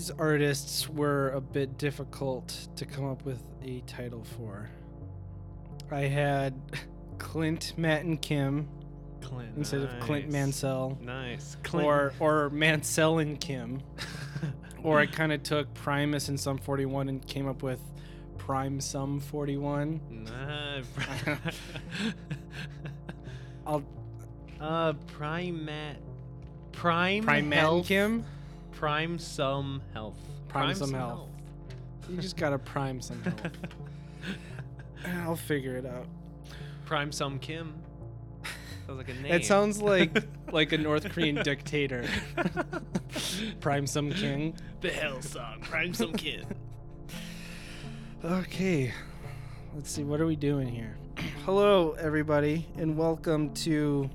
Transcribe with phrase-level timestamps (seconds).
[0.00, 4.70] These artists were a bit difficult to come up with a title for.
[5.90, 6.54] I had
[7.18, 8.66] Clint, Matt, and Kim
[9.20, 9.58] Clint.
[9.58, 10.30] instead of Clint.
[10.32, 11.58] Mansell, Nice.
[11.64, 11.86] Clint.
[11.86, 13.82] or or Mansell and Kim,
[14.82, 17.82] or I kind of took Primus and Sum 41 and came up with
[18.38, 20.00] Prime Sum 41.
[20.08, 20.80] Nah,
[23.66, 23.82] I'll
[24.58, 25.96] uh, Prime Matt.
[26.72, 27.22] Prime.
[27.22, 28.24] Prime Matt Kim.
[28.80, 30.16] Prime some health.
[30.48, 31.28] Prime some health.
[32.08, 33.58] You just gotta prime some help.
[35.04, 36.06] I'll figure it out.
[36.86, 37.74] Prime some Kim.
[38.86, 39.34] Sounds like a name.
[39.34, 42.08] It sounds like like a North Korean dictator.
[43.60, 44.56] Prime some king.
[44.80, 45.60] the hell song.
[45.60, 46.46] Prime some Kim.
[48.24, 48.94] Okay.
[49.74, 50.96] Let's see what are we doing here?
[51.44, 54.08] Hello everybody and welcome to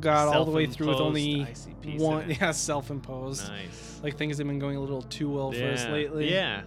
[0.00, 3.48] got all the way through with only ICP one yeah self-imposed.
[3.48, 4.00] Nice.
[4.02, 6.30] like things have been going a little too well for us lately.
[6.30, 6.62] Yeah.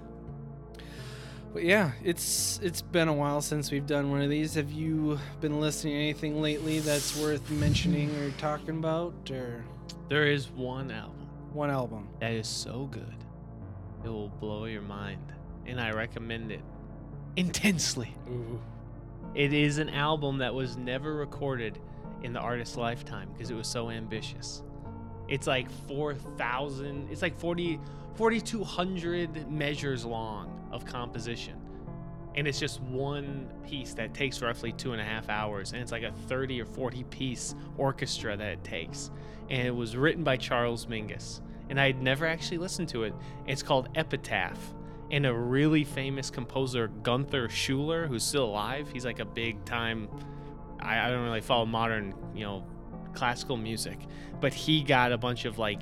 [1.53, 4.55] but yeah it's it's been a while since we've done one of these.
[4.55, 9.63] Have you been listening to anything lately that's worth mentioning or talking about or?
[10.07, 11.27] There is one album.
[11.53, 12.07] One album.
[12.19, 13.15] That is so good,
[14.03, 15.21] it will blow your mind,
[15.65, 16.61] and I recommend it
[17.39, 18.13] intensely.
[18.29, 18.59] Ooh.
[19.33, 21.79] It is an album that was never recorded
[22.21, 24.61] in the artist's lifetime because it was so ambitious.
[25.29, 27.79] It's like 4,000, it's like 40,
[28.15, 31.55] 4,200 measures long of composition.
[32.35, 35.71] And it's just one piece that takes roughly two and a half hours.
[35.71, 39.11] And it's like a 30 or 40 piece orchestra that it takes.
[39.49, 41.41] And it was written by Charles Mingus.
[41.69, 43.13] And I had never actually listened to it.
[43.47, 44.73] It's called Epitaph
[45.11, 48.89] and a really famous composer, Gunther Schuller, who's still alive.
[48.91, 50.07] He's like a big time.
[50.79, 52.65] I, I don't really follow modern, you know,
[53.13, 53.99] classical music,
[54.39, 55.81] but he got a bunch of like,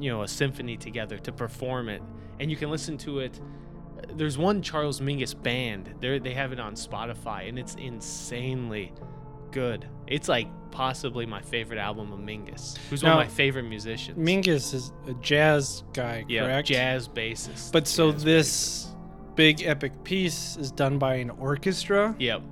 [0.00, 2.02] you know, a symphony together to perform it,
[2.40, 3.40] and you can listen to it.
[4.14, 5.94] There's one Charles Mingus band.
[6.00, 8.92] They they have it on Spotify, and it's insanely
[9.50, 9.88] good.
[10.06, 14.18] It's like possibly my favorite album of Mingus, who's one of my favorite musicians.
[14.18, 16.68] Mingus is a jazz guy, yeah, correct?
[16.68, 17.72] jazz bassist.
[17.72, 18.88] But so this
[19.36, 22.14] big epic piece is done by an orchestra.
[22.18, 22.42] Yep.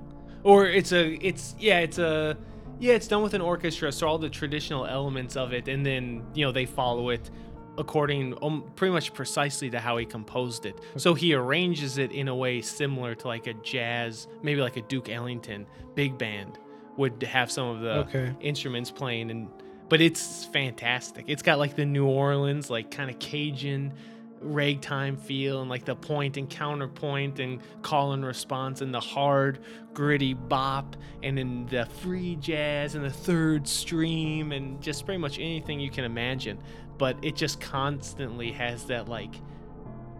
[0.43, 2.37] Or it's a it's yeah, it's a
[2.79, 6.25] yeah, it's done with an orchestra, so all the traditional elements of it and then,
[6.33, 7.29] you know, they follow it
[7.77, 10.79] according um, pretty much precisely to how he composed it.
[10.97, 14.81] So he arranges it in a way similar to like a jazz, maybe like a
[14.81, 15.65] Duke Ellington
[15.95, 16.59] big band
[16.97, 18.33] would have some of the Okay.
[18.41, 19.47] instruments playing and
[19.89, 21.25] but it's fantastic.
[21.27, 23.93] It's got like the New Orleans like kind of Cajun
[24.41, 29.59] ragtime feel and like the point and counterpoint and call and response and the hard
[29.93, 35.37] gritty bop and then the free jazz and the third stream and just pretty much
[35.39, 36.57] anything you can imagine
[36.97, 39.33] but it just constantly has that like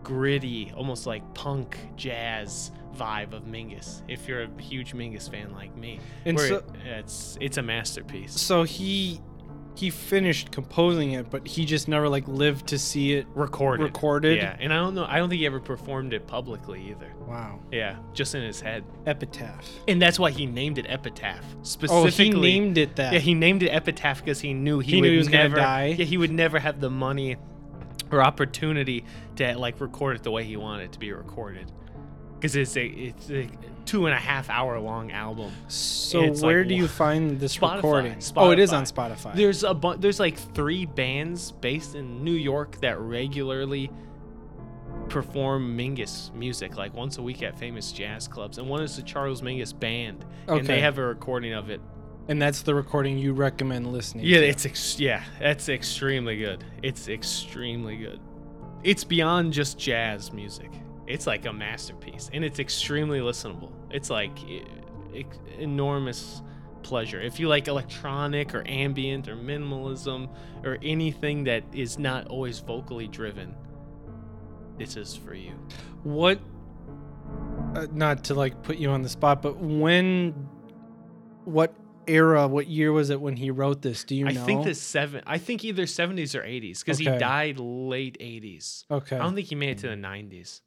[0.04, 5.75] gritty almost like punk jazz vibe of Mingus if you're a huge Mingus fan like
[5.75, 9.19] me And so- it- it's it's a masterpiece So he
[9.75, 14.38] he finished composing it, but he just never like lived to see it recorded recorded.
[14.38, 17.60] yeah and I don't know I don't think he ever performed it publicly either Wow.
[17.72, 19.68] yeah just in his head Epitaph.
[19.88, 21.44] And that's why he named it Epitaph.
[21.63, 22.38] specifically.
[22.38, 23.13] Oh, he named it that.
[23.13, 25.44] Yeah, he named it Epitaph because he knew he, He would knew he was gonna
[25.46, 25.96] never die.
[25.98, 27.38] Yeah, he would never have the money
[28.12, 29.04] or opportunity
[29.38, 31.72] to like record it the way he wanted it to be recorded.
[32.44, 33.48] Because it's a it's a
[33.86, 35.50] two and a half hour long album.
[35.69, 38.16] so it's like where do you find this Spotify, recording?
[38.36, 39.16] Oh, it is on Spotify.
[39.31, 39.36] Spotify.
[39.36, 43.90] There's a bu- there's like three bands based in New York that regularly
[45.10, 49.04] perform Mingus music like once a week at famous jazz clubs, and one is the
[49.04, 51.80] Charles Mingus Band, and they have a recording of it.
[52.28, 54.25] and that's the recording you recommend listening.
[54.25, 54.48] Yeah, to.
[54.48, 56.63] it's ex- yeah, that's extremely good.
[56.81, 58.19] It's extremely good.
[58.84, 60.72] It's beyond just jazz music.
[61.08, 63.72] It's like a masterpiece, and it's extremely listenable.
[63.92, 64.64] It's like e-
[65.16, 66.42] ex- enormous
[66.82, 67.22] pleasure.
[67.22, 70.30] If you like electronic or ambient or minimalism
[70.64, 73.56] or anything that is not always vocally driven,
[74.78, 75.54] this is for you.
[76.04, 76.40] what
[77.76, 80.32] uh, not to like put you on the spot but when
[81.46, 81.74] what
[82.08, 84.32] era what year was it when he wrote this do you know?
[84.32, 85.24] I know think the seven.
[85.26, 88.86] I think either seventies or eighties because he died late eighties.
[88.90, 90.62] okay I don't think he made it to the 90s.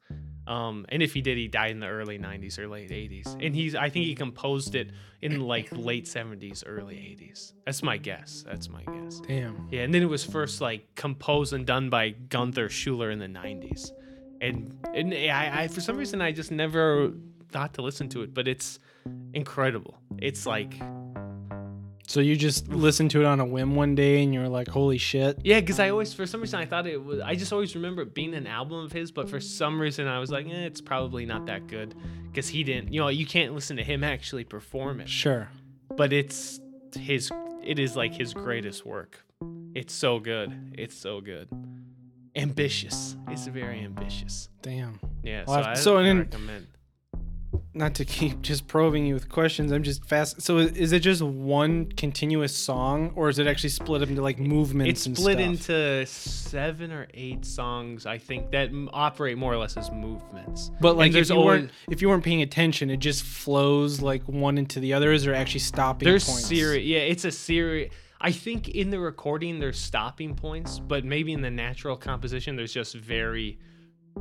[0.47, 3.45] Um, and if he did, he died in the early 90s or late 80s.
[3.45, 7.53] And he's, I think he composed it in like late 70s, early 80s.
[7.65, 8.45] That's my guess.
[8.47, 9.21] That's my guess.
[9.27, 13.19] damn Yeah, and then it was first like composed and done by Gunther Schuller in
[13.19, 13.91] the 90s.
[14.41, 17.13] And and I, I for some reason I just never
[17.51, 18.79] thought to listen to it, but it's
[19.33, 19.99] incredible.
[20.19, 20.75] It's like
[22.09, 24.69] so you just listened to it on a whim one day and you were like
[24.69, 27.21] holy shit Yeah, because I always, for some reason, I thought it was.
[27.21, 30.19] I just always remember it being an album of his, but for some reason, I
[30.19, 31.95] was like, eh, it's probably not that good
[32.31, 32.93] because he didn't.
[32.93, 35.49] You know, you can't listen to him actually perform it, sure
[35.97, 36.61] but it's
[36.99, 37.31] his.
[37.63, 39.25] It is like his greatest work.
[39.75, 40.75] It's so good.
[40.79, 41.49] It's so good.
[42.35, 43.17] Ambitious.
[43.29, 44.49] It's very ambitious.
[44.63, 45.45] damn Yeah.
[45.47, 46.67] Well, so I, so I recommend.
[47.77, 51.21] Not to keep just probing you with questions i'm just fast so is- it just
[51.23, 56.05] one continuous song or is it actually split up into like movements It's split into
[56.07, 60.71] seven or eight songs, I think, that operate more or less as movements.
[60.81, 64.01] but like if there's you always- weren't if you weren't paying attention it just flows
[64.01, 66.87] like one into the other is or actually stopping There's points series.
[66.87, 67.91] Yeah, it's a series.
[68.21, 72.73] I think in the recording there's stopping points, but maybe in the natural composition there's
[72.73, 73.59] just very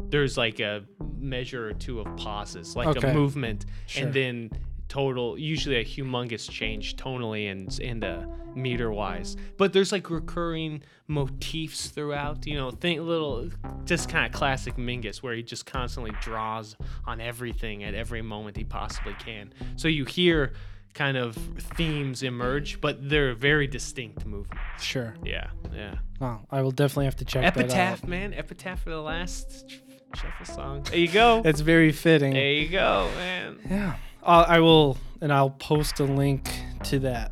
[0.10, 0.84] there's like a
[1.18, 3.12] measure or two of pauses, like Okay.
[3.12, 4.04] a movement, Sure.
[4.06, 4.50] and then
[4.88, 8.26] total usually a humongous change tonally and and uh,
[8.56, 9.36] meter wise.
[9.58, 12.46] But there's like recurring motifs throughout.
[12.46, 13.50] You know, think little
[13.86, 16.75] just kind of classic Mingus where he just constantly draws
[17.06, 19.54] on everything at every moment he possibly can.
[19.75, 20.54] So you hear
[20.94, 21.36] kind of
[21.75, 24.62] themes emerge, but they're very distinct movements.
[24.82, 25.96] sure Yeah, yeah.
[26.22, 28.34] oh i will definitely have to check that out Epitaph, man.
[28.34, 29.66] Epitaph for the last
[30.15, 30.84] shuffle song.
[30.84, 31.41] There you go.
[31.41, 32.34] That's very fitting.
[32.34, 33.60] There you go, man.
[33.69, 33.95] Yeah.
[34.24, 36.50] Uh, I will, and I'll post a link
[36.86, 37.31] to that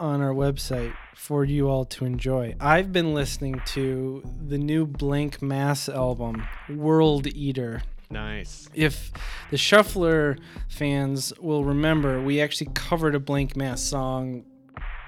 [0.00, 2.56] on our website for you all to enjoy.
[2.60, 7.82] I've been listening to the new Blank Mass album, World Eater.
[8.10, 8.68] Nice.
[8.74, 9.12] If
[9.50, 10.36] the Shuffler
[10.68, 14.44] fans will remember, we actually covered a Blank Mass song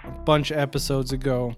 [0.05, 1.57] a bunch of episodes ago.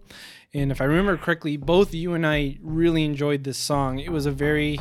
[0.55, 3.99] And if I remember correctly, both you and I really enjoyed this song.
[3.99, 4.81] It was a very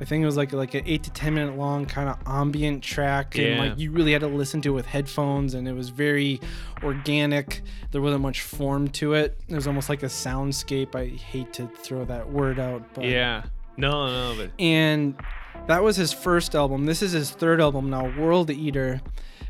[0.00, 2.82] I think it was like like an eight to ten minute long kind of ambient
[2.82, 3.60] track, and Yeah.
[3.60, 6.40] like you really had to listen to it with headphones, and it was very
[6.82, 7.62] organic.
[7.90, 9.38] There wasn't much form to it.
[9.48, 10.94] It was almost like a soundscape.
[10.94, 13.42] I hate to throw that word out, but Yeah.
[13.76, 15.14] No, no, but and
[15.68, 16.86] that was his first album.
[16.86, 19.00] This is his third album now, World Eater.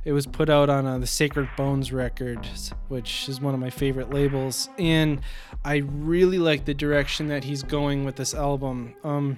[0.04, 3.68] It was put out on uh, the Sacred Bones Records, which is one of my
[3.70, 5.20] favorite labels, and
[5.64, 8.94] I really like the direction that he's going with this album.
[9.04, 9.36] Um,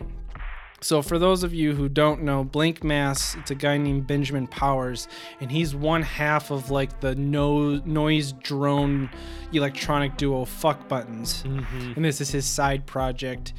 [0.81, 4.47] so for those of you who don't know, Blank Mass, it's a guy named Benjamin
[4.47, 5.09] Powers,
[5.41, 9.11] and he's one half of like the no noise drone
[9.53, 11.97] electronic duo Fuck Buttons Mhm.
[11.97, 13.53] and this is his side project.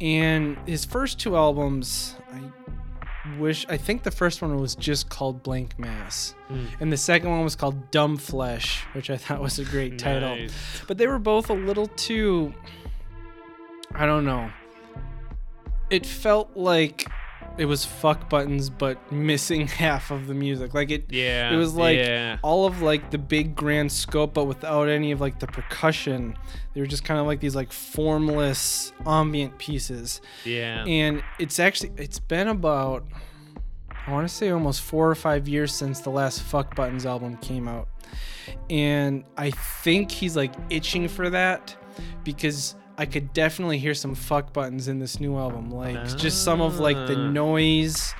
[0.00, 5.42] And his first two albums, I wish I think the first one was just called
[5.42, 6.34] Blank Mass.
[6.50, 6.66] Mm.
[6.80, 10.36] And the second one was called Dumb Flesh, which I thought was a great title.
[10.36, 10.52] Nice.
[10.86, 12.52] But they were both a little too
[13.94, 14.50] I don't know.
[15.92, 17.06] It felt like
[17.58, 20.72] it was fuck buttons but missing half of the music.
[20.74, 21.52] Like it Yeah.
[21.52, 22.38] it was like yeah.
[22.42, 26.36] all of like the big grand scope but without any of like the percussion.
[26.72, 30.84] They were just kind of like these like formless ambient pieces Yeah.
[30.86, 33.04] and it's actually it's been about
[34.06, 37.36] I want to say almost four or five years since the last Fuck Buttons album
[37.36, 37.86] came out,
[38.68, 41.76] and I think he's like itching for that
[42.24, 46.60] because I could definitely hear some Fuck Buttons in this new album, like just some
[46.60, 47.30] of like the Ah.
[47.30, 48.14] noise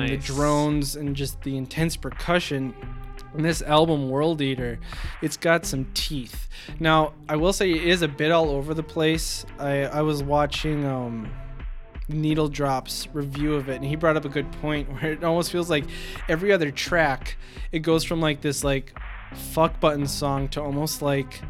[0.00, 2.74] and the drones and just the intense percussion.
[3.34, 4.78] And this album, World Eater,
[5.22, 6.48] it's got some teeth.
[6.80, 9.44] Now, I will say it is a bit all over the place.
[9.58, 11.30] I, I was watching um,
[12.08, 15.52] Needle Drops review of it, and he brought up a good point where it almost
[15.52, 15.84] feels like
[16.28, 17.36] every other track,
[17.70, 18.98] it goes from like this like
[19.34, 21.42] fuck button song to almost like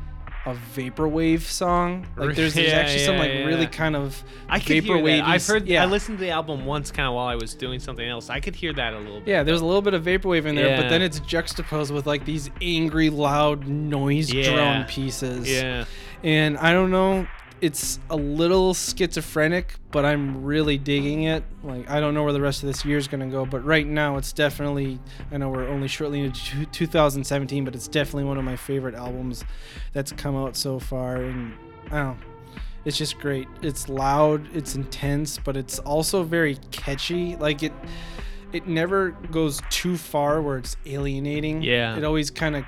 [0.47, 2.07] a vaporwave song.
[2.17, 5.23] Like there's, there's Yeah, actually some yeah, like really kind of I could vaporwave.
[5.23, 5.67] I've heard.
[5.67, 5.83] Yeah.
[5.83, 8.31] I listened to the album once, kind of while I was doing something else.
[8.31, 9.29] I could hear that a little bit.
[9.29, 12.25] Yeah, there's a little bit of vaporwave in there, but then it's juxtaposed with like
[12.25, 14.55] these angry, loud noise Yeah.
[14.55, 15.51] drone pieces.
[15.51, 15.85] Yeah.
[16.23, 17.27] And I don't know,
[17.61, 21.45] it's a little schizophrenic, but I'm really digging it.
[21.63, 23.87] Like I don't know where the rest of this year is gonna go, but right
[23.87, 24.99] now it's definitely.
[25.33, 29.45] I know we're only shortly into 2017, but it's definitely one of my favorite albums
[29.93, 31.17] that's come out so far.
[31.17, 31.55] And
[31.87, 32.19] I don't.
[32.21, 32.27] know,
[32.85, 33.49] It's just great.
[33.63, 37.37] It's loud, it's intense, but it's also very catchy.
[37.37, 37.73] Like it
[38.53, 41.63] it never goes too far where it's alienating.
[41.63, 41.97] Yeah.
[41.97, 42.65] It always kind of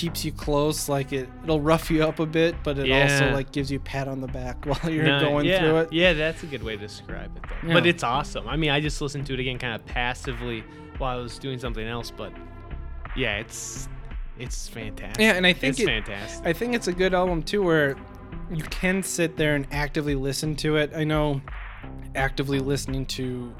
[0.00, 0.88] keeps you close.
[0.88, 3.82] Like it, it'll rough you up a bit, but it also like gives you a
[3.82, 5.92] pat on the back while you're No, going yeah, through it.
[5.92, 7.42] Yeah, that's a good way to describe it.
[7.42, 7.68] Though.
[7.68, 7.74] Yeah.
[7.74, 8.48] But it's awesome.
[8.48, 10.64] I mean, I just listened to it again, kind of passively
[10.98, 12.10] while I was doing something else.
[12.10, 12.32] But
[13.16, 13.88] yeah, it's
[14.38, 15.20] it's fantastic.
[15.20, 16.46] Yeah, and I think it's it- fantastic.
[16.46, 17.96] I think it's a good album too, where
[18.50, 20.92] you can sit there and actively listen to it.
[20.96, 21.42] I know
[22.14, 23.54] actively listening to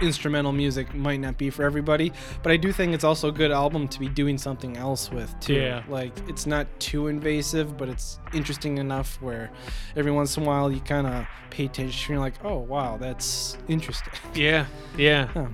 [0.00, 2.12] instrumental music might not be for everybody,
[2.42, 5.34] but I do think it's also a good album to be doing something else with
[5.40, 5.54] too.
[5.54, 5.82] Yeah.
[5.88, 9.50] Like it's not too invasive, but it's interesting enough where
[9.96, 12.14] every once in a while you kind of pay attention.
[12.14, 14.12] You're like, oh wow, that's interesting.
[14.34, 15.26] yeah, yeah.
[15.26, 15.46] Huh.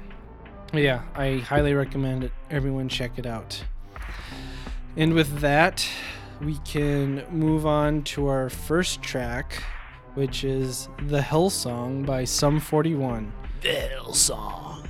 [0.72, 2.32] Yeah, I highly recommend it.
[2.50, 3.62] Everyone check it out.
[4.96, 5.86] And with that,
[6.40, 9.62] we can move on to our first track,
[10.14, 13.32] which is The Hell Song by Sum 41.
[13.62, 14.88] The Hill Song.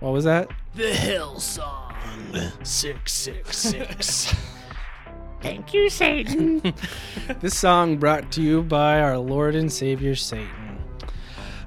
[0.00, 0.48] What was that?
[0.74, 1.92] The Hill Song.
[2.62, 4.34] Six six six.
[5.42, 6.62] Thank you, Satan.
[7.40, 10.78] This song brought to you by our Lord and Savior Satan.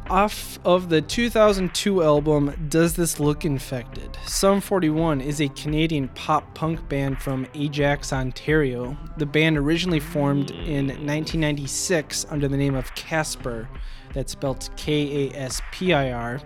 [0.10, 6.54] Off of the 2002 album Does This Look Infected, Sum 41 is a Canadian pop
[6.56, 8.98] punk band from Ajax, Ontario.
[9.18, 13.68] The band originally formed in 1996 under the name of Kaspir,
[14.16, 16.42] that's spelled K A S P I R,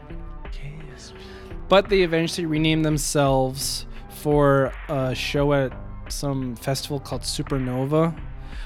[1.69, 5.71] but they eventually renamed themselves for a show at
[6.09, 8.19] some festival called Supernova,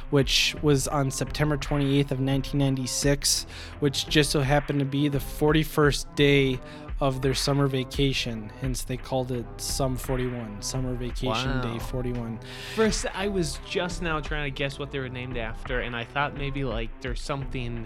[0.09, 3.45] which was on September 28th of 1996,
[3.81, 6.59] which just so happened to be the 41st day
[7.01, 8.49] of their summer vacation.
[8.61, 11.79] Hence, they called it Sum 41, Summer Vacation Day Wow.
[11.79, 12.39] 41.
[12.75, 16.05] First, I was just now trying to guess what they were named after, and I
[16.05, 17.85] thought maybe like there's something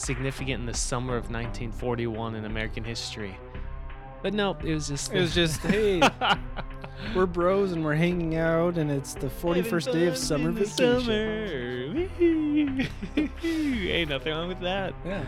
[0.00, 3.36] significant in the summer of 1941 in American history.
[4.22, 5.12] But no, it was just.
[5.12, 6.00] It was just, hey,
[7.14, 12.10] we're bros and we're hanging out, and it's the 41st day of summer vacation.
[13.42, 14.94] Ain't nothing wrong with that.
[15.04, 15.24] Yeah.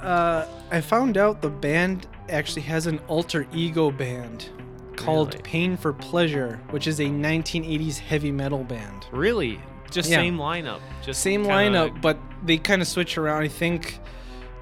[0.00, 4.50] uh, I found out the band actually has an alter ego band
[4.96, 5.42] called Really?
[5.42, 9.06] Pain for Pleasure, which is a 1980s heavy metal band.
[9.12, 9.60] Really?
[9.90, 10.16] Just Yeah.
[10.18, 10.80] same lineup.
[11.04, 13.42] Just Same lineup, but they kind of switch around.
[13.42, 14.00] I think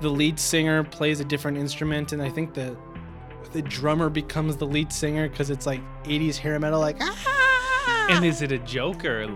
[0.01, 2.77] the lead singer plays a different instrument, and I think the
[3.53, 8.07] the drummer becomes the lead singer because it's like 80s hair metal, like ah.
[8.11, 9.29] And is it a joke or?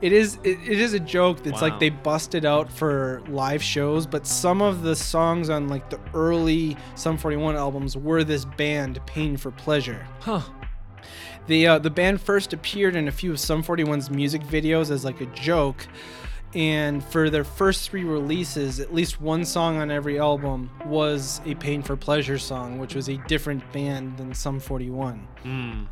[0.00, 1.38] It is it, it is a joke.
[1.44, 1.68] It's Wow.
[1.68, 5.98] like they busted out for live shows, but some of the songs on like the
[6.14, 10.06] early Sum 41 albums were this band Pain for Pleasure.
[10.20, 10.40] Huh.
[11.46, 15.04] The uh, the band first appeared in a few of Sum 41's music videos as
[15.04, 15.86] like a joke.
[16.54, 21.56] And for their first three releases, at least one song on every album was a
[21.56, 25.26] Pain for Pleasure song, which was a different band than Sum 41.
[25.42, 25.84] Hmm.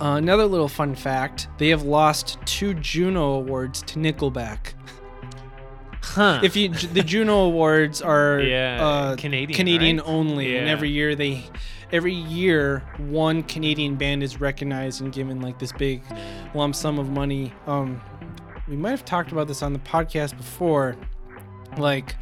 [0.00, 4.72] Uh, another little fun fact they have lost two Juno Awards to Nickelback.
[6.02, 6.40] Huh.
[6.42, 10.06] If you the Juno Awards are Yeah, uh, Canadian, Canadian right?
[10.06, 11.44] only, and every year they
[11.92, 16.02] every year one Canadian band is recognized and given like this big
[16.54, 17.52] lump sum of money.
[17.66, 18.00] Um,
[18.66, 20.96] we might have talked about this on the podcast before,
[21.76, 22.16] like.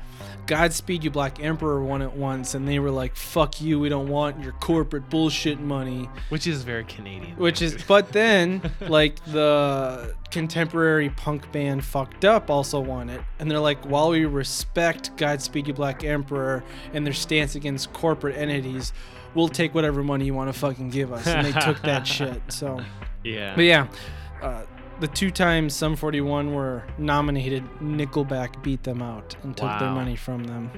[0.47, 4.09] Godspeed You Black Emperor won it once, and they were like, "Fuck you, we don't
[4.09, 7.37] want your corporate bullshit money." Which is very Canadian.
[7.37, 13.51] Which is, but then like the contemporary punk band Fucked Up also won it, and
[13.51, 18.93] they're like, while we respect Godspeed You Black Emperor and their stance against corporate entities,
[19.37, 22.41] we'll take whatever money you want to fucking give us, and they took that shit.
[22.49, 22.81] So,
[23.23, 23.55] yeah.
[23.55, 23.87] but yeah,
[24.43, 24.63] uh,
[24.99, 29.95] the two times Sum 41 were nominated, Nickelback beat them out and took their Wow.
[29.95, 30.71] money from them.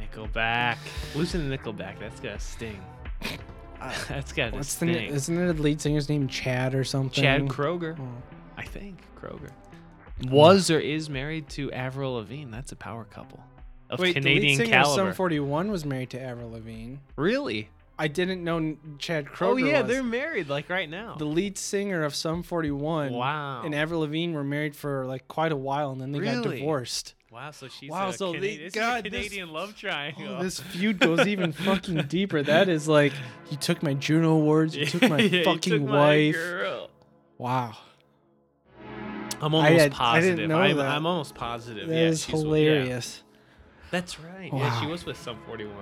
[0.00, 0.78] Nickelback.
[1.14, 2.80] Losing to Nickelback, that's gotta sting.
[4.08, 4.92] that's gotta What's the?
[4.92, 5.10] sting.
[5.14, 7.22] Isn't it the lead singer's name Chad or something?
[7.22, 8.08] Chad Kroeger, Oh.
[8.56, 9.50] I think Kroeger
[10.30, 12.50] was or is married to Avril Lavigne.
[12.50, 13.38] That's a power couple
[13.90, 15.10] of Wait, Canadian the lead singer of caliber.
[15.10, 16.96] Sum 41 was married to Avril Lavigne.
[17.16, 17.68] really?
[17.98, 19.90] I didn't know Chad oh, Kroeger oh yeah, was.
[19.90, 21.14] they're married like right now.
[21.16, 23.62] the lead singer of Sum 41 Wow.
[23.64, 26.58] and Avril Lavigne were married for like quite a while and then they got Really?
[26.58, 27.14] divorced.
[27.30, 30.36] wow, so she's Wow, a so they- Canadian, this is a God, this- love triangle.
[30.38, 32.42] Oh, this feud goes even fucking deeper.
[32.42, 33.14] That is like
[33.50, 36.34] you took my Juno awards, you took my Yeah, you fucking took my wife.
[36.34, 36.90] girl.
[37.38, 37.76] Wow.
[39.40, 40.36] I'm I almost had- I positive.
[40.36, 40.86] didn't know I'm, that.
[40.86, 41.88] I'm almost positive.
[41.88, 42.70] That yeah, is she's with- yeah.
[42.72, 43.22] hilarious.
[43.90, 44.50] That's right.
[44.52, 45.72] Yeah, she was with Sum 41.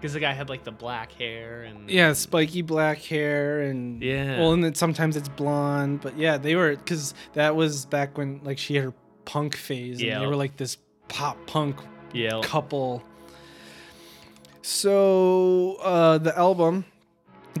[0.00, 4.38] Because the guy had like the black hair and Yeah, spiky black hair and Yeah.
[4.40, 8.40] Well, and then sometimes it's blonde, but yeah, they were because that was back when
[8.42, 8.94] like she had her
[9.26, 10.18] punk phase, and Yeah.
[10.20, 10.78] they were like this
[11.08, 11.76] pop punk
[12.14, 12.40] yeah.
[12.42, 13.02] couple.
[14.62, 16.84] So uh, the album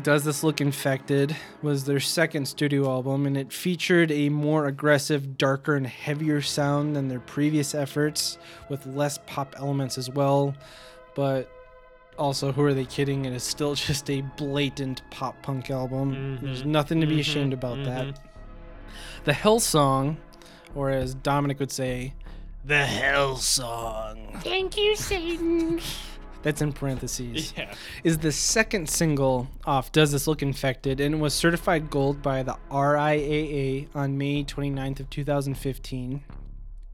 [0.02, 5.36] "Does This Look Infected" was their second studio album, and it featured a more aggressive,
[5.36, 10.54] darker, and heavier sound than their previous efforts, with less pop elements as well.
[11.14, 11.50] But
[12.20, 13.24] also, who are they kidding?
[13.24, 16.38] It is still just a blatant pop punk album.
[16.42, 17.84] There's Mhm, nothing to be mhm, ashamed about mhm.
[17.86, 18.20] that.
[19.24, 20.18] The Hell Song,
[20.74, 22.14] or as Dominic would say,
[22.64, 24.38] the Hell Song.
[24.44, 25.80] Thank you, Satan.
[26.42, 27.52] That's in parentheses.
[27.56, 27.74] Yeah.
[28.02, 32.56] Is the second single off Does This Look Infected and was certified gold by the
[32.70, 36.22] RIAA on May 29th of 2015.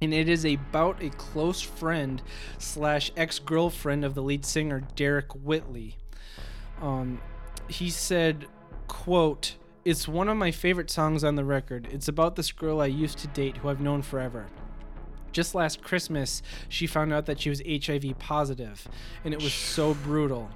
[0.01, 2.23] And it is about a close friend
[2.59, 5.97] slash ex-girlfriend of the lead singer Deryck Whibley.
[6.83, 7.21] Um,
[7.69, 8.47] he said,
[8.89, 11.89] quote, It's one of my favorite songs on the record.
[11.91, 14.47] It's about this girl I used to date who I've known forever.
[15.33, 18.89] Just last Christmas, she found out that she was HIV positive,
[19.25, 20.51] and it was so brutal.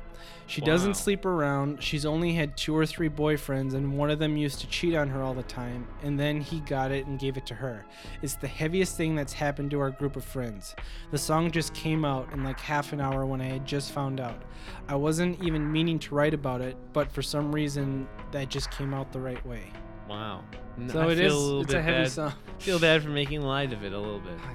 [0.46, 0.66] She Wow.
[0.66, 1.83] doesn't sleep around.
[1.83, 5.09] She's only had two or three boyfriends, and one of them used to cheat on
[5.11, 7.85] her all the time, and then he got it and gave it to her.
[8.22, 10.74] It's the heaviest thing that's happened to our group of friends.
[11.12, 14.18] The song just came out in like half an hour when I had just found
[14.20, 14.42] out.
[14.88, 18.92] I wasn't even meaning to write about it, but for some reason, that just came
[18.92, 19.70] out the right way.
[20.09, 20.42] Wow.
[20.88, 21.33] So I it is.
[21.33, 22.11] a It's a heavy bad.
[22.11, 22.33] song.
[22.59, 24.33] Feel bad for making light of it a little bit.
[24.42, 24.50] Ah,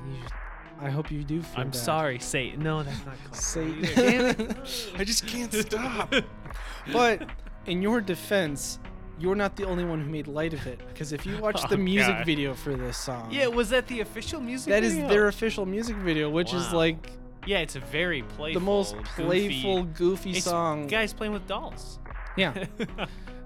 [0.81, 1.75] I hope you do feel I'm bad.
[1.75, 2.61] sorry, Satan.
[2.61, 3.81] No, that's not called Satan.
[3.95, 4.55] Damn
[4.99, 6.13] I just can't stop.
[6.93, 7.27] But
[7.65, 8.79] in your defense,
[9.19, 10.79] you're not the only one who made light of it.
[10.87, 12.25] Because if you watch the Oh, music God.
[12.25, 14.89] video for this song, Yeah, was that the official music video?
[14.89, 17.11] that is their official music video, which is like
[17.47, 18.59] Yeah, it's a very playful.
[18.59, 20.87] the most playful, goofy It's song.
[20.87, 21.99] Guys playing with dolls.
[22.37, 22.65] Yeah,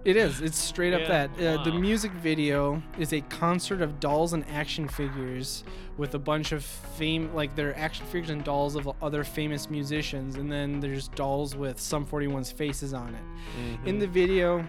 [0.05, 0.41] it is.
[0.41, 1.59] It's straight up Yeah, that.
[1.59, 5.63] Uh, the music video is a concert of dolls and action figures
[5.97, 10.35] with a bunch of fame, like they're action figures and dolls of other famous musicians,
[10.35, 13.23] and then there's dolls with Sum 41's faces on it.
[13.59, 13.88] Mm-hmm.
[13.88, 14.65] In the video,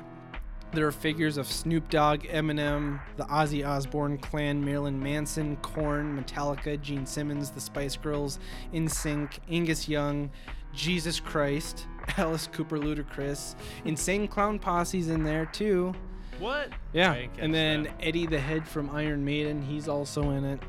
[0.73, 6.81] there are figures of Snoop Dogg, Eminem, the Ozzy Osbourne clan, Marilyn Manson, Korn, Metallica,
[6.81, 8.39] Gene Simmons, the Spice Girls,
[8.73, 10.31] NSYNC, Angus Young,
[10.73, 11.87] Jesus Christ,
[12.19, 15.93] Alice Cooper, Ludacris, Insane Clown Posse's in there too.
[16.39, 16.71] What?
[16.93, 17.95] Yeah, I didn't catch and then that.
[18.01, 20.61] Eddie the Head from Iron Maiden, he's also in it.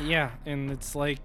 [0.00, 1.18] Yeah, and it's like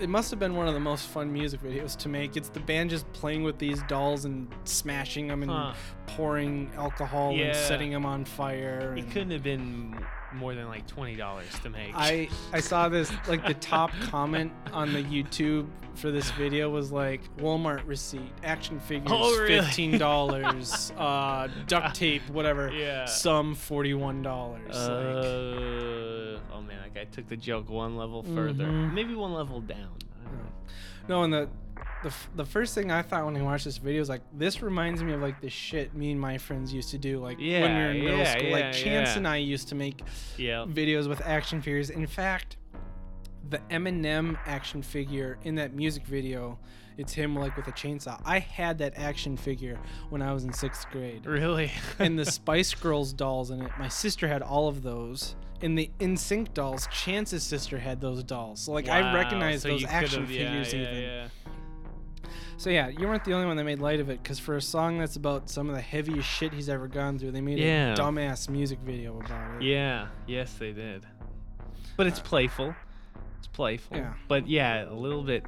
[0.00, 2.34] it must have been one of the most fun music videos to make.
[2.36, 5.74] It's the band just playing with these dolls and smashing them and Huh.
[6.06, 8.94] pouring alcohol and setting them on fire.
[8.96, 9.94] It couldn't have been
[10.34, 11.92] more than like twenty dollars to make.
[11.94, 16.92] I I saw this like the top comment on the YouTube for this video was
[16.92, 19.60] like Walmart receipt, action figures, Oh, really?
[19.60, 23.04] fifteen dollars, uh, duct tape, whatever, Yeah.
[23.06, 24.74] some forty one dollars.
[24.74, 28.64] Uh, oh man, that guy took the joke one level further.
[28.66, 28.92] Mhm.
[28.94, 29.90] Maybe one level down.
[30.20, 30.50] I don't know.
[31.08, 31.48] no, and the.
[32.02, 34.62] The, f- the first thing I thought when I watched this video is like this
[34.62, 37.46] reminds me of like the shit me and my friends used to do like when
[37.46, 40.02] Yeah, we were in middle yeah, school yeah, like Chance and I used to make
[40.66, 41.90] videos with action figures.
[41.90, 42.56] In fact,
[43.48, 46.58] the Eminem action figure in that music video,
[46.96, 48.20] it's him like with a chainsaw.
[48.24, 49.78] I had that action figure
[50.10, 51.26] when I was in sixth grade.
[51.26, 51.70] Really?
[51.98, 53.70] and the Spice Girls dolls in it.
[53.78, 55.36] My sister had all of those.
[55.62, 58.60] And the NSYNC dolls, Chance's sister had those dolls.
[58.62, 61.30] So like I recognize so those action figures yeah, even.
[62.60, 64.60] So yeah, you weren't the only one that made light of it because for a
[64.60, 67.94] song that's about some of the heaviest shit he's ever gone through, they made Yeah.
[67.94, 69.62] a dumbass music video about it.
[69.62, 70.08] Yeah.
[70.26, 71.06] Yes, they did.
[71.96, 72.74] But it's uh, playful.
[73.38, 73.96] It's playful.
[73.96, 74.12] Yeah.
[74.28, 75.42] But yeah, a little bit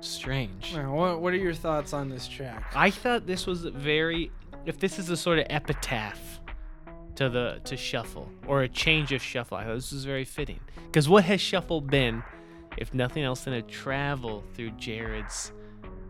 [0.00, 0.72] strange.
[0.74, 2.72] Now, what, what are your thoughts on this track?
[2.74, 4.30] I thought this was very
[4.64, 6.40] if this is a sort of epitaph
[7.16, 10.60] to the to shuffle or a change of shuffle, I thought this was very fitting.
[10.86, 12.22] Because what has shuffle been
[12.78, 15.52] if nothing else than a travel through Jared's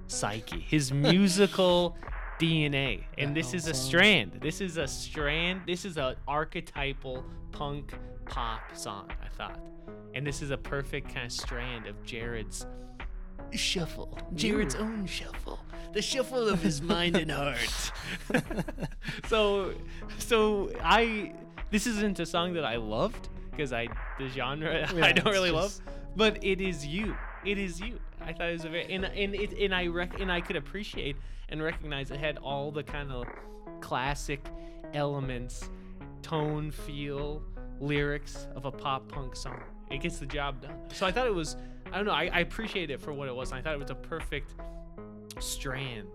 [0.07, 1.97] psyche, his musical
[2.41, 3.05] DNA.
[3.19, 4.39] And this is a strand.
[4.43, 5.63] This is a strand.
[5.67, 7.93] This is an archetypal punk
[8.27, 9.59] pop song, I thought.
[10.15, 12.67] And this is a perfect kind of strand of Jared's
[13.53, 14.19] shuffle.
[14.35, 14.81] Jared's Ooh.
[14.81, 15.59] own shuffle.
[15.93, 17.93] The shuffle of his mind and heart.
[19.29, 19.73] so
[20.19, 21.33] so I
[21.71, 23.89] this isn't a song that I loved because I
[24.19, 27.17] the genre Yeah, I don't really just- love, but it is you.
[27.47, 28.01] It is you.
[28.21, 30.57] I thought it was a very and and it and I rec- and I could
[30.57, 31.17] appreciate
[31.49, 33.25] and recognize it had all the kind of
[33.81, 34.45] classic
[34.95, 35.71] elements,
[36.23, 37.43] tone, feel,
[37.79, 39.61] lyrics of a pop punk song.
[39.91, 40.77] It gets the job done.
[40.93, 41.57] So I thought it was
[41.93, 43.51] I don't know, I, I appreciate it for what it was.
[43.53, 44.55] And I thought it was a perfect
[45.39, 46.09] strand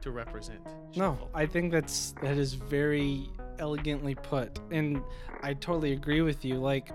[0.00, 0.64] to represent.
[0.96, 1.30] No, Shuffle.
[1.34, 5.02] I think that's that is very elegantly put, and
[5.42, 6.54] I totally agree with you.
[6.54, 6.88] Like,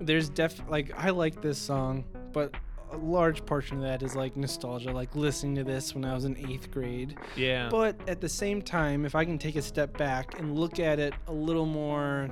[0.00, 2.54] there's def like I like this song, but
[2.92, 6.24] a large portion of that is like nostalgia, like listening to this when I was
[6.24, 7.16] in eighth grade.
[7.36, 7.68] yeah.
[7.70, 10.98] But at the same time, if I can take a step back and look at
[10.98, 12.30] it a little more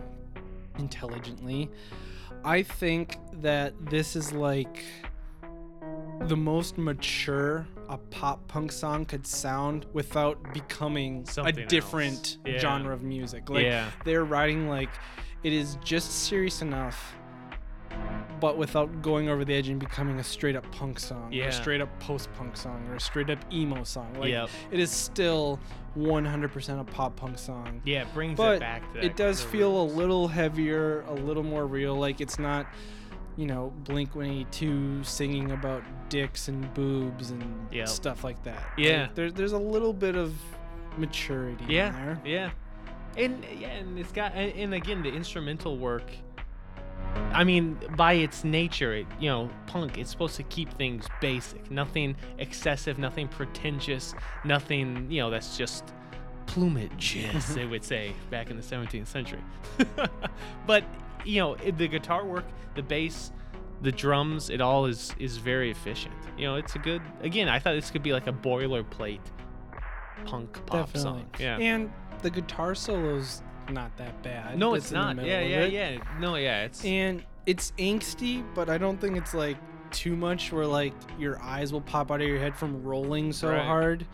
[0.79, 1.71] intelligently,
[2.45, 4.85] I think that this is like
[6.23, 12.39] the most mature a pop punk song could sound without becoming Something a different.
[12.47, 12.59] Yeah.
[12.59, 13.51] genre of music.
[13.51, 13.91] Like yeah.
[14.05, 14.91] they're writing like
[15.43, 17.15] it is just serious enough
[18.41, 21.53] but without going over the edge and becoming a straight up punk song or a
[21.53, 24.15] straight up post punk song or a straight up emo song.
[24.19, 24.49] Like Yep.
[24.71, 25.59] it is still
[25.97, 27.83] 100% a pop punk song.
[27.85, 31.43] Yeah, it brings But it back to It does feel a little heavier, a little
[31.43, 31.95] more real.
[31.95, 32.67] Like it's not,
[33.37, 37.89] you know, Blink 182 singing about dicks and boobs and Yep.
[37.89, 38.63] stuff like that.
[38.77, 39.03] Yeah.
[39.03, 40.35] Like, there, there's a little bit of
[40.97, 42.21] maturity in Yeah, there.
[42.25, 42.51] yeah,
[43.17, 46.11] and yeah, and it's got and again the instrumental work.
[47.33, 49.99] I mean, by its nature, it, you know, punk.
[49.99, 55.85] It's supposed to keep things basic, nothing excessive, nothing pretentious, nothing you know that's just
[56.47, 59.43] plumage, as they would say back in the 17th century.
[60.67, 60.85] but
[61.25, 63.33] you know, the guitar work, the bass,
[63.83, 66.15] the drums, it all is is very efficient.
[66.37, 67.03] You know, it's a good.
[67.23, 69.21] Again, I thought this could be like a boilerplate
[70.27, 71.01] punk pop Definitely.
[71.01, 71.31] song.
[71.39, 71.59] Yeah.
[71.59, 74.59] And the guitar solo's not that bad.
[74.59, 75.17] No, it's not.
[75.25, 75.99] Yeah, yeah, yeah.
[76.19, 79.57] No, yeah, it's And it's angsty, but I don't think it's like
[79.91, 83.49] too much where like your eyes will pop out of your head from rolling so
[83.49, 83.65] Right.
[83.65, 84.07] hard.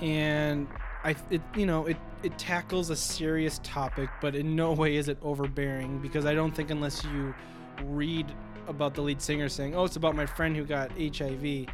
[0.00, 0.66] And
[1.04, 5.08] I it you know, it it tackles a serious topic, but in no way is
[5.08, 7.34] it overbearing because I don't think unless you
[7.84, 8.26] read
[8.66, 11.66] about the lead singer saying, "Oh, it's about my friend who got HIV,"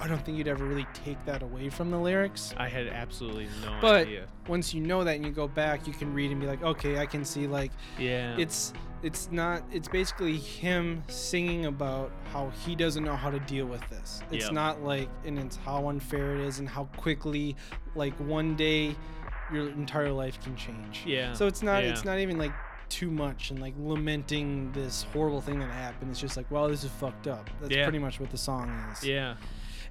[0.00, 2.54] I don't think you'd ever really take that away from the lyrics.
[2.56, 3.78] I had absolutely no idea.
[3.80, 4.26] But- idea.
[4.48, 6.98] Once you know that and you go back, you can read and be like, "Okay,
[6.98, 8.34] I can see like Yeah.
[8.36, 13.64] it's it's not it's basically him singing about how he doesn't know how to deal
[13.64, 14.52] with this it's Yep.
[14.52, 17.56] not like and it's how unfair it is and how quickly
[17.94, 18.94] like one day
[19.50, 21.32] your entire life can change yeah.
[21.32, 21.88] so it's not yeah.
[21.90, 22.52] it's not even like
[22.90, 26.84] too much and like lamenting this horrible thing that happened it's just like well this
[26.84, 27.84] is fucked up that's Yeah.
[27.84, 29.36] pretty much what the song is yeah.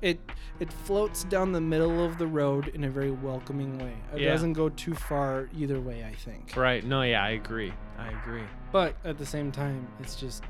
[0.02, 0.20] It
[0.60, 4.32] it floats down the middle of the road in a very welcoming way it Yeah.
[4.32, 6.84] doesn't go too far either way i think Right.
[6.86, 7.74] No, yeah, I agree.
[7.98, 8.44] I agree.
[8.72, 10.44] but at the same time, it's just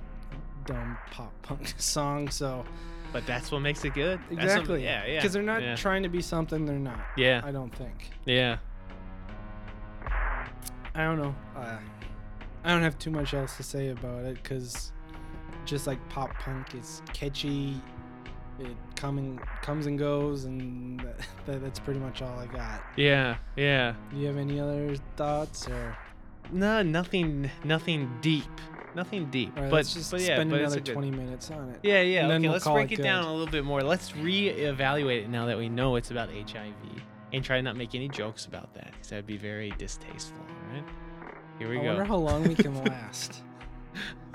[0.65, 2.29] dumb pop punk song.
[2.29, 2.63] So
[3.11, 4.19] But that's what makes it good.
[4.29, 5.15] Exactly, yeah, yeah.
[5.15, 5.75] because they're not Yeah.
[5.75, 6.99] trying to be something they're not.
[7.17, 7.41] yeah.
[7.43, 8.11] I don't think.
[8.25, 8.57] Yeah.
[10.95, 11.35] I don't know.
[11.55, 11.77] Uh,
[12.63, 14.91] I don't have too much else to say about it because
[15.65, 17.79] just like pop punk, it's catchy.
[18.59, 20.99] It coming comes and goes, and
[21.45, 22.83] that, that's pretty much all I got.
[22.97, 23.37] Yeah.
[23.55, 23.93] Yeah.
[24.11, 25.97] Do you have any other thoughts or?
[26.51, 27.49] No, nothing.
[27.63, 28.43] Nothing deep.
[28.95, 29.55] Nothing deep.
[29.55, 31.79] Right, but let's just but yeah, spend but another good- 20 minutes on it.
[31.83, 32.25] Yeah, yeah.
[32.27, 33.81] okay, we'll let's break it it, down a little bit more.
[33.81, 36.73] Let's re-evaluate it now that we know it's about HIV,
[37.31, 40.41] and try to not make any jokes about that, because that'd be very distasteful.
[40.41, 40.83] All right.
[41.59, 41.87] Here we I go.
[41.89, 43.41] wonder how long we can last.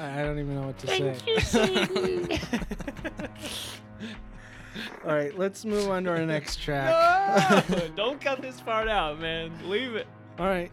[0.00, 2.40] I don't even know what to Thank say.
[5.04, 7.68] All right, let's move on to our next track.
[7.68, 9.50] No, don't cut this part out, man.
[9.68, 10.06] Leave it.
[10.38, 10.70] All right,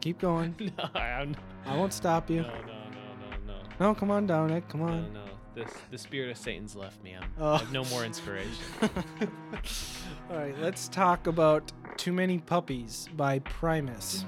[0.00, 0.54] keep going.
[0.78, 2.42] No, I'm, I won't stop you.
[2.42, 2.62] no, no, no,
[3.46, 3.88] no, no.
[3.88, 4.68] No, come on, Dominic.
[4.68, 5.12] Come No, on.
[5.12, 5.23] no.
[5.54, 7.14] This, the spirit of Satan's left me.
[7.14, 7.52] I'm, Oh.
[7.52, 8.50] I have no more inspiration.
[10.30, 14.24] All right, let's talk about Too Many Puppies by Primus.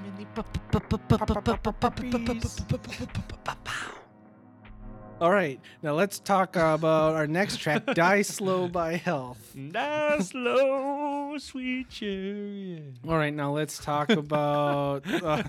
[5.19, 9.53] All right, now let's talk about our next track, Die Slow by Health.
[9.71, 12.93] Die slow, sweet chariot.
[13.07, 15.43] All right, now let's talk about uh,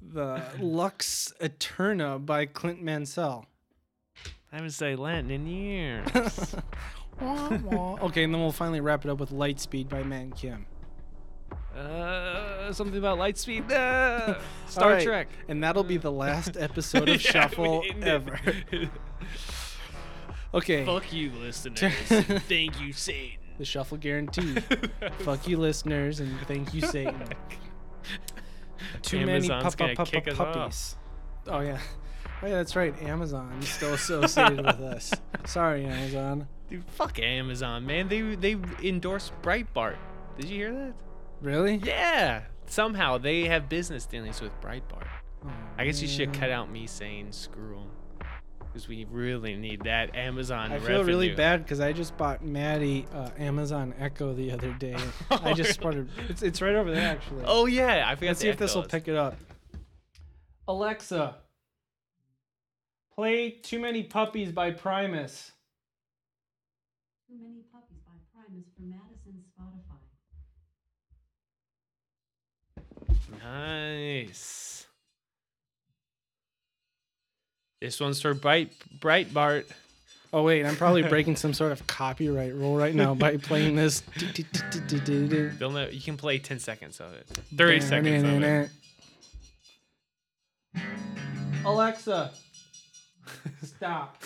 [0.00, 3.46] the Lux Aeterna by Clint Mansell.
[4.52, 6.06] I haven't said Latin in years.
[7.20, 7.98] Wah, wah.
[8.06, 10.66] okay, and then we'll finally wrap it up with Lightspeed by Man Kim.
[11.76, 13.70] uh, something about Lightspeed.
[13.70, 15.28] Uh, Star right, Trek.
[15.46, 18.40] And that'll be the last episode of Yeah, Shuffle ever.
[20.54, 20.84] Okay.
[20.84, 21.78] Fuck you, listeners.
[22.48, 23.38] Thank you, Satan.
[23.58, 24.56] The Shuffle Guarantee.
[25.20, 27.22] Fuck you, listeners, and thank you, Satan.
[29.02, 30.96] Too many Amazon's pu- pu- pu- us puppies.
[31.46, 31.78] Oh, yeah.
[32.42, 32.94] Oh, yeah, that's right.
[33.02, 35.12] Amazon's still associated with us.
[35.46, 36.48] Sorry, Amazon.
[36.68, 38.08] Dude, fuck Amazon, man.
[38.08, 39.96] They they endorsed Breitbart.
[40.38, 40.94] Did you hear that?
[41.40, 41.76] Really?
[41.76, 42.42] Yeah.
[42.66, 45.06] Somehow they have business dealings with Breitbart.
[45.44, 47.90] Oh, I guess you should cut out me saying screw them.
[48.58, 53.06] Because we really need that Amazon I feel really bad because I just bought Maddie
[53.12, 54.96] uh, Amazon Echo the other day.
[55.30, 56.08] I just spotted.
[56.30, 57.44] It's, it's right over there, actually.
[57.46, 58.04] Oh, yeah.
[58.06, 59.36] I forgot Let's see if this will pick it up.
[60.66, 61.36] Alexa,
[63.14, 65.52] play Too Many Puppies by Primus.
[67.28, 69.98] Too Many Puppies by Primus from Madison, Spotify.
[73.44, 74.86] Nice.
[77.80, 79.64] This one's for Bright Breitbart.
[80.34, 84.02] Oh, wait, I'm probably breaking some sort of copyright rule right now by playing this.
[85.58, 87.26] They'll know you can play 10 seconds of it.
[87.54, 88.70] 30 seconds of it.
[91.66, 92.32] Alexa,
[93.62, 94.22] stop.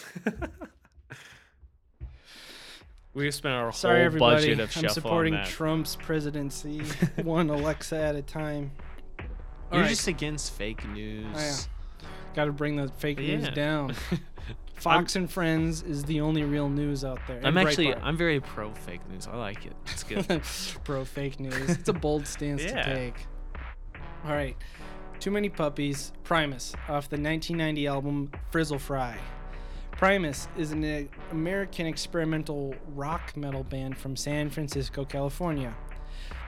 [3.14, 4.36] We've spent our Sorry, whole everybody.
[4.36, 5.48] budget of I'm shuffle supporting on that.
[5.48, 6.80] Trump's presidency,
[7.22, 8.72] one Alexa at a time.
[9.18, 9.28] You're
[9.72, 9.88] Alright.
[9.90, 11.26] just against fake news.
[11.34, 12.08] Oh, yeah.
[12.34, 13.50] Got to bring the fake news Yeah.
[13.50, 13.94] down.
[14.74, 17.38] Fox and Friends is the only real news out there.
[17.38, 18.00] I'm and actually Breitbart.
[18.02, 19.26] I'm very pro fake news.
[19.26, 19.72] I like it.
[19.86, 20.26] It's good.
[20.84, 21.70] pro fake news.
[21.70, 22.82] It's a bold stance Yeah.
[22.82, 23.26] to take.
[24.26, 24.56] All right.
[25.20, 29.18] Too Many Puppies, Primus, off the 1990 album Frizzle Fry.
[29.92, 35.74] Primus is an American experimental rock metal band from San Francisco, California.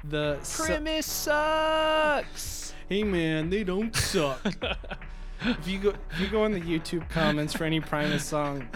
[0.05, 2.75] The Primus Premise sucks.
[2.89, 4.41] hey man, they don't suck.
[5.41, 8.69] if you go if you go in the YouTube comments for any Primus song,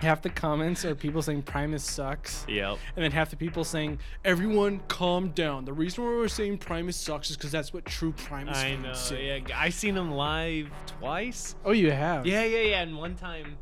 [0.00, 2.44] half the comments are people saying Primus sucks.
[2.48, 2.78] Yep.
[2.96, 6.96] And then half the people saying, "Everyone, calm down." The reason why we're saying Primus
[6.96, 8.62] sucks is because that's what true Primus is.
[8.62, 8.92] I fans know.
[8.94, 9.40] say.
[9.48, 11.54] Yeah, I seen them live twice.
[11.64, 12.26] Oh, you have.
[12.26, 12.82] Yeah, yeah, yeah.
[12.82, 13.56] And one time,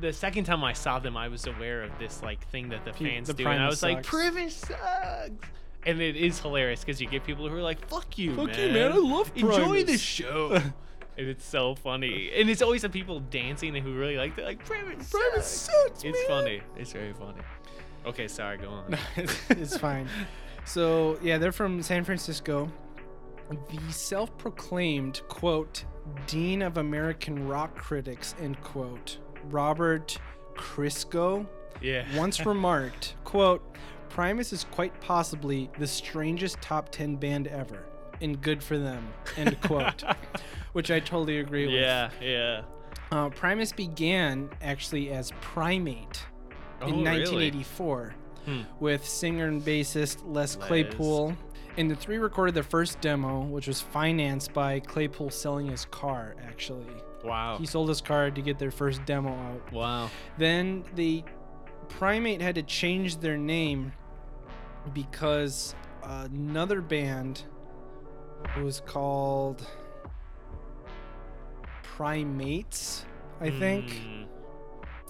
[0.00, 2.92] the second time I saw them, I was aware of this like thing that the
[2.92, 5.30] Pe- fans the do, and I Primus was like, "Primus sucks."
[5.86, 8.68] And it is hilarious because you get people who are like, "Fuck you, Fuck man!
[8.68, 9.56] you, man, I love Primus.
[9.56, 10.60] Enjoy the show."
[11.18, 14.44] and it's so funny, and it's always the people dancing and who really like it.
[14.44, 16.28] Like Primus, Primus sucks." sucks, It's man.
[16.28, 16.60] funny.
[16.76, 17.40] It's very funny.
[18.06, 18.58] Okay, sorry.
[18.58, 18.96] Go on.
[19.16, 20.08] it's, it's fine.
[20.64, 22.70] So yeah, they're from San Francisco.
[23.48, 25.84] The self-proclaimed quote
[26.26, 30.18] dean of American rock critics end quote Robert
[30.54, 31.46] Christgau
[31.80, 32.04] yeah.
[32.16, 33.62] once remarked quote
[34.08, 37.84] Primus is quite possibly the strangest top 10 band ever
[38.20, 40.02] and good for them end quote
[40.72, 41.74] which I totally agree with.
[41.76, 42.10] Yeah.
[42.20, 42.62] Yeah.
[43.10, 46.22] Uh, Primus began actually as Primate
[46.82, 47.20] Oh, in really?
[47.20, 48.60] 1984 Hmm.
[48.78, 50.66] with singer and bassist Les Les.
[50.66, 51.34] Claypool.
[51.78, 56.34] And the three recorded their first demo, which was financed by Claypool selling his car,
[56.46, 56.86] actually.
[57.24, 57.56] Wow.
[57.58, 59.72] He sold his car to get their first demo out.
[59.72, 60.10] Wow.
[60.38, 61.24] Then the
[61.88, 63.92] Primate had to change their name
[64.94, 67.42] because another band
[68.62, 69.66] was called
[71.82, 73.04] Primates,
[73.40, 74.26] I think, Mm.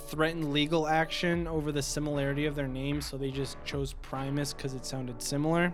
[0.08, 4.74] threatened legal action over the similarity of their names, so they just chose Primus because
[4.74, 5.72] it sounded similar.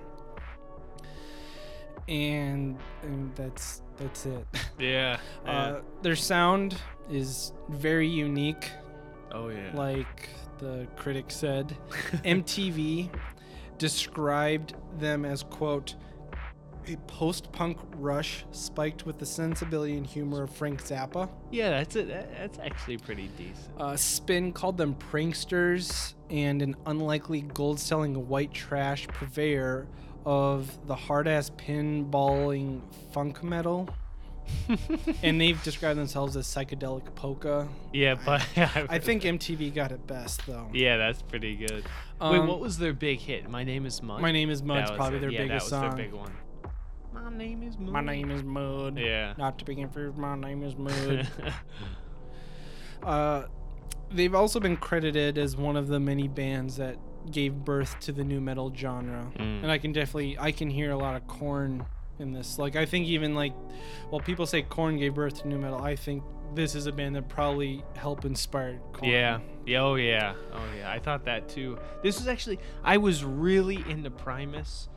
[2.09, 4.47] And, and that's that's it.
[4.79, 5.19] Yeah.
[5.45, 5.51] yeah.
[5.53, 6.77] Uh, their sound
[7.11, 8.71] is very unique,
[9.31, 9.71] oh yeah.
[9.75, 11.77] like the critic said.
[12.25, 13.09] MTV
[13.79, 15.95] described them as quote
[16.89, 21.29] a post-punk rush spiked with the sensibility and humor of Frank Zappa.
[21.51, 22.09] Yeah, that's it.
[22.09, 23.69] That's actually pretty decent.
[23.79, 29.87] Uh, Spin called them pranksters and an unlikely gold-selling white trash purveyor
[30.25, 32.81] of the hard-ass pinballing
[33.13, 33.89] funk metal.
[35.23, 37.69] and they've described themselves as psychedelic polka.
[37.93, 40.69] Yeah, but I think MTV got it best though.
[40.73, 41.85] Yeah, that's pretty good.
[42.21, 43.49] Wait, Um, what was their big hit?
[43.49, 44.21] My name is Mud.
[44.21, 45.21] My Name is Mud's probably it.
[45.21, 45.97] their yeah, biggest that was song.
[45.97, 46.33] their big one.
[47.13, 47.93] My name is Mud.
[47.93, 48.99] My name is Mud.
[48.99, 49.35] Yeah.
[49.37, 51.29] Not to be confused, my name is Mud.
[53.03, 53.45] uh,
[54.11, 56.97] they've also been credited as one of the many bands that
[57.31, 59.31] gave birth to the nu metal genre.
[59.37, 59.63] Mm.
[59.63, 61.85] And I can definitely I can hear a lot of Korn
[62.19, 62.59] in this.
[62.59, 63.53] Like I think even like
[64.11, 66.23] well people say Korn gave birth to nu metal, I think
[66.55, 69.11] this is a band that probably helped inspire Korn.
[69.11, 69.41] Yeah.
[69.67, 69.83] Yeah.
[69.83, 70.35] Oh yeah.
[70.53, 70.91] Oh yeah.
[70.91, 71.79] I thought that too.
[72.03, 74.89] This was actually I was really into Primus,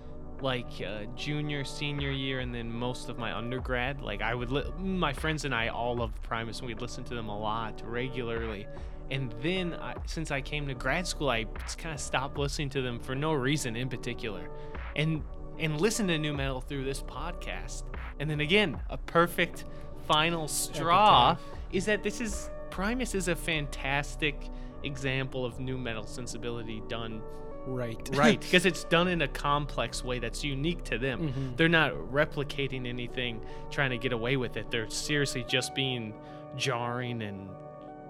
[0.41, 4.01] like uh, junior, senior year, and then most of my undergrad.
[4.01, 7.15] Like I would, li- my friends and I all loved Primus, and we'd listen to
[7.15, 8.67] them a lot regularly.
[9.11, 11.45] And then I, since I came to grad school, I
[11.77, 14.49] kind of stopped listening to them for no reason in particular,
[14.95, 15.23] and
[15.59, 17.83] and listened to nu metal through this podcast.
[18.19, 19.65] And then again, a perfect
[20.07, 21.37] final straw
[21.71, 24.35] is that this is Primus is a fantastic
[24.83, 27.21] example of nu metal sensibility done
[27.65, 28.09] Right.
[28.13, 31.33] right because it's done in a complex way that's unique to them.
[31.33, 31.57] Mhm.
[31.57, 34.69] They're not replicating anything trying to get away with it.
[34.71, 36.13] They're seriously just being
[36.57, 37.49] jarring and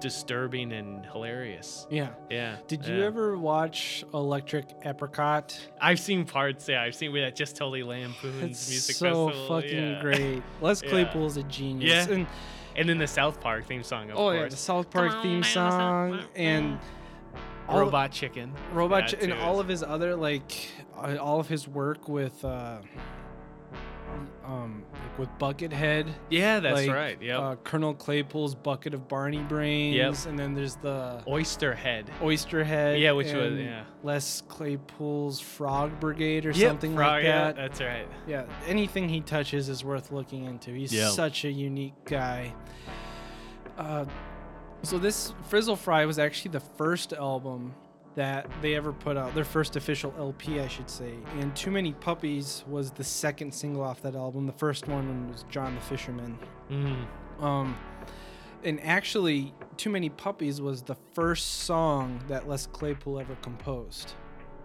[0.01, 1.87] disturbing and hilarious.
[1.89, 2.09] yeah.
[2.29, 2.57] Yeah.
[2.67, 3.05] Did you yeah.
[3.05, 5.57] ever watch Electric Apricot?
[5.81, 6.67] I've seen parts.
[6.67, 9.47] Yeah, I've seen where that just totally lampoons It's music so festival.
[9.61, 10.01] fucking yeah.
[10.01, 10.43] great.
[10.61, 10.89] Les Yeah.
[10.89, 12.07] Claypool's a genius.
[12.07, 12.13] Yeah.
[12.13, 12.27] And
[12.75, 15.39] And then the South Park theme song, of oh yeah, the South Park on, theme
[15.39, 16.29] man, song what's up?
[16.35, 16.77] and
[17.67, 18.51] all- Robot Chicken.
[18.73, 22.77] Robot Ch- and all of his other like uh, all of his work with uh
[24.45, 26.07] um like with Buckethead.
[26.29, 27.17] Yeah, that's like, right.
[27.21, 32.05] Yeah, Uh, Colonel Claypool's bucket of Bernie brains, and then there's the Oysterhead.
[32.21, 32.99] Oyster Head.
[32.99, 33.83] Yeah, which was- yeah.
[34.03, 37.55] Les Claypool's Frog Brigade or Yep, something Frog- like yeah, that.
[37.55, 38.07] that's right.
[38.27, 40.71] Yeah, anything he touches is worth looking into.
[40.71, 41.09] He's Yeah.
[41.09, 42.53] such a unique guy.
[43.77, 44.05] Uh,
[44.83, 47.73] so this Frizzle Fry was actually the first album
[48.15, 49.35] that they ever put out.
[49.35, 51.13] Their first official LP, I should say.
[51.39, 54.45] And Too Many Puppies was the second single off that album.
[54.45, 56.37] The first one was John the Fisherman.
[56.71, 57.05] Mm.
[57.43, 57.77] Um,
[58.63, 64.13] and actually, Too Many Puppies was the first song that Les Claypool ever composed.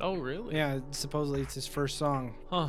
[0.00, 0.54] Oh, really?
[0.54, 2.68] Yeah, supposedly it's his first song Huh.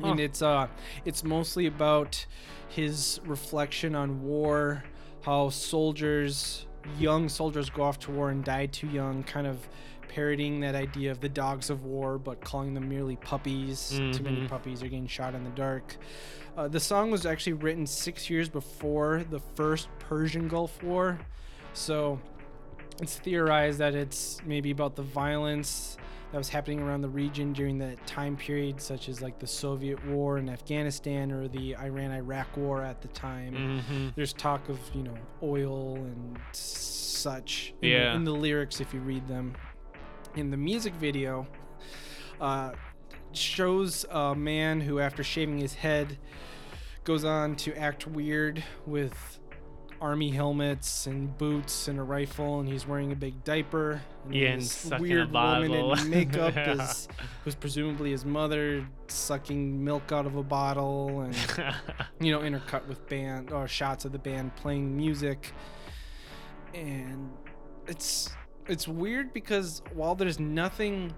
[0.00, 0.68] and it's uh
[1.04, 2.24] it's mostly about
[2.68, 4.82] his reflection on war
[5.20, 6.66] how soldiers
[6.98, 9.68] young soldiers go off to war and die too young kind of
[10.08, 13.88] parodying that idea of the dogs of war but calling them merely puppies.
[14.12, 14.48] Too many Mhm.
[14.48, 15.96] puppies are getting shot in the dark.
[16.56, 21.18] Uh, the song was actually written six years before the first persian gulf war.
[21.72, 22.20] So
[23.00, 25.96] it's theorized that it's maybe about the violence
[26.32, 30.02] that was happening around the region during that time period, such as like the Soviet
[30.06, 33.54] War in Afghanistan or the Iran-Iraq War at the time.
[33.54, 34.08] Mm-hmm.
[34.16, 38.10] There's talk of you know oil and such in, Yeah.
[38.10, 39.54] the, in the lyrics if you read them.
[40.34, 41.46] In the music video,
[42.40, 42.72] uh,
[43.32, 46.18] shows a man who, after shaving his head,
[47.04, 49.38] goes on to act weird with
[50.02, 54.02] army helmets and boots and a rifle, and he's wearing a big diaper.
[54.24, 55.92] And Yeah, and sucking a weird woman bottle.
[55.94, 56.82] in makeup Yeah.
[56.90, 57.08] is
[57.44, 61.36] who's presumably his mother, sucking milk out of a bottle, and
[62.20, 65.52] you know, intercut with band or shots of the band playing music.
[66.74, 67.30] And
[67.86, 68.30] it's
[68.68, 71.12] it's weird because while there's nothing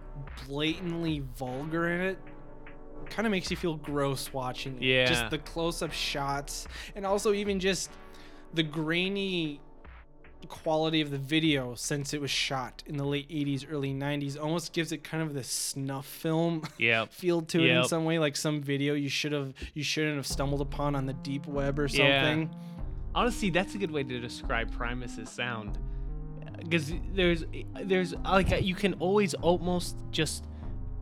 [0.47, 2.19] blatantly vulgar in it,
[3.11, 4.83] kind of makes you feel gross watching it.
[4.83, 5.05] Yeah.
[5.07, 6.67] Just the close-up shots
[6.97, 7.91] and also even just
[8.55, 9.61] the grainy
[10.49, 14.75] quality of the video since it was shot in the late 80s early 90s almost
[14.75, 17.11] gives it kind of this snuff film yep.
[17.11, 20.27] feel to it in some way like some video you should have you shouldn't have
[20.27, 22.21] stumbled upon on the deep web or Yeah.
[22.23, 22.55] something
[23.15, 25.79] Honestly, that's a good way to describe Primus's sound.
[26.43, 27.47] Uh, because there's, uh,
[27.85, 30.47] there's uh, like you can always almost just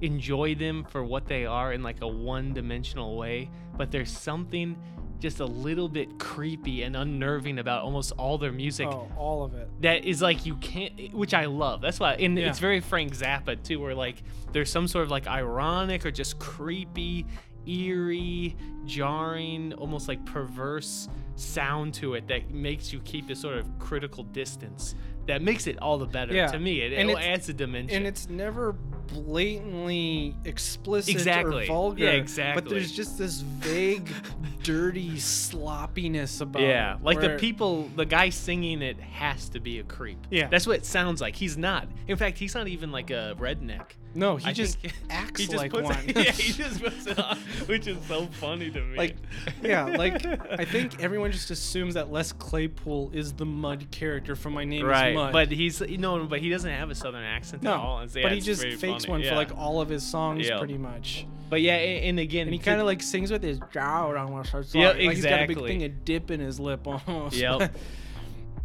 [0.03, 4.77] enjoy them for what they are in like a one-dimensional way, but there's something
[5.23, 8.89] just a little bit creepy and unnerving about almost all their music.
[8.89, 12.37] oh all of it that is like you can't which i love that's why and
[12.37, 12.49] Yeah.
[12.49, 16.39] it's very frank zappa too where like there's some sort of like ironic or just
[16.41, 17.25] creepy
[17.67, 23.67] eerie jarring almost like perverse sound to it that makes you keep a sort of
[23.79, 24.97] critical distance
[25.27, 26.49] that makes it all the better Yeah.
[26.49, 28.73] to me it, And it adds a dimension and it's never
[29.07, 31.65] blatantly explicit Exactly.
[31.65, 32.05] or vulgar.
[32.25, 34.11] Yeah, But there's just this vague,
[34.63, 37.03] dirty sloppiness about Yeah, it.
[37.03, 40.19] like the people, the guy singing it has to be a creep.
[40.31, 40.49] Yeah.
[40.49, 41.37] that's what it sounds like.
[41.37, 41.89] He's not.
[42.09, 43.93] In fact, he's not even like a redneck.
[44.15, 45.99] No, he I just think- acts he just like puts one.
[46.09, 48.97] Yeah, he just puts it on, which is so funny to me.
[48.97, 49.17] like
[49.63, 54.53] yeah like i think everyone just assumes that les claypool is the mud character from
[54.53, 57.65] my name right, is mud but he's no, but he doesn't have a southern accent
[57.65, 57.99] at all.
[57.99, 59.11] no It's- yeah, but he it's just very fakes funny.
[59.13, 59.31] one yeah.
[59.31, 60.59] for like all of his songs Yeah.
[60.59, 63.61] pretty much But yeah, a- and again, and he kind of like sings with his
[63.73, 65.69] jaw almost like Yeah, Like he's got a big exactly.
[65.71, 67.75] thing of dip in his lip almost Yep.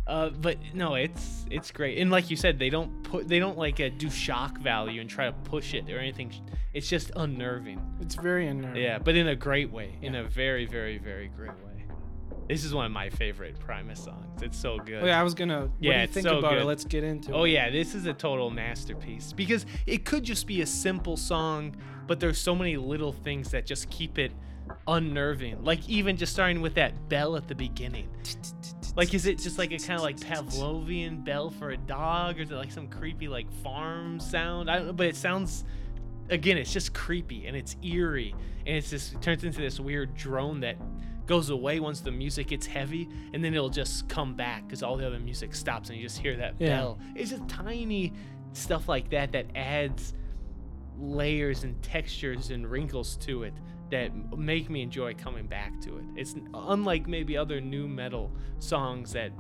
[0.08, 3.58] Uh, but no, it's it's great, and like you said, they don't put they don't
[3.58, 6.32] like uh, do shock value and try to push it or anything.
[6.74, 7.82] It's just unnerving.
[8.00, 11.50] it's very unnerving Yeah, but in a great way, in a very, very, very great
[11.52, 11.86] way.
[12.48, 14.42] This is one of my favorite Primus songs.
[14.42, 15.04] It's so good.
[15.04, 17.04] oh, yeah i was gonna what do Yeah, you think so about it let's get
[17.04, 20.62] into Oh it Oh yeah, this is a total masterpiece because it could just be
[20.62, 24.32] a simple song, but there's so many little things that just keep it
[24.88, 25.62] unnerving.
[25.64, 28.08] Like even just starting with that bell at the beginning.
[28.98, 32.42] Like is it just like a kind of like Pavlovian bell for a dog or
[32.42, 34.70] is it like some creepy like farm sound?
[34.70, 35.64] I don't know, but it sounds
[36.30, 38.34] again, it's just creepy and it's eerie
[38.66, 40.78] and it's just it turns into this weird drone that
[41.28, 44.98] goes away once the music gets heavy and then it'll just come back because all
[44.98, 46.70] the other music stops and you just hear that Yeah.
[46.70, 47.00] bell.
[47.16, 48.14] It's just tiny
[48.54, 50.16] stuff like that that adds
[50.98, 53.54] layers and textures and wrinkles to it
[53.92, 56.04] that make me enjoy coming back to it.
[56.16, 59.32] It's unlike maybe other nu metal songs that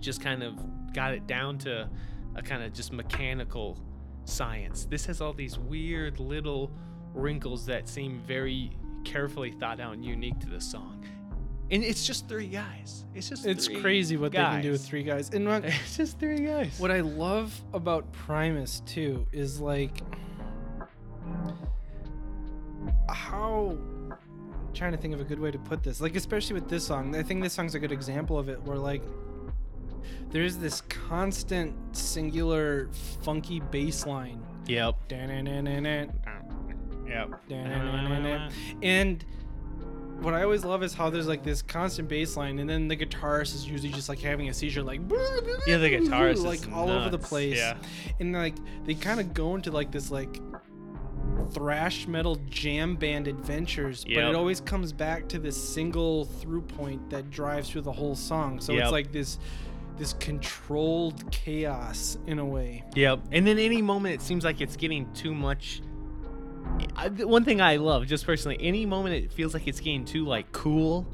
[0.00, 0.54] just kind of
[0.92, 1.88] got it down to
[2.34, 3.78] a kind of just mechanical
[4.24, 4.84] science.
[4.84, 6.70] This has all these weird little
[7.14, 11.04] wrinkles that seem very carefully thought out and unique to the song.
[11.70, 13.06] And it's just three guys.
[13.14, 16.18] It's just it's crazy what they can do with three guys and what, It's just
[16.18, 16.78] three guys.
[16.78, 20.02] What I love about Primus too is like
[23.08, 23.76] how
[24.10, 26.00] I'm trying to think of a good way to put this.
[26.00, 27.14] Like especially with this song.
[27.16, 29.02] I think this song's a good example of it where like
[30.30, 32.88] there's this constant singular
[33.22, 34.42] funky bass line.
[34.66, 34.98] Yep.
[37.08, 37.28] Yep.
[38.82, 39.24] And
[40.20, 42.96] what I always love is how there's like this constant bass line and then the
[42.96, 45.00] guitarist is usually just like having a seizure like
[45.66, 47.76] Yeah, the guitarist is like all over the place yeah.
[48.20, 48.54] and like
[48.84, 50.40] they kind of go into like this like
[51.50, 57.10] thrash metal jam band adventures but it always comes back to this single through point
[57.10, 58.82] that drives through the whole song so Yep.
[58.82, 59.38] it's like this
[59.98, 63.20] this controlled chaos in a way Yep.
[63.32, 65.82] And then any moment it seems like it's getting too much.
[66.96, 70.24] I, one thing I love, just personally, any moment it feels like it's getting too
[70.24, 71.06] like cool,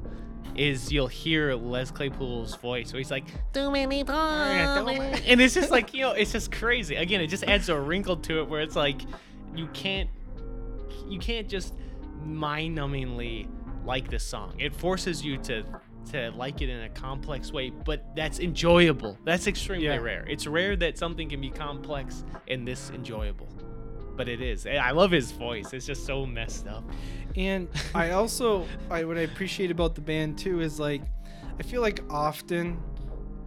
[0.54, 5.20] is you'll hear Les Claypool's voice where he's like, Too many problems.
[5.26, 6.94] and it's just like you know, it's just crazy.
[6.96, 9.00] Again, it just adds a wrinkle to it where it's like,
[9.58, 10.08] you can't,
[11.08, 11.74] you can't just
[12.24, 13.48] mind-numbingly
[13.84, 14.54] like this song.
[14.58, 15.64] It forces you to
[16.12, 19.18] to like it in a complex way, but that's enjoyable.
[19.24, 19.96] That's extremely Yeah.
[19.98, 20.24] rare.
[20.26, 23.46] It's rare that something can be complex and this enjoyable.
[24.16, 24.66] But it is.
[24.66, 25.74] I love his voice.
[25.74, 26.82] It's just so messed up.
[27.36, 31.02] and i also i what i appreciate about the band too is like
[31.60, 32.80] i feel like often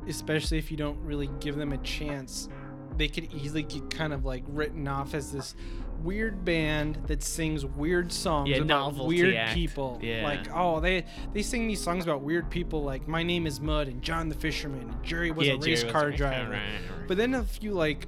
[0.07, 2.47] especially if you don't really give them a chance
[2.95, 5.55] they could easily get kind of like written off as this
[6.03, 9.53] weird band that sings weird songs Yeah, about weird act.
[9.53, 10.23] people Yeah.
[10.23, 13.87] like oh they they sing these songs about weird people like my name is mud
[13.87, 17.05] and john the fisherman and jerry was Yeah, a Jerry race was car driver driver.
[17.07, 18.07] but then if you like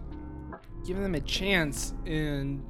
[0.85, 2.61] give them a chance and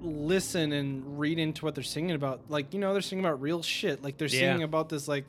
[0.00, 3.62] listen and read into what they're singing about, like you know they're singing about real
[3.62, 4.02] shit.
[4.02, 5.26] Like they're singing about this like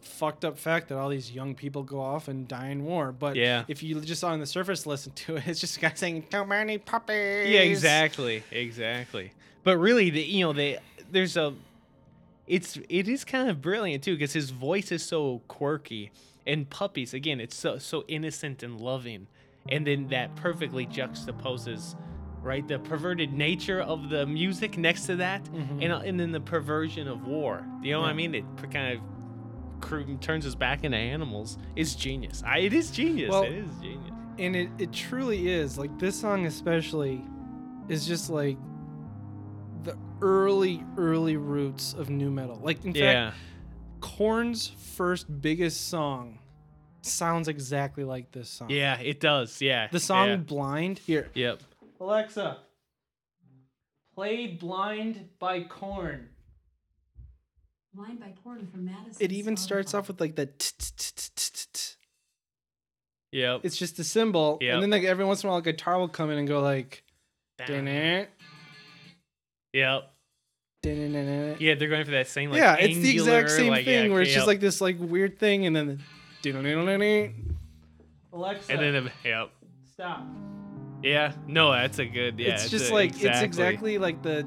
[0.00, 3.12] fucked up fact that all these young people go off and die in war.
[3.12, 3.64] But Yeah.
[3.68, 6.44] if you just on the surface listen to it, it's just a guy saying too
[6.44, 7.48] many puppies.
[7.50, 9.32] Yeah, exactly, exactly.
[9.64, 10.78] But really, the you know, they
[11.10, 11.54] there's a,
[12.46, 16.10] it's it is kind of brilliant too because his voice is so quirky,
[16.46, 19.26] and puppies again, it's so so innocent and loving,
[19.68, 21.94] and then that perfectly juxtaposes,
[22.42, 25.82] right, the perverted nature of the music next to that, Mhm.
[25.84, 27.66] and and then the perversion of war.
[27.82, 28.34] You know what I mean?
[28.34, 29.00] It kind of.
[29.80, 31.58] Cr- Turns us back into animals.
[31.76, 32.42] It's genius.
[32.46, 33.30] I, it is genius.
[33.30, 34.12] Well, it is genius.
[34.38, 35.78] And it, it truly is.
[35.78, 37.22] Like this song especially
[37.88, 38.56] is just like
[39.82, 42.58] the early, early roots of nu metal.
[42.62, 43.30] Like in Yeah.
[43.30, 43.36] fact,
[44.00, 46.38] Korn's first biggest song
[47.02, 48.70] sounds exactly like this song.
[48.70, 49.60] Yeah, it does.
[49.60, 49.88] Yeah.
[49.90, 50.36] The song yeah.
[50.36, 50.98] Blind.
[51.00, 51.30] Here.
[51.34, 51.62] Yep.
[52.00, 52.58] Alexa.
[54.14, 56.28] Play Blind by Korn.
[57.98, 59.16] Blind by Porter from Madison.
[59.18, 61.80] It even starts off with like the t- t- t- t- t- t- t.
[63.32, 63.62] Yep.
[63.64, 64.74] It's just a symbol, Yep.
[64.74, 66.60] and then like every once in a while, a guitar will come in and go
[66.60, 67.02] like,
[67.66, 68.30] "Dun-it,
[69.72, 70.12] Yep.
[70.84, 74.06] Yeah, Yeah, they're going for that same like yeah, it's the exact same like, thing
[74.06, 74.36] yeah, where it's yep.
[74.36, 76.00] just like this like weird thing, and then
[76.42, 76.52] the
[78.32, 79.50] Alexa, and then the- yep.
[79.92, 80.24] stop.
[81.02, 82.38] Yeah, no, that's a good.
[82.38, 84.46] Yeah, it's just a- like it's exactly like the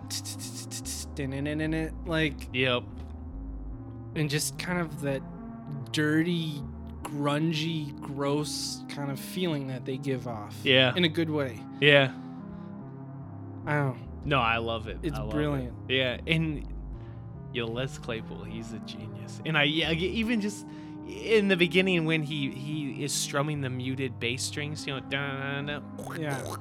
[2.05, 2.83] like Yep.
[4.15, 5.21] And just kind of that
[5.91, 6.61] dirty,
[7.03, 10.55] grungy, gross kind of feeling that they give off.
[10.63, 10.93] Yeah.
[10.95, 11.59] in a good way.
[11.79, 12.11] Yeah.
[13.65, 13.95] I don't.
[13.95, 13.97] know.
[14.23, 14.97] No, I love it.
[15.03, 15.33] It's love it.
[15.33, 15.73] brilliant.
[15.89, 16.67] Yeah, and
[17.53, 19.41] yo, Les Claypool, he's a genius.
[19.45, 20.65] And I yeah, even just
[21.07, 25.81] in the beginning when he he is strumming the muted bass strings, you know,
[26.17, 26.55] Yeah.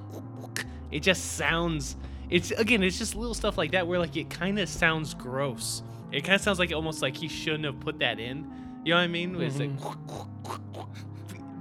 [0.90, 1.96] it just sounds.
[2.30, 5.82] It's again, it's just little stuff like that where like it kind of sounds gross.
[6.12, 8.50] It kind of sounds like almost like he shouldn't have put that in.
[8.84, 9.36] You know what I mean?
[9.36, 9.70] Where It's like,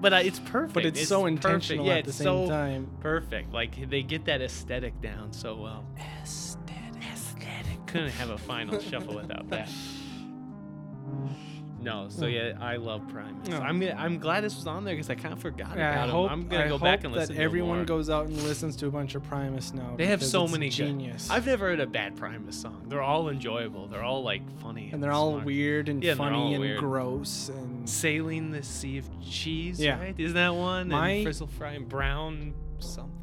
[0.01, 0.73] but uh, it's perfect.
[0.73, 1.37] But it's, so perfect.
[1.45, 2.89] intentional Yeah, at the it's same so time.
[3.01, 3.51] perfect.
[3.53, 5.85] Like they get that aesthetic down so well.
[6.23, 7.03] Aesthetic.
[7.11, 7.85] Aesthetic.
[7.87, 9.69] Couldn't have a final shuffle without that.
[11.81, 12.33] No, so hmm.
[12.33, 13.47] yeah, I love Primus.
[13.47, 13.57] No.
[13.57, 13.61] Oh.
[13.61, 16.03] I'm I'm glad this was on there because I kind of forgot Yeah, about I
[16.05, 16.09] him.
[16.11, 17.35] hope, I'm gonna I go hope back and that listen.
[17.35, 19.95] to everyone goes out and listens to a bunch of Primus now.
[19.97, 21.29] They have so many good- genius.
[21.29, 22.85] I've never heard a bad Primus song.
[22.87, 23.87] They're all enjoyable.
[23.87, 24.89] They're all like funny.
[24.91, 26.79] and they're all weird and Yeah, funny and weird.
[26.79, 29.79] gross and Sailing the Sea of Cheese.
[29.79, 29.99] Yeah.
[29.99, 30.15] right?
[30.17, 30.89] Isn't that one?
[30.89, 33.13] My- and Frizzle Fry and Brown something.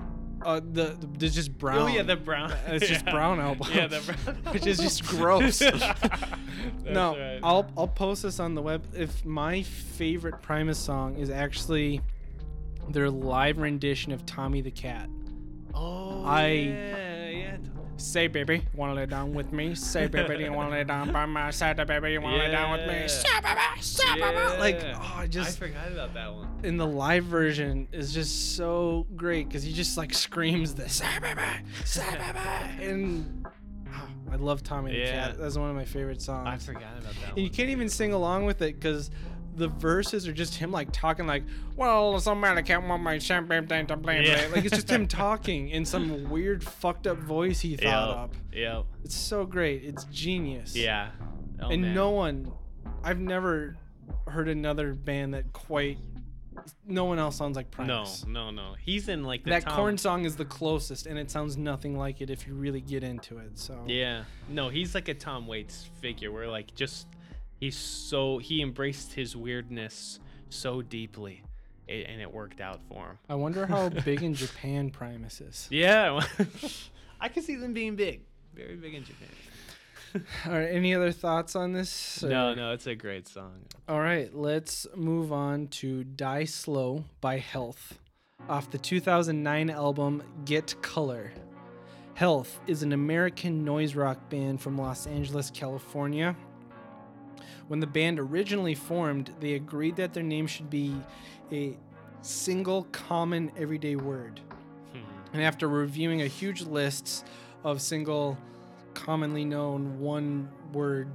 [0.47, 1.78] Uh, the, the there's just brown.
[1.78, 2.53] Oh yeah, the Brown.
[2.68, 3.12] It's just Yeah.
[3.12, 3.68] brown album.
[3.74, 4.36] Yeah, the Brown.
[4.55, 5.61] Which is just gross.
[6.84, 7.40] no, right.
[7.42, 8.86] I'll I'll post this on the web.
[8.94, 12.01] If my favorite Primus song is actually
[12.88, 15.09] their live rendition of Tommy the Cat.
[15.74, 17.05] Oh, I- yeah.
[17.99, 19.74] Say baby, wanna lay down with me?
[19.74, 21.76] Say baby, you wanna lay down by my side?
[21.86, 23.09] Baby, you wanna lay down with me?
[23.09, 24.59] Say baby, say baby.
[24.59, 26.49] Like, oh, I just I forgot about that one.
[26.62, 31.07] in the live version is just so great because he just like screams this "Say
[31.22, 31.40] baby,
[31.84, 32.38] say baby,"
[32.90, 33.47] and
[33.88, 35.28] oh, I love Tommy the Yeah.
[35.28, 35.38] Cat.
[35.38, 36.49] That's one of my favorite songs.
[36.49, 39.11] I forgot about that And you can't even sing along with it because
[39.57, 41.42] the verses are just him like talking like,
[41.76, 44.48] well, somebody can't want my champagne thing to blame Yeah.
[44.52, 48.16] Like it's just him talking in some weird fucked up voice he thought Yep.
[48.18, 48.34] up.
[48.52, 48.84] Yep.
[49.04, 49.82] It's so great.
[49.84, 50.76] It's genius.
[50.76, 51.11] Yeah.
[51.61, 51.94] Oh, and man.
[51.94, 52.52] no one,
[53.02, 53.76] I've never
[54.28, 55.98] heard another band that quite,
[56.86, 58.24] no one else sounds like Prince.
[58.26, 58.74] No, no, no.
[58.80, 61.96] He's in like the That Tom- Korn song is the closest, and it sounds nothing
[61.96, 63.59] like it if you really get into it.
[63.59, 64.24] So Yeah.
[64.48, 67.07] No, he's like a Tom Waits figure where like just
[67.59, 71.42] he's so he embraced his weirdness so deeply
[71.88, 73.18] a- and it worked out for him.
[73.28, 75.68] I wonder how big in Japan Primus is.
[75.70, 76.20] Yeah.
[77.20, 78.22] I can see them being big.
[78.54, 79.28] Very big in Japan.
[80.46, 82.22] All right, any other thoughts on this?
[82.22, 83.52] No, no, it's a great song.
[83.86, 87.98] All right, let's move on to Die Slow by Health
[88.48, 91.32] off the 2009 album Get Color.
[92.14, 96.34] Health is an American noise rock band from Los Angeles, California.
[97.68, 100.94] When the band originally formed, they agreed that their name should be
[101.50, 101.76] a
[102.22, 104.40] single common everyday word.
[104.92, 104.98] Hmm.
[105.32, 107.26] And after reviewing a huge list
[107.64, 108.38] of single,
[108.94, 111.08] commonly known one word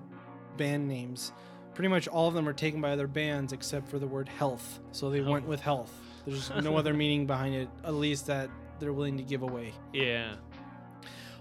[0.58, 1.32] band names,
[1.74, 4.80] pretty much all of them are taken by other bands except for the word health.
[4.92, 5.94] So they went with health.
[6.26, 8.50] There's no other meaning behind it, at least that
[8.80, 9.74] they're willing to give away.
[9.94, 10.36] Yeah.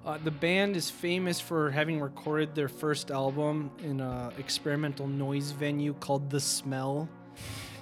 [0.05, 5.51] Uh, the band is famous for having recorded their first album in an experimental noise
[5.51, 7.09] venue called The Smell.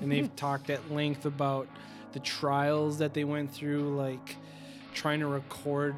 [0.00, 1.68] And they've talked at length about
[2.12, 4.36] the trials that they went through, like
[4.94, 5.94] trying to record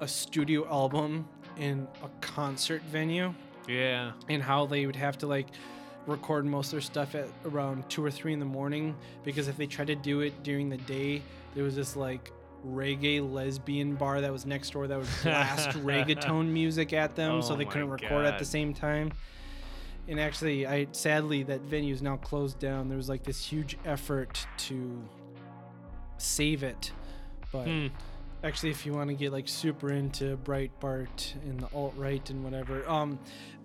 [0.00, 3.34] a studio album in a concert venue
[3.66, 4.12] Yeah.
[4.28, 5.48] and how they would have to like
[6.06, 8.94] record most of their stuff at around two or three in the morning
[9.24, 11.20] because if they tried to do it during the day,
[11.54, 12.30] there was this like
[12.66, 17.40] reggae lesbian bar that was next door that would blast reggaeton music at them, Oh
[17.40, 19.12] so they couldn't record at the same time.
[20.08, 22.88] And actually, I sadly that venue is now closed down.
[22.88, 25.04] There was like this huge effort to
[26.16, 26.92] save it,
[27.52, 27.86] but Hmm.
[28.42, 32.42] actually if you want to get like super into Breitbart and the alt right and
[32.42, 33.18] whatever, um,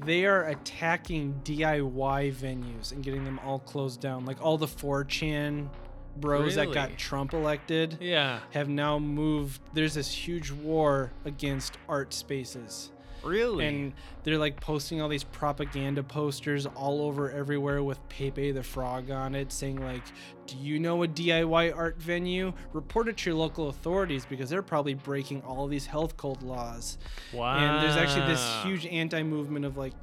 [0.05, 4.25] they are attacking DIY venues and getting them all closed down.
[4.25, 5.69] Like all the 4chan
[6.15, 8.39] bros that got Trump elected Yeah.
[8.51, 9.61] have now moved.
[9.73, 12.91] There's this huge war against art spaces.
[13.23, 13.65] Really?
[13.65, 13.93] And
[14.23, 19.33] they're like posting all these propaganda posters all over everywhere with Pepe the Frog on
[19.33, 20.03] it saying like,
[20.45, 22.51] "Do you know a DIY art venue?
[22.73, 26.41] Report it to your local authorities because they're probably breaking all of these health code
[26.43, 26.97] laws."
[27.33, 27.55] wow.
[27.55, 29.93] And there's actually this huge anti-movement of like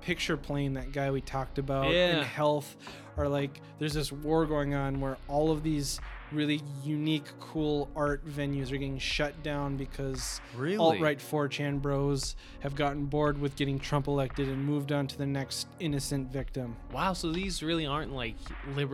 [0.00, 2.16] picture plane that guy we talked about Yeah.
[2.18, 2.76] and health
[3.16, 6.00] are like there's this war going on where all of these
[6.32, 10.76] really unique, cool art venues are getting shut down because Really?
[10.76, 15.18] alt right 4chan bros have gotten bored with getting Trump elected and moved on to
[15.18, 16.76] the next innocent victim.
[16.92, 18.36] Wow, so these really aren't like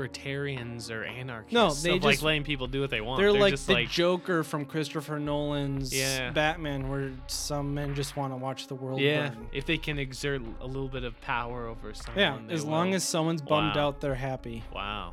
[0.00, 1.52] libertarians or anarchists.
[1.52, 3.20] No, they of, like just- letting people do what they want.
[3.20, 6.30] They're, like just the like Joker from Christopher Nolan's Yeah.
[6.30, 9.28] Batman, where some men just want to watch the world yeah.
[9.30, 9.48] burn.
[9.52, 12.20] If they can exert a little bit of power over someone.
[12.20, 13.88] Yeah, as long as someone's bummed Wow.
[13.88, 14.62] out, they're happy.
[14.74, 15.12] Wow.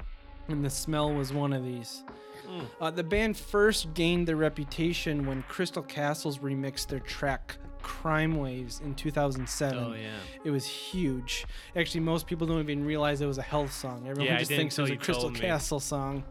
[0.50, 2.04] And the smell was one of these.
[2.48, 2.66] Mm.
[2.82, 8.82] Uh, the band first gained their reputation when Crystal Castles remixed their track Crime Waves
[8.84, 9.78] in 2007.
[9.78, 10.10] Oh yeah.
[10.44, 11.46] It was huge.
[11.76, 14.06] Actually, most people don't even realize it was a health song.
[14.08, 15.32] Everyone Yeah, just thinks it was a Crystal.
[15.32, 16.24] Castle song.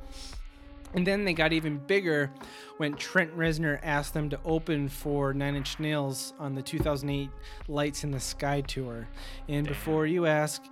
[0.94, 2.30] And then they got even bigger
[2.76, 7.30] when Trent Reznor asked them to open for Nine Inch Nails on the 2008
[7.68, 9.08] Lights in the Sky tour.
[9.48, 9.72] And Damn.
[9.72, 10.62] before you ask,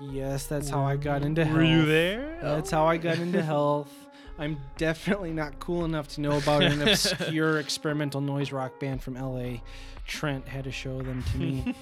[0.00, 1.56] yes, that's how I got into health.
[1.56, 2.38] Were you there?
[2.42, 3.92] That's how I got into health.
[4.38, 9.14] I'm definitely not cool enough to know about an obscure experimental noise rock band from
[9.14, 9.60] LA.
[10.06, 11.74] Trent had to show them to me.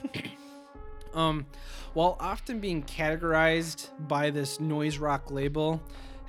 [1.15, 1.47] um,
[1.95, 5.83] while often being categorized by this noise rock label,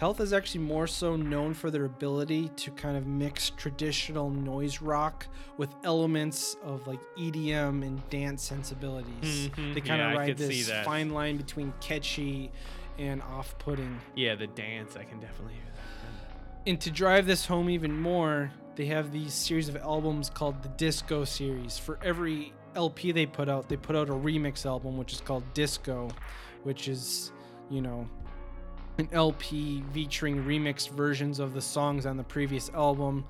[0.05, 4.79] Health is actually more so known for their ability to kind of mix traditional noise
[4.79, 5.25] rock
[5.57, 9.49] with elements of like EDM and dance sensibilities.
[9.49, 9.73] Mhm.
[9.73, 12.51] They kind Yeah, of ride this fine line between catchy
[12.99, 13.99] and off-putting.
[14.13, 14.95] Yeah, the dance.
[14.95, 16.69] I can definitely hear that.
[16.69, 20.69] And to drive this home even more, they have these series of albums called the
[20.69, 21.79] Disco series.
[21.79, 25.51] For every LP they put out, they put out a remix album, which is called
[25.55, 26.11] Disco,
[26.61, 27.31] which is,
[27.71, 28.07] you know,
[28.97, 33.25] an LP featuring remixed versions of the songs on the previous album,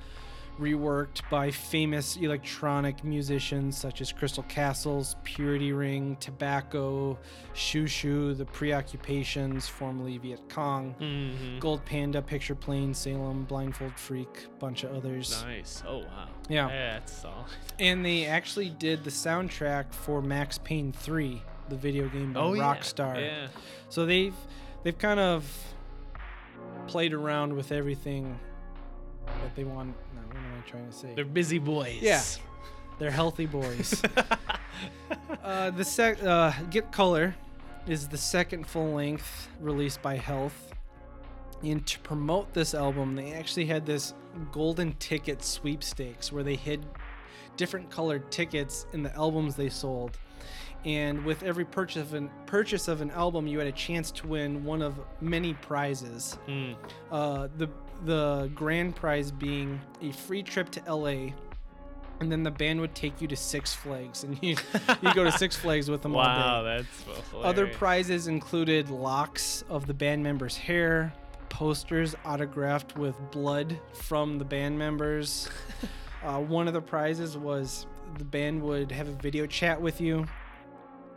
[0.59, 7.17] reworked by famous electronic musicians such as Crystal Castles, Purity Ring, Tobacco,
[7.53, 10.95] Shoo, The Preoccupations, formerly Viet Cong.
[11.01, 11.59] Mhm.
[11.59, 15.43] Gold Panda, Picture Plane, Salem, Blindfold Freak, bunch of others.
[15.43, 15.83] Nice.
[15.85, 16.27] Oh wow.
[16.47, 16.69] Yeah.
[16.69, 17.47] Yeah that's solid.
[17.79, 22.53] And they actually did the soundtrack for Max Payne 3, the video game by Oh
[22.53, 22.63] yeah.
[22.63, 23.19] Rockstar.
[23.19, 23.47] Yeah.
[23.89, 24.33] So they've
[24.85, 25.43] they've kind of
[26.87, 28.39] played around with everything
[29.25, 29.95] that they want.
[30.13, 31.13] No, what am I trying to say?
[31.15, 31.97] They're busy boys.
[32.01, 32.21] Yeah.
[32.99, 34.01] They're healthy boys.
[35.43, 37.35] uh, the sec uh, Get Color
[37.87, 40.71] is the second full length released by Health.
[41.63, 44.13] And to promote this album, they actually had this
[44.51, 46.85] golden ticket sweepstakes where they hid
[47.57, 50.19] different colored tickets in the albums they sold.
[50.85, 54.27] And with every purchase of an purchase of an album, you had a chance to
[54.27, 56.37] win one of many prizes.
[56.47, 56.75] Mm.
[57.11, 57.67] Uh, the
[58.05, 61.31] the grand prize being a free trip to LA,
[62.19, 64.55] and then the band would take you to Six Flags, and you
[65.01, 66.77] you go to Six Flags with them Wow, all day.
[66.77, 71.11] that's Other prizes included locks of the band members' hair,
[71.49, 75.49] posters autographed with blood from the band members.
[76.23, 77.87] uh, one of the prizes was
[78.19, 80.25] the band would have a video chat with you,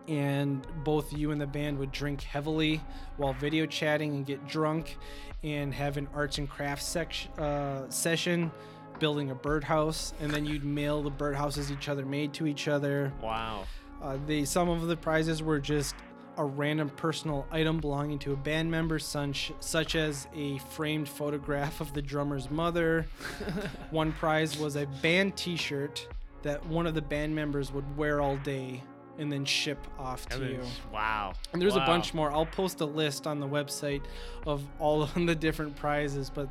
[0.08, 2.80] and both you and the band would drink heavily
[3.16, 4.96] while video chatting and get drunk,
[5.44, 8.50] and have an arts and crafts section uh, session.
[8.98, 13.12] Building a birdhouse, and then you'd mail the birdhouses each other made to each other.
[13.22, 13.64] Wow.
[14.02, 15.94] Uh, they some of the prizes were just
[16.36, 21.80] a random personal item belonging to a band member, such, such as a framed photograph
[21.80, 23.06] of the drummer's mother.
[23.90, 26.06] one prize was a band T-shirt
[26.42, 28.82] that one of the band members would wear all day
[29.18, 30.60] and then ship off to then- you.
[30.92, 31.32] Wow.
[31.52, 31.82] And there's Wow.
[31.82, 32.30] a bunch more.
[32.30, 34.02] I'll post a list on the website
[34.46, 36.48] of all of the different prizes, but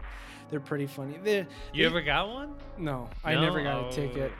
[0.49, 1.17] they're pretty funny.
[1.23, 2.53] They're, You they- ever got one?
[2.77, 3.41] no, I No?
[3.41, 4.31] never got a ticket.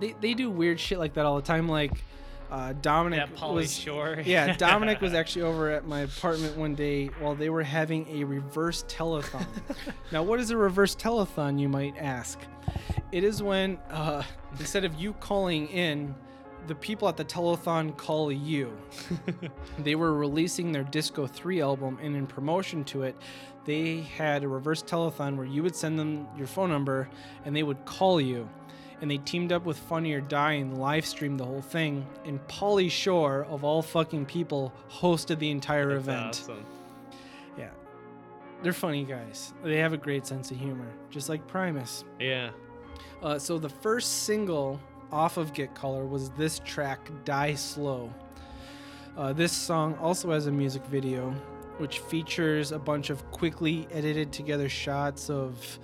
[0.00, 1.68] They, they do weird shit like that all the time.
[1.68, 1.92] Like
[2.50, 4.18] uh, Dominic Pauly was Shore.
[4.24, 8.24] yeah, Dominic was actually over at my apartment one day while they were having a
[8.24, 9.44] reverse telethon.
[10.12, 12.38] now, what is a reverse telethon, you might ask?
[13.12, 14.22] It is when uh,
[14.58, 16.14] instead of you calling in,
[16.68, 18.70] the people at the telethon call you.
[19.78, 23.16] they were releasing their Disco 3 album, and in promotion to it,
[23.64, 27.08] they had a reverse telethon where you would send them your phone number
[27.44, 28.48] and they would call you.
[29.00, 32.06] And they teamed up with Funny or Die and live streamed the whole thing.
[32.24, 36.26] And Pauly Shore, of all fucking people, hosted the entire That's event.
[36.28, 36.66] awesome.
[37.58, 37.70] Yeah.
[38.62, 39.52] They're funny guys.
[39.62, 42.04] They have a great sense of humor, just like Primus.
[42.18, 42.50] Yeah.
[43.22, 44.80] Uh, so the first single
[45.12, 48.12] off of Get Color was this track, Die Slow.
[49.16, 51.30] Uh, this song also has a music video,
[51.78, 55.78] which features a bunch of quickly edited together shots of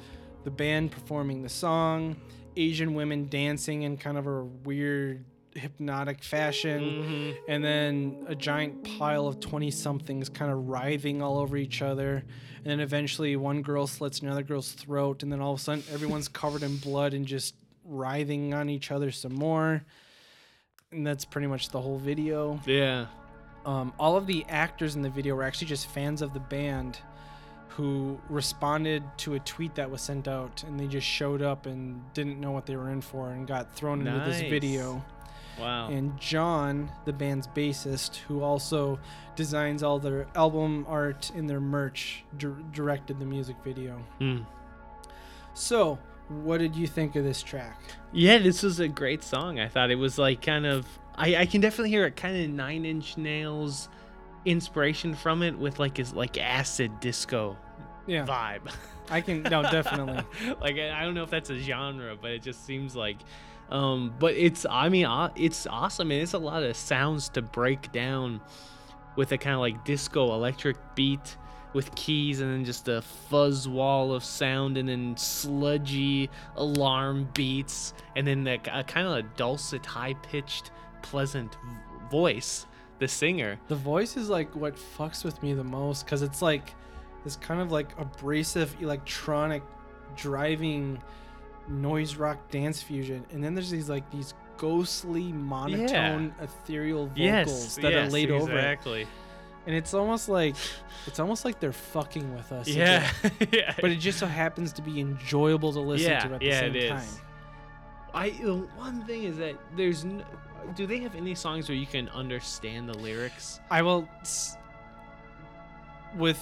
[0.45, 2.17] the band performing the song,
[2.57, 5.25] Asian women dancing in kind of a weird
[5.57, 7.35] hypnotic fashion Mhm.
[7.49, 12.25] and then a giant pile of 20 somethings kind of writhing all over each other
[12.57, 15.85] and then eventually one girl slits another girl's throat and then all of a sudden
[15.93, 17.55] everyone's covered in blood and just
[17.85, 19.83] writhing on each other some more
[20.93, 23.07] and that's pretty much the whole video Yeah.
[23.67, 26.99] um, all of the actors in the video were actually just fans of the band
[27.69, 32.01] who responded to a tweet that was sent out and they just showed up and
[32.15, 34.51] didn't know what they were in for and got thrown into this Nice.
[34.51, 35.05] video
[35.59, 35.89] Wow.
[35.89, 38.99] and John, the band's bassist, who also
[39.37, 43.99] designs all their album art and their merch, dir- directed the music video.
[44.19, 44.39] Hmm.
[45.55, 45.99] So,
[46.29, 47.79] what did you think of this track?
[48.13, 49.59] Yeah, this was a great song.
[49.59, 50.87] I thought it was like kind of.
[51.17, 53.89] I, I can definitely hear it kind of Nine Inch Nails
[54.45, 57.57] inspiration from it with like his like acid disco
[58.07, 58.71] Yeah, vibe.
[59.11, 59.43] I can.
[59.43, 60.23] No, definitely.
[60.61, 63.19] like I I don't know if that's a genre, but it just seems like.
[63.71, 67.43] Um, but it's I mean uh, it's awesome and it's a lot of sounds to
[67.43, 68.41] break down
[69.17, 71.37] with a kind of like disco electric beat
[71.75, 77.93] with keys and then just a fuzz wall of sound and then sludgy alarm beats
[78.17, 80.71] and then the a kind of a dulcet high pitched
[81.03, 81.57] pleasant
[82.11, 82.67] voice
[83.01, 83.59] the singer.
[83.69, 86.75] The voice is like what fucks with me the most because it's like
[87.25, 89.63] this kind of like abrasive electronic
[90.17, 91.03] driving
[91.69, 97.93] noise rock dance fusion, and then there's these like these ghostly monotone ethereal vocals that
[97.95, 98.63] are laid over it.
[99.67, 100.55] Exactly and it's almost like
[101.07, 103.11] it's almost like they're fucking with us yeah
[103.53, 106.47] yeah but it just so happens to be enjoyable to listen Yeah, to at the
[106.47, 106.91] yeah, same it is.
[106.91, 107.21] time
[108.15, 110.23] I the one thing is that there's no,
[110.77, 113.61] do they have any songs where you can understand the lyrics?
[113.71, 114.09] i will
[116.17, 116.41] with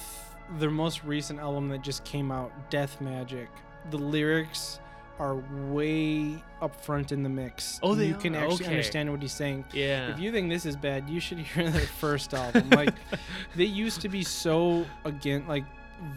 [0.59, 3.49] their most recent album that just came out death magic
[3.91, 4.79] the lyrics
[5.19, 5.35] are
[5.71, 8.39] way up front in the mix Oh, they you can are?
[8.45, 8.67] actually Okay.
[8.67, 10.11] understand what he's saying Yeah.
[10.11, 12.93] if you think this is bad you should hear their first album like
[13.55, 15.65] they used to be so again like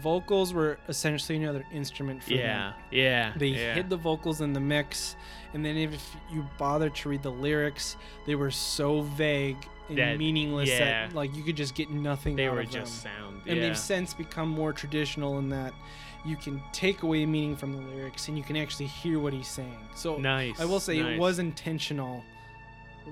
[0.01, 3.33] vocals were essentially another instrument for them yeah, yeah.
[3.37, 3.75] They yeah.
[3.75, 5.15] hid the vocals in the mix,
[5.53, 7.95] and then if you bother to read the lyrics,
[8.25, 9.55] they were so vague
[9.87, 10.79] and That- meaningless yeah.
[11.07, 13.13] that like you could just get nothing They out were of just them.
[13.17, 13.41] sound.
[13.47, 13.67] And yeah.
[13.67, 15.73] they've since become more traditional in that
[16.25, 19.47] you can take away meaning from the lyrics and you can actually hear what he's
[19.47, 19.77] saying.
[19.95, 20.59] So nice.
[20.59, 21.15] I will say nice.
[21.15, 22.23] it was intentional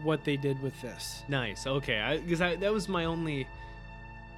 [0.03, 1.23] what they did with this.
[1.27, 1.65] nice.
[1.65, 3.47] Okay, because I, that was my only.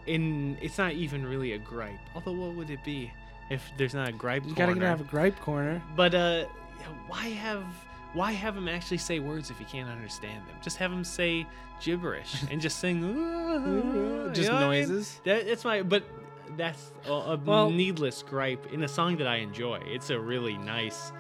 [0.05, 1.99] In it's not even really a gripe.
[2.15, 3.11] Although, what would it be
[3.49, 4.73] if there's not a gripe You corner?
[4.75, 5.81] gotta have a gripe corner.
[5.97, 6.45] But uh,
[7.07, 7.65] why have
[8.13, 10.55] why have him actually say words if you can't understand them?
[10.61, 11.45] Just have him say
[11.81, 13.01] gibberish and just sing.
[14.33, 14.87] Just what I mean?
[14.87, 15.19] noises.
[15.23, 15.81] That, that's my.
[15.81, 16.03] But
[16.55, 19.81] that's a, a Well- needless gripe in a song that I enjoy.
[19.85, 21.11] It's a really nice,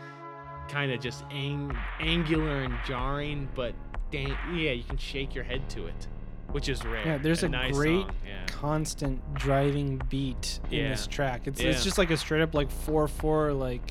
[0.69, 3.73] kind of just ang- angular and jarring, but
[4.11, 6.07] dang, yeah, you can shake your head to it,
[6.51, 7.05] which is rare.
[7.05, 8.45] Yeah, there's a nice great yeah.
[8.47, 10.89] constant driving beat in Yeah.
[10.89, 11.47] this track.
[11.47, 11.71] It's Yeah.
[11.71, 13.81] it's just like a straight up like four four like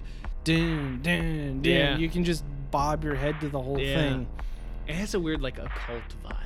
[0.44, 1.60] dun dun.
[1.64, 1.96] Yeah.
[1.98, 4.26] You can just bob your head to the whole thing.
[4.86, 6.36] It has a weird like occult vibe.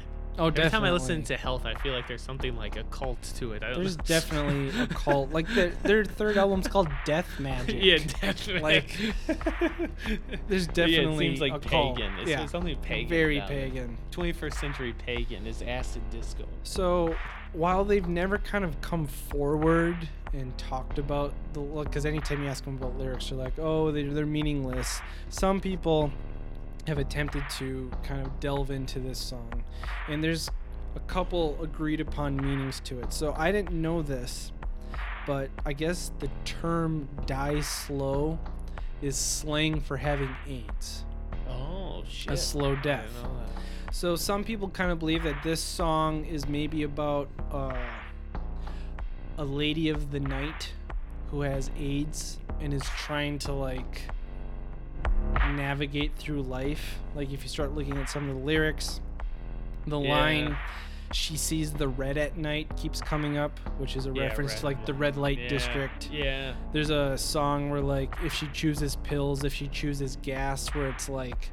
[0.41, 0.70] Oh, Every definitely.
[0.70, 3.62] time I listen to Health, I feel like there's something like a cult to it.
[3.62, 4.05] I don't there's know.
[4.07, 5.30] definitely a cult.
[5.32, 7.76] Like their their third album's called Death Magic.
[7.82, 8.61] yeah, definitely.
[8.62, 8.99] Like,
[10.49, 12.18] There's yeah, definitely it seems like pagan.
[12.20, 13.09] It's, yeah, something pagan.
[13.11, 13.72] very about it.
[13.72, 13.99] pagan.
[14.12, 16.47] 21st century pagan is acid disco.
[16.62, 17.14] So
[17.53, 22.64] while they've never kind of come forward and talked about the because anytime you ask
[22.64, 25.03] them about lyrics, they're like, oh, they're, they're meaningless.
[25.28, 26.12] Some people
[26.91, 29.62] have attempted to kind of delve into this song,
[30.09, 30.51] and there's
[30.97, 33.12] a couple agreed upon meanings to it.
[33.12, 34.51] So I didn't know this,
[35.24, 38.41] but I guess the term "die slow"
[39.01, 41.05] is slang for having AIDS,
[41.49, 42.32] Oh shit!
[42.32, 43.07] a slow death.
[43.07, 43.95] didn't know that.
[43.95, 47.72] So some people kind of believe that this song is maybe about uh,
[49.38, 50.72] a lady of the night
[51.30, 54.03] who has AIDS and is trying to like
[55.55, 56.98] navigate through life.
[57.14, 59.01] Like if you start looking at some of the lyrics,
[59.86, 60.11] the Yeah.
[60.14, 60.57] line
[61.12, 64.61] "She sees the red at night" keeps coming up, which is a Yeah, reference red
[64.61, 66.53] to like the red light Yeah, district Yeah.
[66.72, 71.09] there's a song where like if she chooses pills if she chooses gas where it's
[71.09, 71.51] like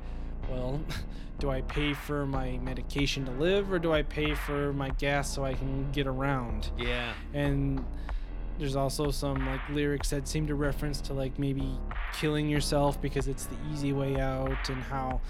[0.49, 0.79] well
[1.39, 5.33] do i pay for my medication to live or do i pay for my gas
[5.33, 7.13] so i can get around Yeah.
[7.33, 7.83] and
[8.59, 11.69] there's also some like lyrics that seem to reference to like maybe
[12.13, 15.21] killing yourself because it's the easy way out and how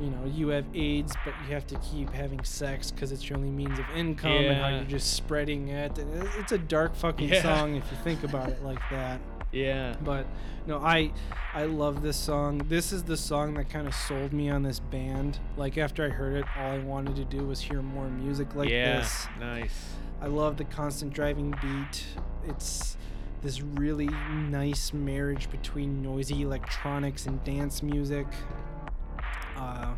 [0.00, 3.38] you know you have aids but you have to keep having sex because it's your
[3.38, 5.98] only means of income and how you're just spreading it-
[6.38, 7.42] it's a dark fucking Yeah.
[7.42, 9.20] song if you think about it like that
[9.52, 9.94] Yeah.
[10.04, 10.26] But
[10.66, 11.12] no, I
[11.54, 12.58] I love this song.
[12.68, 15.38] This is the song that kind of sold me on this band.
[15.56, 18.68] Like after I heard it, all I wanted to do was hear more music like
[18.68, 18.98] yeah.
[18.98, 19.28] this.
[19.38, 19.92] Nice.
[20.20, 22.04] I love the constant driving beat.
[22.48, 22.96] It's
[23.42, 28.26] this really nice marriage between noisy electronics and dance music.
[29.56, 29.92] Uh,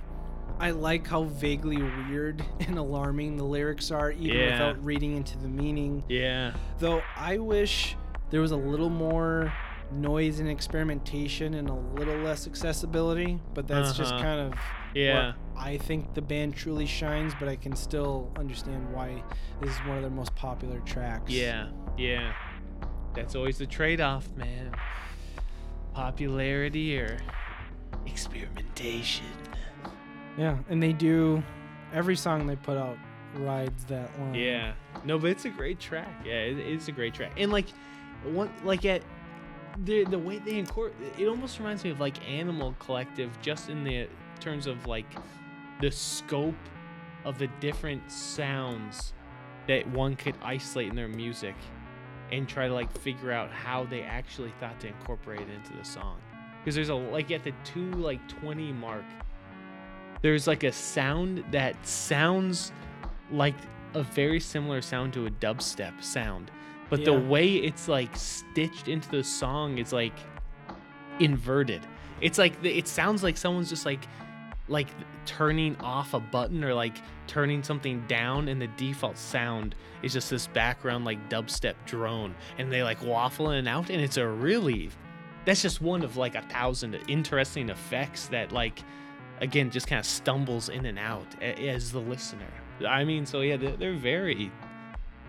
[0.61, 4.53] I like how vaguely weird and alarming the lyrics are, even Yeah.
[4.53, 6.03] without reading into the meaning.
[6.09, 6.53] Yeah.
[6.79, 7.97] Though I wish
[8.31, 9.53] there was a little more
[9.93, 14.23] noise and experimentation and a little less accessibility, but that's just Uh-huh.
[14.23, 14.59] kind of
[14.95, 15.33] Yeah.
[15.57, 19.23] I think the band truly shines, but I can still understand why
[19.61, 21.31] this is one of their most popular tracks.
[21.33, 21.69] Yeah.
[21.97, 22.33] Yeah.
[23.15, 24.73] That's always the trade-off, man.
[25.95, 27.19] Popularity or
[28.07, 29.27] experimentation.
[30.37, 31.43] Yeah, and they do
[31.93, 32.97] every song they put out
[33.37, 34.35] rides that line.
[34.35, 34.73] Yeah.
[35.05, 36.09] No, but it's a great track.
[36.25, 37.33] Yeah, it is a great track.
[37.37, 37.67] And like
[38.25, 39.03] one like at
[39.85, 43.85] the the way they incorporate it almost reminds me of like Animal Collective just in
[43.85, 44.09] the
[44.41, 45.07] terms of like
[45.81, 46.55] the scope
[47.25, 49.13] of the different sounds
[49.67, 51.55] that one could isolate in their music
[52.33, 55.85] and try to like figure out how they actually thought to incorporate it into the
[55.85, 56.19] song.
[56.59, 59.05] Because there's a like at the two like 20 mark
[60.23, 62.73] there's like a sound that sounds
[63.31, 63.55] like
[63.95, 66.51] a very similar sound to a dubstep sound
[66.91, 70.15] but the way it's like stitched into the song is like
[71.21, 71.87] inverted.
[72.21, 74.07] It's like the- it sounds like someone's just like
[74.69, 74.89] like
[75.25, 80.29] turning off a button or like turning something down and the default sound is just
[80.29, 84.91] this background like dubstep drone and they like waffling in out and it's a really
[85.47, 88.83] that's just one of like a thousand interesting effects that like
[89.41, 92.53] again just kind of stumbles in and out as the listener.
[92.87, 94.53] I mean so yeah they're, they're very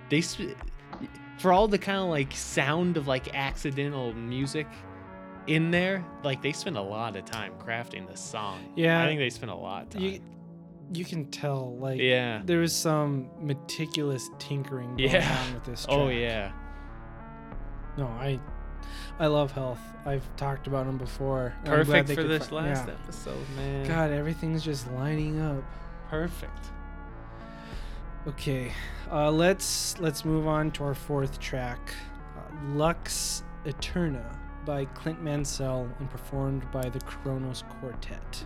[0.09, 0.21] they
[1.39, 4.67] for all the kind of like sound of like accidental music
[5.47, 9.01] in there like they spend a lot of time crafting this song Yeah.
[9.01, 10.19] i think they spend a lot of time You,
[10.93, 15.43] you can tell, like, yeah there was some meticulous tinkering going Yeah.
[15.47, 15.85] on with this.
[15.89, 16.51] oh yeah
[17.97, 18.39] No, I
[19.19, 19.79] I love health.
[20.05, 21.53] I've talked about them before.
[21.65, 22.93] perfect for this fi- last yeah.
[23.03, 25.63] episode man God, everything's just lining up.
[26.09, 26.65] perfect
[28.27, 28.71] Okay,
[29.11, 31.93] uh, let's let's move on to our fourth track,
[32.37, 32.41] uh,
[32.73, 38.45] "Lux Aeterna" by Clint Mansell and performed by the Kronos Quartet.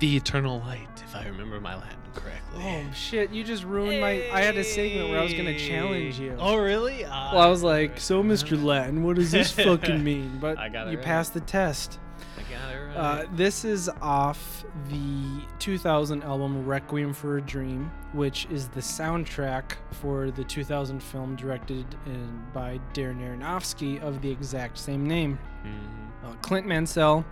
[0.00, 3.30] the eternal light if i remember my latin correctly Oh shit!
[3.30, 4.28] You just ruined my.
[4.30, 6.36] I had a segment where I was gonna challenge you.
[6.38, 8.62] oh really Well, I was like, "So, Mr.
[8.62, 11.06] Latin, what does this fucking mean?" But I got it you right.
[11.06, 11.98] passed the test.
[12.40, 12.96] I got it right.
[12.96, 19.72] Uh, this is off the 2000 album Requiem for a Dream, which is the soundtrack
[19.90, 25.38] for the 2000 film directed in, by Darren Aronofsky of the exact same name.
[25.64, 26.28] Mhm.
[26.30, 27.24] Uh, Clint Mansell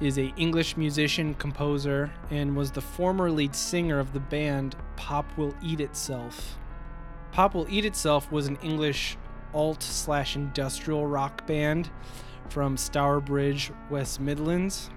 [0.00, 5.26] is a English musician, composer, and was the former lead singer of the band Pop
[5.36, 6.56] Will Eat Itself.
[7.32, 9.18] Pop Will Eat Itself was an English
[9.52, 11.90] alt slash industrial rock band
[12.50, 14.90] from Stourbridge, West Midlands,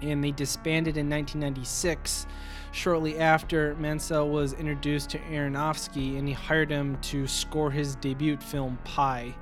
[0.00, 2.26] and they disbanded in 1996.
[2.72, 8.36] Shortly after, Mansell was introduced to Aronofsky, and he hired him to score his debut
[8.36, 9.34] film Pi,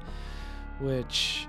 [0.81, 1.47] which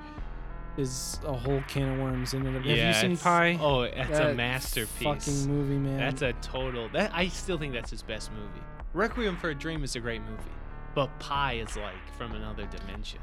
[0.77, 2.53] is a whole can of worms in it.
[2.53, 3.57] Have Yeah, you seen it's- Pi?
[3.61, 5.25] Oh, that's That a masterpiece.
[5.25, 5.97] Fucking movie, man.
[5.97, 6.89] That's a total.
[6.89, 8.61] That I still think that's his best movie.
[8.93, 10.51] Requiem for a Dream is a great movie,
[10.95, 13.19] but Pi is like from another dimension.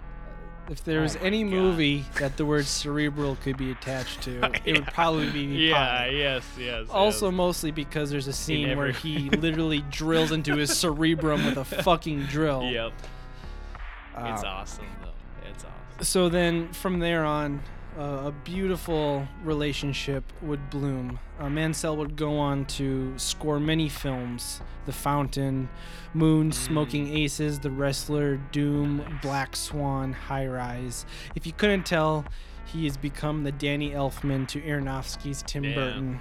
[0.70, 1.52] If there was Oh any God.
[1.52, 6.06] movie that the word cerebral could be attached to, it would probably be Yeah.
[6.06, 6.44] Yes.
[6.58, 6.86] Yes.
[6.90, 11.64] Also, mostly because there's a scene where he literally drills into his cerebrum with a
[11.64, 12.62] fucking drill.
[12.64, 12.92] Yep.
[14.16, 15.48] It's Uh, awesome though.
[15.50, 16.04] It's awesome.
[16.04, 17.62] So then, from there on,
[17.98, 21.18] uh, a beautiful relationship would bloom.
[21.38, 25.68] Uh, Mansell would go on to score many films: The Fountain,
[26.12, 29.18] Moon, Smoking Aces, The Wrestler, Doom.
[29.22, 31.06] Black Swan, High Rise.
[31.34, 32.24] If you couldn't tell,
[32.66, 35.74] he has become the Danny Elfman to Aronofsky's Tim Damn.
[35.74, 36.20] Burton.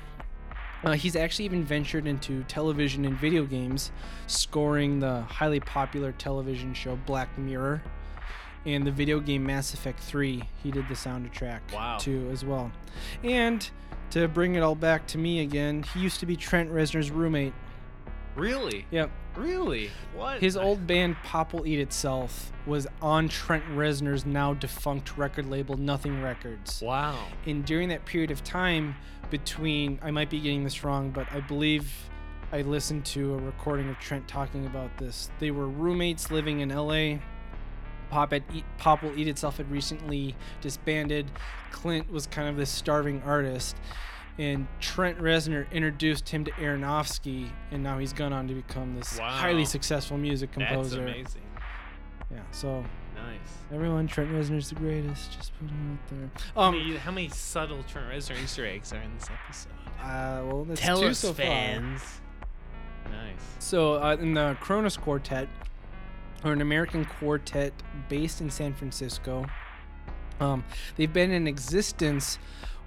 [0.84, 3.92] Uh, he's actually even ventured into television and video games,
[4.28, 7.82] scoring the highly popular television show Black Mirror
[8.66, 10.44] and the video game Mass Effect 3.
[10.64, 11.98] He did the soundtrack Wow.
[12.00, 12.72] to as well.
[13.24, 13.70] And
[14.12, 17.54] to bring it all back to me again, he used to be Trent Reznor's roommate.
[18.36, 18.86] Really?
[18.92, 19.12] Yep.
[19.36, 19.92] Really?
[20.16, 20.40] What?
[20.40, 25.76] His old band Pop Will Eat Itself was on Trent Reznor's now defunct record label
[25.78, 26.82] Nothing Records.
[26.82, 27.18] Wow.
[27.46, 28.96] And during that period of time
[29.30, 31.92] between, I might be getting this wrong, but I believe
[32.52, 35.32] I listened to a recording of Trent talking about this.
[35.40, 37.18] They were roommates living in LA.
[38.14, 41.30] Pop, eat, Pop Will Eat Itself had recently disbanded.
[41.72, 43.76] Clint was kind of this starving artist.
[44.40, 49.20] And Trent Reznor introduced him to Aronofsky, and now he's gone on to become this
[49.20, 51.06] highly successful music composer.
[51.06, 51.42] That's amazing.
[52.32, 52.84] Yeah, so
[53.16, 53.38] Nice.
[53.72, 55.34] everyone, Trent Reznor's the greatest.
[55.38, 56.32] Just putting it out there.
[56.56, 59.72] How Um, many, how many subtle Trent Reznor Easter eggs are in this episode?
[60.02, 61.46] uh, well, that's Tell two us, so far.
[61.46, 62.02] fans.
[63.12, 63.56] Nice.
[63.60, 65.48] So, uh, in the Kronos Quartet,
[66.44, 67.74] or an American quartet
[68.10, 69.46] based in San Francisco,
[70.40, 70.64] um,
[70.96, 72.38] they've been in existence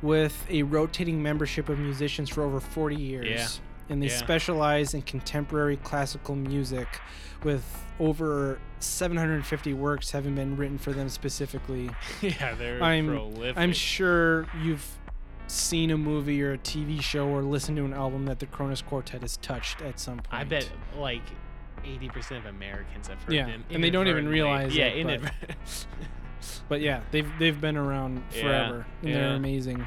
[0.02, 3.26] with a rotating membership of musicians for over 40 years.
[3.28, 3.48] Yeah.
[3.88, 4.16] And they Yeah.
[4.16, 6.88] specialize in contemporary classical music,
[7.44, 7.64] with
[8.00, 11.90] over 750 works having been written for them specifically.
[12.20, 13.57] yeah, they're I'm- prolific.
[13.57, 14.86] I'm sure you've
[15.46, 18.82] seen a movie or a TV show or listened to an album that the Kronos
[18.82, 20.26] Quartet has touched at some point.
[20.32, 21.22] I bet like
[21.87, 23.64] 80% of Americans have heard Yeah, them.
[23.70, 25.32] and they don't even realize Yeah, it, but-
[26.68, 29.87] But yeah, they've they've been around Yeah, forever, and they're amazing.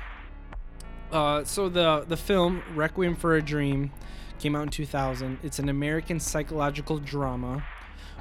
[1.11, 3.91] Uh, so the the film Requiem for a Dream
[4.39, 5.39] came out in 2000.
[5.43, 7.63] It's an American psychological drama,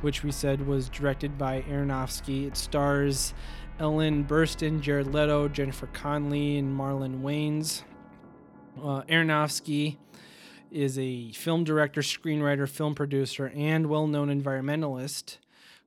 [0.02, 2.46] which we said was directed by Aronofsky.
[2.46, 3.34] It stars
[3.78, 7.82] Ellen Burstyn, Jared Leto, Jennifer Connelly, and Marlon Wayans.
[8.76, 9.96] Uh, Aronofsky
[10.70, 15.38] is a film director, screenwriter, film producer, and well-known environmentalist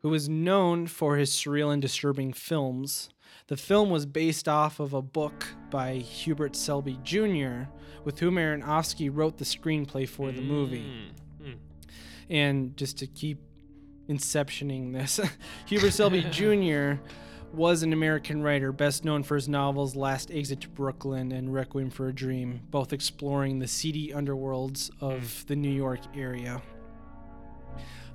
[0.02, 3.10] who is known for his surreal and disturbing films.
[3.48, 7.70] The film was based off of a book by Hubert Selby Jr.,
[8.04, 10.86] with whom Aronofsky wrote the screenplay for the movie.
[11.42, 11.56] Mm, mm.
[12.30, 13.40] And just to keep
[14.10, 15.20] inceptioning this,
[15.68, 16.94] Hubert Selby Jr.
[17.54, 21.90] was an American writer, best known for his novels Last Exit to Brooklyn and Requiem
[21.90, 26.62] for a Dream, both exploring the seedy underworlds of the New York area.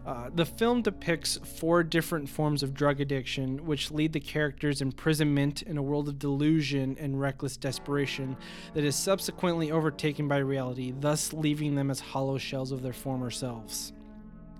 [0.07, 5.63] Uh, the film depicts four different forms of drug addiction, which lead the characters' imprisonment
[5.63, 8.37] in a world of delusion and reckless desperation
[8.73, 13.33] that is subsequently overtaken by reality, thus leaving them as hollow shells of their former
[13.33, 13.93] selves.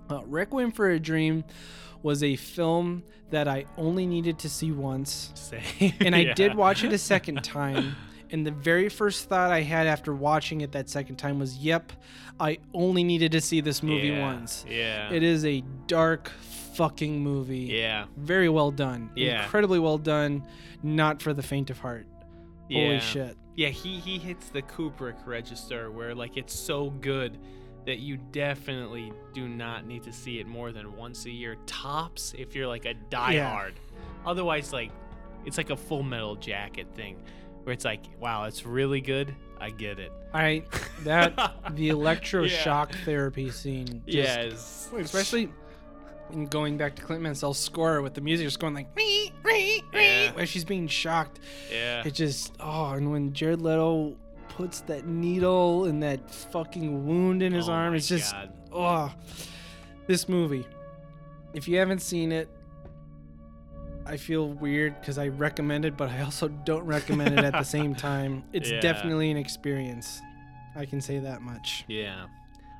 [0.09, 1.45] Uh, Requiem for a Dream
[2.07, 5.93] was a film that I only needed to see once, Say.
[5.99, 6.33] and I Yeah.
[6.33, 7.95] did watch it a second time.
[8.31, 11.91] And the very first thought I had after watching it that second time was, "Yep,
[12.39, 15.11] I only needed to see this movie Yeah, once." Yeah.
[15.11, 16.31] It is a dark
[16.75, 17.67] fucking movie.
[17.83, 18.05] Yeah.
[18.17, 19.09] Very well done.
[19.15, 19.43] Yeah.
[19.43, 20.43] Incredibly well done.
[20.83, 22.05] Not for the faint of heart.
[22.69, 22.85] Yeah.
[22.85, 23.37] Holy shit.
[23.55, 27.37] Yeah, he he hits the Kubrick register where like it's so good
[27.87, 32.35] that you definitely do not need to see it more than once a year tops
[32.37, 33.71] if you're like a diehard.
[34.25, 34.91] Otherwise, like
[35.45, 37.15] it's like a Full Metal Jacket thing
[37.63, 39.33] where it's like, wow, it's really good.
[39.59, 40.11] I get it.
[40.33, 40.63] I
[41.03, 41.35] that
[41.75, 44.03] the electroshock therapy scene.
[44.05, 44.89] Just, yes.
[44.95, 45.49] Especially
[46.33, 49.81] in going back to Clint Mansell's score with the music just going like "Ree, ree,
[49.93, 50.33] ree," Yeah.
[50.37, 51.39] as she's being shocked.
[51.71, 52.03] Yeah.
[52.05, 54.17] It just oh, and when Jared Leto
[54.57, 58.51] puts that needle in that fucking wound in his Oh arm, it's just God.
[58.71, 59.13] oh,
[60.07, 60.65] this movie.
[61.53, 62.49] If you haven't seen it,
[64.03, 67.63] I feel weird because I recommend it, but I also don't recommend it at the
[67.63, 68.43] same time.
[68.51, 68.79] It's Yeah.
[68.79, 70.21] definitely an experience.
[70.75, 71.85] I can say that much.
[71.87, 72.25] Yeah.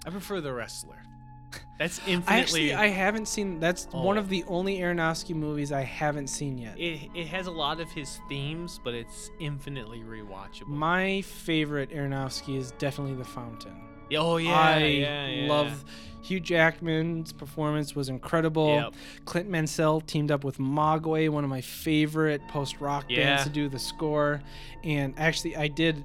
[0.05, 0.97] I prefer the wrestler.
[1.79, 2.41] That's I infinitely.
[2.41, 3.59] actually I haven't seen.
[3.59, 4.03] That's oh.
[4.03, 4.21] one Oh.
[4.21, 6.77] of the only Aronofsky movies I haven't seen yet.
[6.79, 10.67] it, it has a lot of his themes, but it's infinitely rewatchable.
[10.67, 13.75] My favorite Aronofsky is definitely The Fountain.
[14.15, 15.49] oh yeah, I yeah, yeah.
[15.49, 15.83] love
[16.23, 18.75] Hugh Jackman's performance was incredible.
[18.75, 18.93] Yep.
[19.25, 23.17] Clint Mansell teamed up with Mogwai, one of my favorite post-rock Yeah.
[23.35, 24.41] bands to do the score.
[24.83, 26.03] And actually I did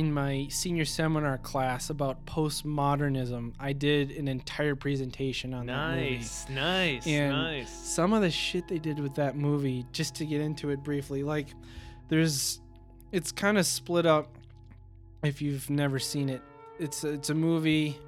[0.00, 6.16] in my senior seminar class about postmodernism, I did an entire presentation on that movie.
[6.16, 7.70] Nice, nice, And nice.
[7.70, 11.22] some of the shit they did with that movie just to get into it briefly
[11.22, 11.48] like
[12.08, 12.62] there's
[13.12, 14.34] it's kind of split up
[15.22, 16.40] if you've never seen it
[16.78, 17.98] it's it's a movie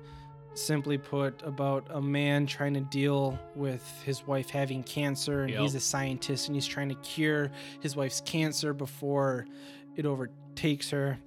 [0.55, 5.75] simply put about a man trying to deal with his wife having cancer and he's
[5.75, 9.47] a scientist and he's trying to cure his wife's cancer before
[9.95, 11.19] it overtakes her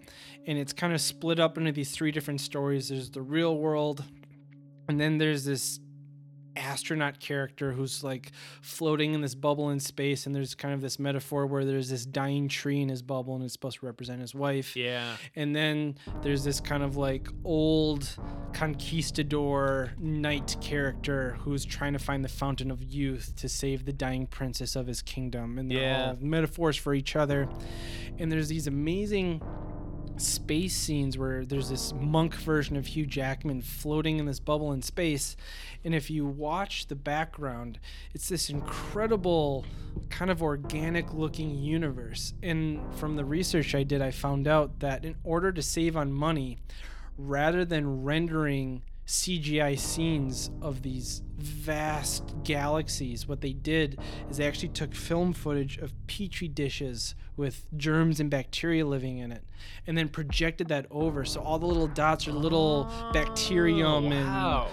[0.48, 2.90] and it's kind of split up into these three different stories.
[2.90, 4.04] There's the real world
[4.88, 5.80] and then there's this
[6.58, 8.32] astronaut character who's like
[8.62, 12.06] floating in this bubble in space and there's kind of this metaphor where there's this
[12.06, 14.74] dying tree in his bubble and it's supposed to represent his wife.
[14.74, 18.08] Yeah, and then there's this kind of like old
[18.54, 24.26] conquistador knight character who's trying to find the fountain of youth to save the dying
[24.26, 25.58] princess of his kingdom.
[25.60, 26.08] And they're Yeah.
[26.12, 27.50] all metaphors for each other.
[28.18, 29.42] And there's these amazing
[30.18, 34.82] space scenes where there's this monk version of Hugh Jackman floating in this bubble in
[34.82, 35.36] space.
[35.84, 37.80] And if you watch the background,
[38.14, 39.66] it's this incredible,
[40.10, 42.34] kind of organic looking universe.
[42.42, 46.12] And from the research I did, I found out that in order to save on
[46.12, 46.58] money,
[47.18, 54.00] rather than rendering CGI scenes of these vast galaxies, what they did
[54.30, 59.32] is they actually took film footage of petri dishes with germs and bacteria living in
[59.32, 59.44] it
[59.86, 61.24] and then projected that over.
[61.26, 64.68] So all the little dots are little oh, bacterium Oh, and wow.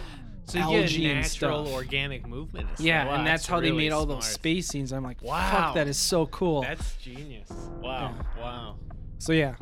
[0.47, 1.75] so you algae and natural stuff.
[1.75, 2.69] organic movement.
[2.71, 4.35] and yeah, Wow, and that's how they made all those smart.
[4.35, 4.93] space scenes.
[4.93, 5.51] I'm like, Wow.
[5.51, 6.63] fuck, that is so cool.
[6.63, 7.51] That's genius.
[7.83, 8.15] Wow.
[8.39, 8.77] Wow.
[9.19, 9.57] So yeah,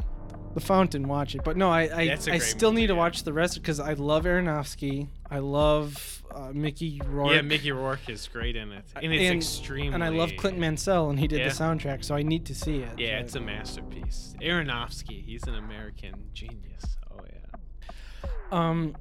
[0.54, 1.42] The Fountain, watch it.
[1.44, 2.98] But no, I I, I still movie, need to yeah.
[2.98, 5.06] watch the rest because I love Aronofsky.
[5.30, 7.32] I love uh, Mickey Rourke.
[7.34, 9.94] Yeah, Mickey Rourke is great in it, and it's And- extremely.
[9.94, 11.48] and I love Clint Mansell, and he did Yeah.
[11.50, 12.98] the soundtrack, so I need to see it.
[12.98, 14.34] Yeah, it's a masterpiece.
[14.40, 16.84] Aronofsky, he's an American genius.
[17.12, 18.28] Oh yeah.
[18.50, 18.96] Um,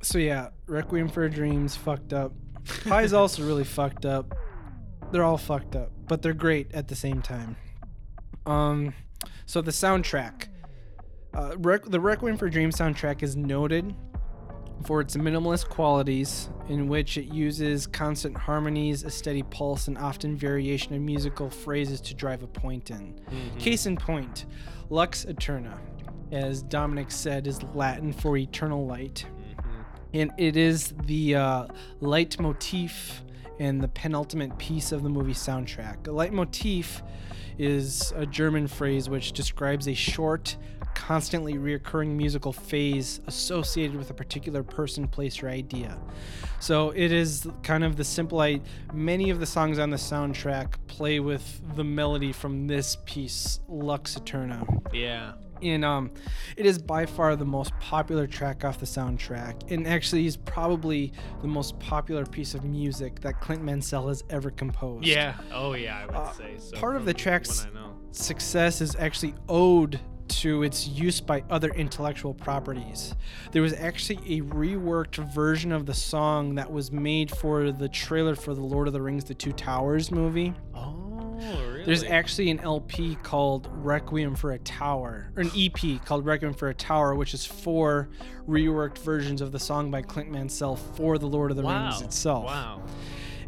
[0.00, 2.32] so yeah, Requiem for a Dream's fucked up.
[2.84, 4.34] Pi's also really fucked up.
[5.12, 7.56] They're all fucked up, but they're great at the same time.
[8.46, 8.94] Um,
[9.44, 10.48] so the soundtrack,
[11.36, 13.94] uh, the Requiem for Dream soundtrack is noted
[14.86, 20.36] for its minimalist qualities, in which it uses constant harmonies, a steady pulse, and often
[20.36, 23.18] variation of musical phrases to drive a point in.
[23.58, 24.46] Case in point,
[24.88, 25.78] Lux Aeterna,
[26.32, 29.26] as Dominic said, is Latin for eternal light.
[30.14, 31.66] And it is the uh,
[32.00, 33.20] leitmotif
[33.58, 36.06] and the penultimate piece of the movie soundtrack.
[36.06, 37.02] A leitmotif
[37.58, 40.56] is a German phrase which describes a short,
[40.96, 45.96] constantly reoccurring musical phase associated with a particular person, place, or idea.
[46.58, 48.40] So it is kind of the simple.
[48.40, 48.60] I
[48.94, 54.16] many of the songs on the soundtrack play with the melody from this piece, Lux
[54.18, 55.32] Aeterna Yeah.
[55.62, 56.10] and um
[56.56, 61.12] it is by far the most popular track off the soundtrack and actually is probably
[61.42, 65.06] the most popular piece of music that Clint Mansell has ever composed.
[65.06, 65.34] Yeah.
[65.52, 66.76] Oh yeah, I would Uh, say so.
[66.78, 67.92] part of the tracks- When I know.
[68.12, 73.14] Success is actually owed to its use by other intellectual properties.
[73.52, 78.34] There was actually a reworked version of the song that was made for the trailer
[78.34, 80.54] for the Lord of the Rings The Two Towers movie.
[80.74, 81.16] Oh
[81.76, 81.84] really?
[81.84, 86.68] There's actually an LP called Requiem for a Tower, or an EP called Requiem for
[86.68, 88.08] a Tower, which is four
[88.48, 91.88] reworked versions of the song by Clint Mansell for The Lord of the wow.
[91.88, 92.46] Rings itself.
[92.46, 92.82] Wow.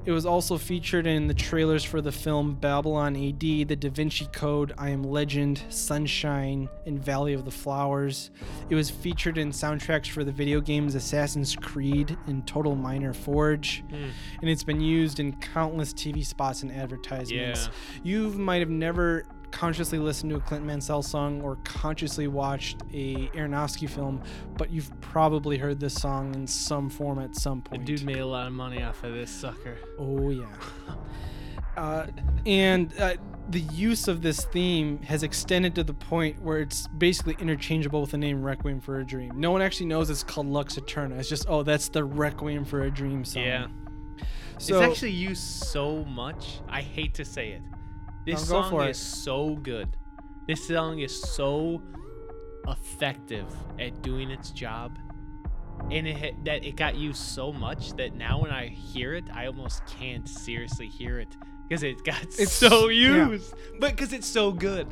[0.08, 4.24] It was also featured in the trailers for the film Babylon AD, The Da Vinci
[4.32, 8.30] Code, I Am Legend, Sunshine, and Valley of the Flowers.
[8.70, 13.84] It was featured in soundtracks for the video games Assassin's Creed and Total Minor Forge,
[13.90, 14.06] Hmm.
[14.40, 17.68] and it's been used in countless TV spots and advertisements.
[18.02, 23.28] You might have never consciously listened to a Clint Mansell song or consciously watched a
[23.28, 24.22] Aronofsky film,
[24.56, 27.84] but you've probably heard this song in some form at some The point.
[27.84, 29.78] dude made a lot of money off of this sucker.
[29.98, 30.46] Oh yeah.
[31.76, 32.06] Uh,
[32.44, 33.14] and uh,
[33.50, 38.10] the use of this theme has extended to the point where it's basically interchangeable with
[38.10, 39.32] the name Requiem for a Dream.
[39.36, 41.18] No one actually knows it's called Lux Aeterna.
[41.20, 43.44] It's just oh, that's the Requiem for a Dream song.
[43.44, 43.66] Yeah.
[44.58, 46.58] So it's actually used so much.
[46.68, 47.62] I hate to say it.
[48.32, 49.00] This song is it.
[49.00, 49.96] so good.
[50.46, 51.82] This song is so
[52.66, 53.46] effective
[53.78, 54.98] at doing its job.
[55.90, 59.46] And it that it got used so much that now when I hear it, I
[59.46, 61.36] almost can't seriously hear it
[61.68, 63.28] because it got It's- so yeah.
[63.28, 63.54] used.
[63.78, 64.88] But because it's so good.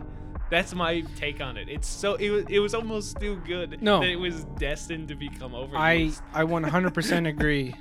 [0.48, 1.68] That's my take on it.
[1.68, 3.98] It's so it was it was almost too good No.
[4.00, 5.58] that it was destined to become I
[6.06, 7.74] overused I 100% agree.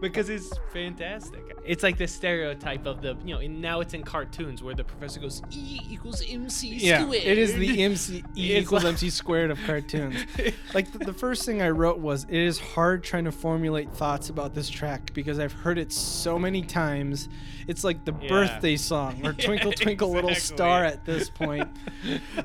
[0.00, 1.56] Because it's fantastic.
[1.64, 4.84] It's like the stereotype of the you know, and now it's in cartoons where the
[4.84, 7.24] professor goes E equals MC Yeah, squared.
[7.24, 10.24] it is the MC E It's equals like- MC squared of cartoons.
[10.74, 14.30] like the, the first thing I wrote was it is hard trying to formulate thoughts
[14.30, 17.28] about this track because I've heard it so many times.
[17.66, 18.28] It's like the Yeah.
[18.28, 20.34] birthday song or Yeah, Twinkle Twinkle Little.
[20.34, 21.68] Star at this point.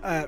[0.03, 0.27] uh,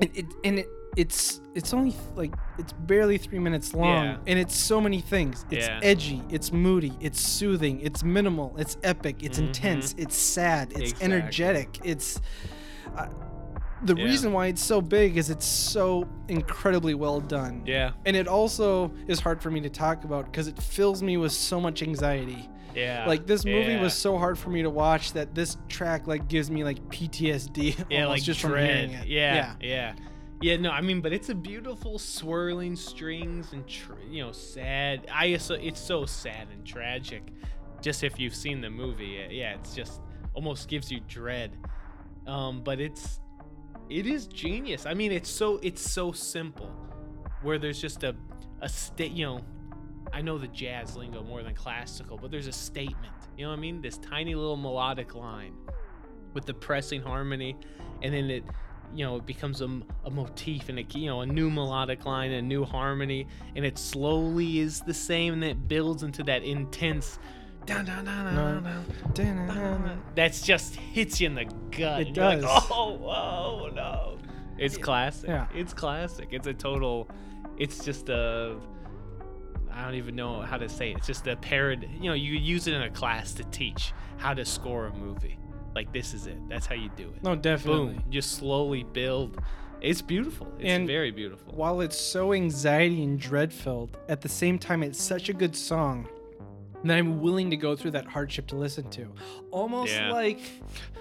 [0.00, 4.16] and it and it it's it's only like it's barely three minutes long Yeah.
[4.26, 5.80] and it's so many things it's Yeah.
[5.82, 9.46] edgy it's moody it's soothing it's minimal it's epic it's Mhm.
[9.48, 11.04] intense it's sad it's Exactly.
[11.04, 12.20] energetic it's
[12.96, 13.06] uh,
[13.82, 14.04] the Yeah.
[14.04, 18.90] reason why it's so big is it's so incredibly well done Yeah, and it also
[19.08, 22.48] is hard for me to talk about because it fills me with so much anxiety
[22.74, 23.04] yeah.
[23.06, 23.82] like this movie yeah.
[23.82, 27.76] was so hard for me to watch that this track like gives me like ptsd
[27.90, 29.92] yeah, almost like just from hearing it Yeah, yeah, yeah,
[30.44, 35.06] Yeah, no, I mean, but it's a beautiful swirling strings and tr- you know, sad.
[35.10, 37.22] I it's so- sad and tragic.
[37.80, 40.02] Just if you've seen the movie, yeah, it's just
[40.34, 41.56] almost gives you dread.
[42.26, 43.20] Um, but it's
[43.88, 44.84] It is genius.
[44.84, 46.70] I mean, it's so it's so simple,
[47.40, 48.14] where there's just a
[48.60, 49.12] a state.
[49.12, 49.40] You know,
[50.12, 53.14] I know the jazz lingo more than classical, but there's a statement.
[53.38, 53.80] You know what I mean?
[53.80, 55.54] This tiny little melodic line
[56.34, 57.56] with the pressing harmony,
[58.02, 58.44] and then it,
[58.94, 59.68] you know, it becomes a
[60.10, 63.26] motif and a you know a new melodic line, a new harmony,
[63.56, 67.18] and it slowly is the same, and it builds into that intense.
[67.66, 72.02] Dun, dun, dun, that's just hits you in the gut.
[72.02, 72.66] It you're like, does.
[72.70, 74.18] oh, whoa, no.
[74.58, 75.28] It's classic.
[75.28, 75.46] Yeah.
[75.54, 76.28] It's classic.
[76.30, 77.08] It's a total.
[77.56, 78.56] It's just a.
[79.72, 80.98] I don't even know how to say it.
[80.98, 81.90] It's just a parody.
[82.00, 85.38] You know, you use it in a class to teach how to score a movie.
[85.74, 86.38] Like this is it.
[86.48, 87.22] That's how you do it.
[87.22, 87.94] No, definitely.
[87.94, 88.04] Boom.
[88.10, 89.40] Just slowly build.
[89.80, 90.46] It's beautiful.
[90.58, 91.52] It's And very beautiful.
[91.54, 95.54] While it's so anxiety and dread filled, at the same time, it's such a good
[95.54, 96.08] song
[96.84, 99.12] that I'm willing to go through that hardship to listen to.
[99.50, 100.12] Almost Yeah.
[100.12, 100.40] like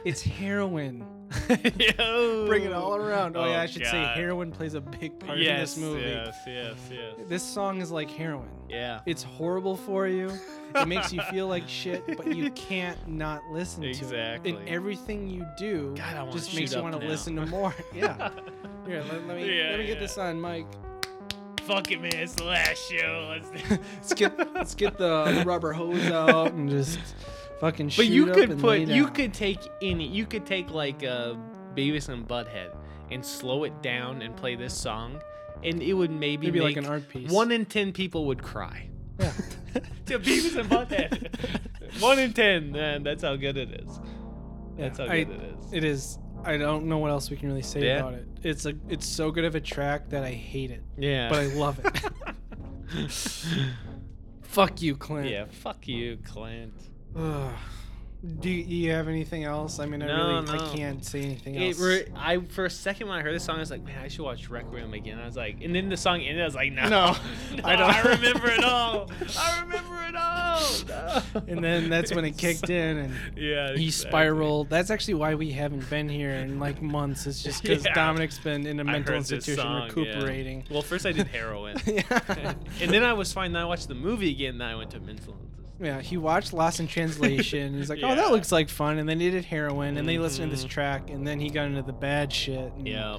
[0.05, 1.05] it's heroin.
[1.47, 3.35] Bring it all around.
[3.35, 6.01] Oh, yeah, I Oh, should say heroin plays a big part Yes, in this movie.
[6.09, 7.15] yes, yes, yes.
[7.27, 8.49] This song is like heroin.
[8.69, 8.99] Yeah.
[9.05, 10.31] It's horrible for you.
[10.75, 13.97] It makes you feel like shit, but you can't not listen to it.
[13.97, 14.51] Exactly.
[14.51, 17.73] And everything you do God, just makes you want to listen to more.
[17.93, 18.29] Yeah.
[18.85, 19.99] Here, let, let me Yeah, let me get yeah.
[19.99, 20.65] this on, Mike.
[21.65, 22.11] Fuck it, man.
[22.15, 23.27] It's the last show.
[23.39, 26.99] Let's Let's get let's get the rubber hose out and just
[27.59, 29.13] fucking shoot But you up could and put, you down.
[29.13, 31.35] could take any, you could take like uh,
[31.75, 32.75] Beavis and Butthead
[33.11, 35.21] and slow it down and play this song,
[35.63, 37.31] and it would maybe, maybe like an art piece.
[37.31, 38.89] one in ten people would cry.
[39.19, 39.31] Yeah.
[40.07, 41.99] to Beavis and Butthead.
[42.01, 43.03] one in ten, man.
[43.03, 43.99] That's how good it is.
[44.77, 45.73] That's how I- good it is.
[45.73, 46.17] It is.
[46.43, 47.99] I don't know what else we can really say Yeah.
[47.99, 48.27] about it.
[48.43, 51.29] It's a it's so good of a track that I hate it, yeah.
[51.29, 53.09] but I love it.
[54.41, 55.29] Fuck you, Clint.
[55.29, 55.45] yeah.
[55.49, 56.73] Fuck you, Clint.
[58.39, 59.79] Do you, have anything else?
[59.79, 60.53] I mean, I No, really no.
[60.53, 61.77] I can't say anything else.
[61.77, 64.07] re- I for a second when I heard this song, I was like, man, I
[64.07, 65.19] should watch Requiem again.
[65.19, 66.41] I was like, and then the song ended.
[66.41, 66.97] I was like, no, No,
[67.65, 67.89] I I don't.
[67.93, 69.11] I remember it all.
[69.37, 71.43] I remember it all.
[71.47, 73.91] And then that's when it kicked in and Yeah, he exactly.
[73.91, 74.69] spiraled.
[74.69, 77.27] That's actually why we haven't been here in like months.
[77.27, 77.93] It's just because Yeah.
[77.93, 79.87] Dominic's been in a mental institution song, yeah.
[80.03, 80.63] recuperating.
[80.71, 82.53] Well, first I did heroin, Yeah.
[82.79, 83.51] and then I was fine.
[83.51, 84.59] Then I watched the movie again.
[84.59, 85.35] Then I went to mental.
[85.79, 87.73] Yeah, he watched Lost in Translation.
[87.75, 88.15] He's like, "Oh, Yeah.
[88.15, 90.65] that looks like fun." And then he did heroin, and then he listened to this
[90.65, 90.69] Mhm.
[90.69, 92.71] track, and then he got into the bad shit.
[92.77, 93.17] and- Yeah,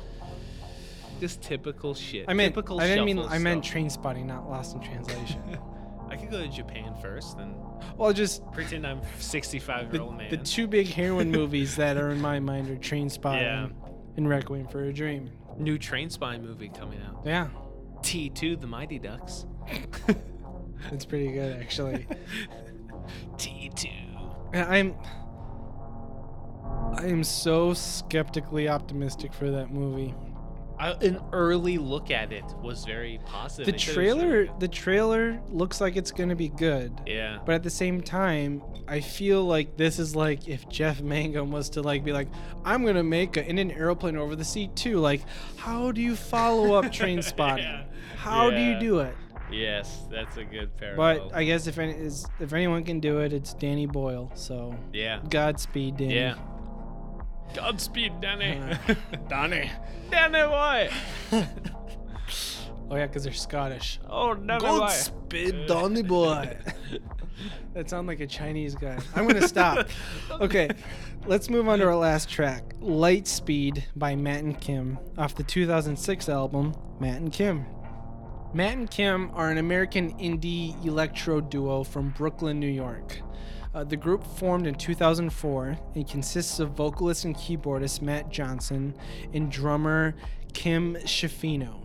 [1.20, 2.26] just typical shit.
[2.28, 3.76] I meant, typical I didn't mean, shuffle I meant stuff.
[3.76, 5.43] Trainspotting, not Lost in Translation.
[6.10, 7.55] I could go to Japan first and
[7.97, 10.31] well, just pretend I'm 65 year the, old man.
[10.31, 13.68] the two big heroin movies that are in my mind are Trainspotting Yeah.
[14.16, 15.31] and Requiem for a Dream.
[15.59, 17.22] New Train Spine movie coming out.
[17.24, 17.48] Yeah,
[18.02, 19.47] T2, The Mighty Ducks.
[20.93, 22.07] It's pretty good actually.
[23.37, 23.91] T2.
[24.55, 24.95] I'm
[26.97, 30.15] I am so skeptically optimistic for that movie.
[30.79, 33.67] I, an early look at it was very positive.
[33.67, 37.01] The They trailer the trailer looks like it's going to be good.
[37.07, 37.39] Yeah.
[37.45, 41.71] But at the same time, I feel like this is like if Jeff Mangum was
[41.71, 42.29] to like be like,
[42.65, 44.99] I'm gonna make a, in an aeroplane over the sea too.
[44.99, 45.23] Like,
[45.57, 47.65] how do you follow up train spotting?
[47.65, 47.85] Yeah.
[48.17, 49.15] How do you do it?
[49.51, 51.29] Yes, that's a good parallel.
[51.29, 54.31] But I guess if any, is if anyone can do it, it's Danny Boyle.
[54.35, 55.21] So yeah.
[55.29, 56.15] Godspeed, Danny.
[56.15, 56.37] Yeah.
[57.55, 58.59] Godspeed, Danny.
[58.59, 58.95] Uh,
[59.29, 59.71] Danny.
[60.11, 60.91] Danny boy.
[62.91, 63.99] Oh yeah, because they're Scottish.
[64.11, 64.79] Oh, Danny boy.
[64.79, 66.57] Godspeed, Danny boy.
[67.73, 68.99] that sounds like a Chinese guy.
[69.16, 69.89] I'm gonna stop.
[70.33, 70.69] Okay,
[71.27, 76.29] let's move on to our last track, "Lightspeed" by Matt and Kim, off the 2006
[76.29, 77.65] album Matt and Kim.
[78.55, 83.20] Matt and Kim are an American indie electro duo from Brooklyn, New York.
[83.74, 88.94] Uh, the group formed in 2004 and consists of vocalist and keyboardist Matt Johnson
[89.32, 90.14] and drummer
[90.52, 91.81] Kim Schifino.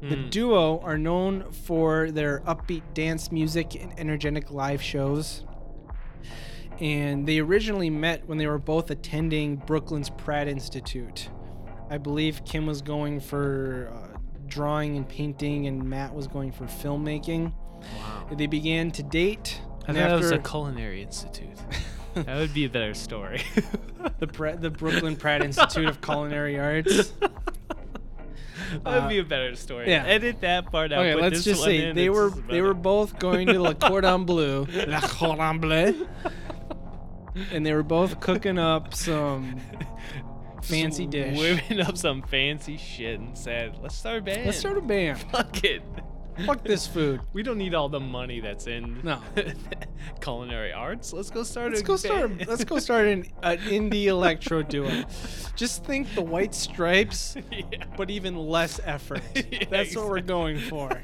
[0.00, 0.28] The Hmm.
[0.30, 5.44] duo are known for their upbeat dance music and energetic live shows.
[6.80, 11.28] And they originally met when they were both attending Brooklyn's Pratt Institute.
[11.88, 14.13] I believe Kim was going for uh,
[14.48, 17.52] drawing and painting, and Matt was going for filmmaking.
[17.98, 18.28] Wow.
[18.32, 19.60] They began to date.
[19.86, 21.58] I and thought it was a culinary institute.
[22.14, 23.42] that would be a better story.
[24.18, 27.12] the, the Brooklyn Pratt Institute of Culinary Arts.
[27.20, 27.30] that
[28.84, 29.90] would Uh, be a better story.
[29.90, 30.04] yeah.
[30.06, 31.04] Edit that part out.
[31.04, 35.00] Okay, let's just say they were they were both going to La Cordon Bleu, La
[35.00, 36.06] Cordon Bleu,
[37.52, 39.60] and they were both cooking up some
[40.64, 41.38] fancy dish.
[41.38, 44.46] Whipping up some fancy shit and said, "Let's start a band.
[44.46, 45.18] Let's start a band.
[45.32, 45.82] Fuck it.
[46.46, 47.20] Fuck this food.
[47.32, 49.00] We don't need all the money that's in.
[49.04, 49.22] No.
[50.20, 51.12] Culinary arts.
[51.12, 51.70] Let's go start.
[51.70, 52.36] Let's a go start.
[52.36, 52.48] band.
[52.48, 55.04] Let's go start an, an indie electro duo.
[55.54, 57.84] Just think the White Stripes, yeah.
[57.96, 59.22] but even less effort.
[59.34, 61.02] Yeah, That's what we're going for.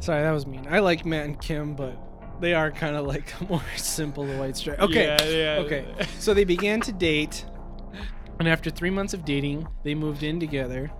[0.00, 0.66] Sorry, that was mean.
[0.70, 1.98] I like Matt and Kim, but
[2.40, 4.80] they are kind of like more simple the White Stripes.
[4.82, 5.04] Okay.
[5.04, 5.64] Yeah, yeah.
[5.64, 5.84] Okay.
[6.18, 7.44] So they began to date,
[8.38, 10.90] and after three months of dating, they moved in together.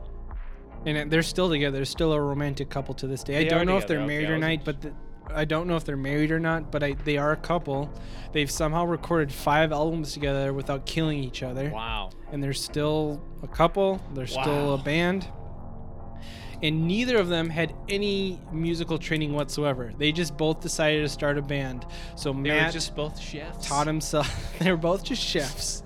[0.87, 1.77] And they're still together.
[1.79, 3.39] They're still a romantic couple to this day.
[3.39, 4.93] I don't know if they're married I or wasn't but the,
[5.35, 6.71] I don't know if they're married or not.
[6.71, 7.93] But I, they are a couple.
[8.33, 12.11] They've somehow recorded five albums together without killing each other Wow.
[12.31, 14.01] and they're still a couple.
[14.15, 15.29] They're still a band.
[16.63, 19.93] And neither of them had any musical training whatsoever.
[19.97, 21.87] They just both decided to start a band.
[22.17, 23.67] So They Matt just both chefs.
[23.69, 24.55] taught himself.
[24.59, 25.83] they were both just chefs.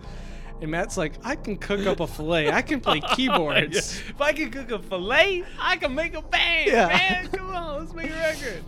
[0.63, 2.51] And Matt's like, I can cook up a fillet.
[2.51, 4.01] I can play keyboards.
[4.09, 6.71] If I can cook a fillet, I can make a band.
[6.71, 6.87] Yeah.
[6.87, 8.63] Man, come on, let's make a record.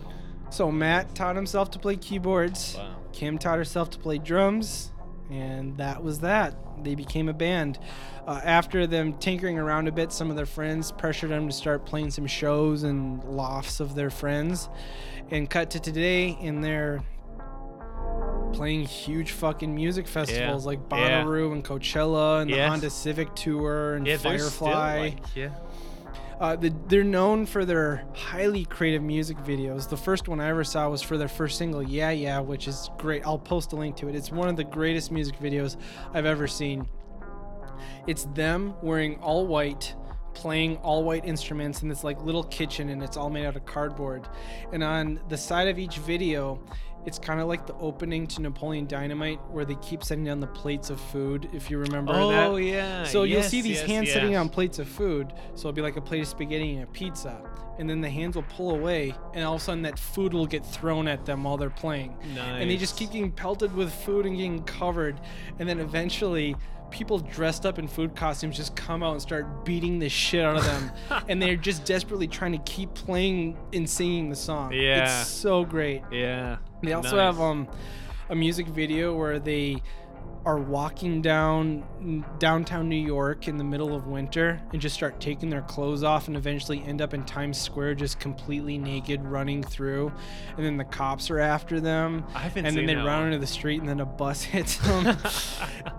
[0.51, 2.75] So Matt taught himself to play keyboards.
[2.77, 2.95] Wow.
[3.13, 4.91] Kim taught herself to play drums,
[5.31, 6.55] and that was that.
[6.83, 7.79] They became a band.
[8.27, 11.85] Uh, after them tinkering around a bit, some of their friends pressured them to start
[11.85, 14.67] playing some shows and lofts of their friends.
[15.31, 17.01] And cut to today, and they're
[18.53, 21.23] playing huge fucking music festivals like Yeah.
[21.23, 24.99] Bonnaroo and Coachella and the Honda Civic Tour and Yeah, Firefly.
[24.99, 25.49] like, yeah.
[26.39, 29.87] Uh, the, they're known for their highly creative music videos.
[29.89, 32.89] The first one I ever saw was for their first single, Yeah Yeah, which is
[32.97, 33.25] great.
[33.25, 34.15] I'll post a link to it.
[34.15, 35.77] It's one of the greatest music videos
[36.13, 36.87] I've ever seen.
[38.07, 39.95] It's them wearing all white,
[40.33, 43.65] playing all white instruments in this like little kitchen, and it's all made out of
[43.65, 44.27] cardboard.
[44.73, 46.59] And on the side of each video,
[47.05, 50.47] it's kind of like the opening to Napoleon Dynamite, where they keep setting down the
[50.47, 51.49] plates of food.
[51.53, 52.47] If you remember that.
[52.47, 53.03] Oh yeah.
[53.03, 54.15] So you'll see these yes, hands yes.
[54.15, 55.33] sitting on plates of food.
[55.53, 57.41] So it'll be like a plate of spaghetti and a pizza.
[57.77, 60.47] And then the hands will pull away, and all of a sudden that food will
[60.47, 62.17] get thrown at them while they're playing.
[62.33, 62.61] Nice.
[62.61, 65.19] And they just keep getting pelted with food and getting covered.
[65.59, 66.55] And then eventually,
[66.89, 70.57] people dressed up in food costumes just come out and start beating the shit out
[70.57, 70.91] of them.
[71.29, 74.71] and they're just desperately trying to keep playing and singing the song.
[74.71, 75.21] Yeah.
[75.21, 76.01] It's so great.
[76.11, 76.57] Yeah.
[76.81, 77.25] They also Nice.
[77.25, 77.67] have um
[78.29, 79.81] a music video where they
[80.45, 81.83] are walking down
[82.37, 86.27] downtown New York in the middle of winter and just start taking their clothes off
[86.27, 90.11] and eventually end up in Times Square just completely naked running through
[90.55, 92.23] and then the cops are after them
[92.55, 93.25] and then they run one.
[93.27, 95.17] into the street and then a bus hits them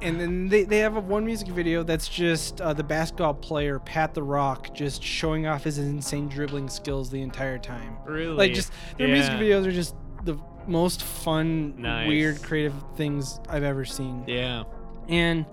[0.01, 3.81] and then they, they have a one music video that's just uh, the basketball player
[3.81, 8.37] Pat the Roc just showing off his insane dribbling skills the entire time Really?
[8.37, 12.09] like just their music videos are just the most fun Nice.
[12.09, 14.65] weird creative things i've ever seen Yeah.
[15.09, 15.45] and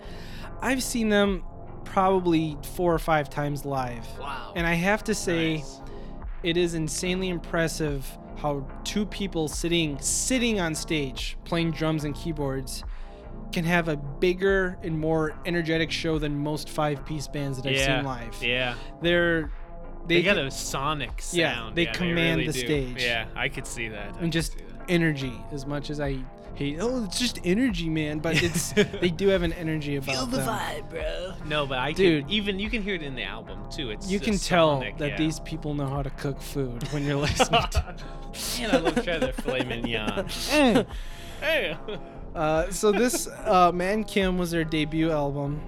[0.61, 1.44] i've seen them
[1.85, 4.53] probably four or five times live Wow.
[4.56, 5.81] and i have to say Nice.
[6.44, 8.06] it is insanely impressive
[8.38, 12.84] how two people sitting sitting on stage playing drums and keyboards
[13.52, 17.76] can have a bigger and more energetic show than most five piece bands that I've
[17.76, 17.98] yeah.
[17.98, 18.44] seen live.
[18.44, 18.73] Yeah.
[19.03, 19.52] They're
[20.07, 21.38] They, they, got can- a sonic sound.
[21.38, 22.60] Yeah, they command really the do.
[22.65, 23.03] stage.
[23.03, 24.15] Yeah, I could see that.
[24.15, 24.56] I and just.
[24.89, 26.19] Energy as much as I
[26.55, 30.41] hate oh it's just energy man but it's they do have an energy about them.
[30.41, 31.34] vibe, bro.
[31.47, 32.26] No, but I Dude.
[32.26, 33.89] can even you can hear it in the album too.
[33.89, 35.18] It's You can tell sonic, that yeah.
[35.18, 37.95] these people know how to cook food when you're listening to
[38.60, 40.26] Man, I love try their filet mignon.
[40.27, 40.85] Mm.
[41.39, 41.77] Hey.
[42.35, 45.61] Uh, so this uh, Man Kim was their debut album.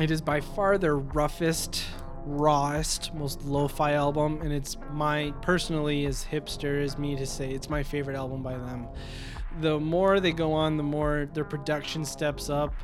[0.00, 1.84] It is by far their roughest,
[2.24, 7.68] rawest, most lo-fi album, and it's my personally as hipster as me to say it's
[7.68, 8.86] my favorite album by them.
[9.60, 12.74] The more they go on, the more their production steps up,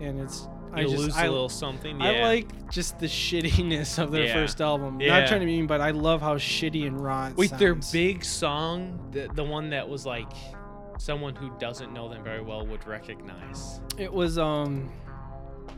[0.00, 2.00] and it's I You just lose I, a little something.
[2.00, 2.06] Yeah.
[2.06, 4.34] I like just the shittiness of their Yeah.
[4.34, 5.00] first album.
[5.00, 5.20] Yeah.
[5.20, 7.74] Not trying to be mean, but I love how shitty and raw it Wait, their
[7.74, 10.32] big song, the, the one that was like
[10.98, 13.80] someone who doesn't know them very well would recognize.
[13.98, 14.90] It was um,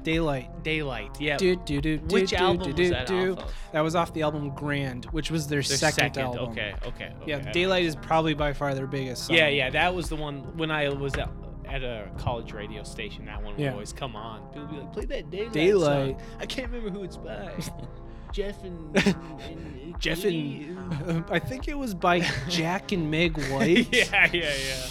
[0.03, 0.63] Daylight.
[0.63, 1.21] Daylight.
[1.21, 1.37] Yeah.
[1.37, 3.53] Do, do, do, do, Which album was that off of?
[3.73, 6.51] That was off the album Grand, which was their, Their second, album.
[6.51, 7.07] Okay, okay.
[7.07, 9.27] okay Yeah, I- Daylight is probably by far their biggest.
[9.27, 9.37] Song.
[9.37, 11.29] Yeah, yeah, that was the one when I was at,
[11.67, 13.25] at a college radio station.
[13.27, 13.73] That one would Yeah.
[13.73, 14.43] always come on.
[14.53, 16.21] People would be like, "Play that Daylight." Daylight.
[16.21, 16.29] Song.
[16.41, 17.53] I can't remember who it's by.
[18.33, 18.97] Jeff and,
[19.49, 23.89] and Jeff and I think it was by Jack and Meg White.
[23.95, 24.87] yeah, yeah, yeah.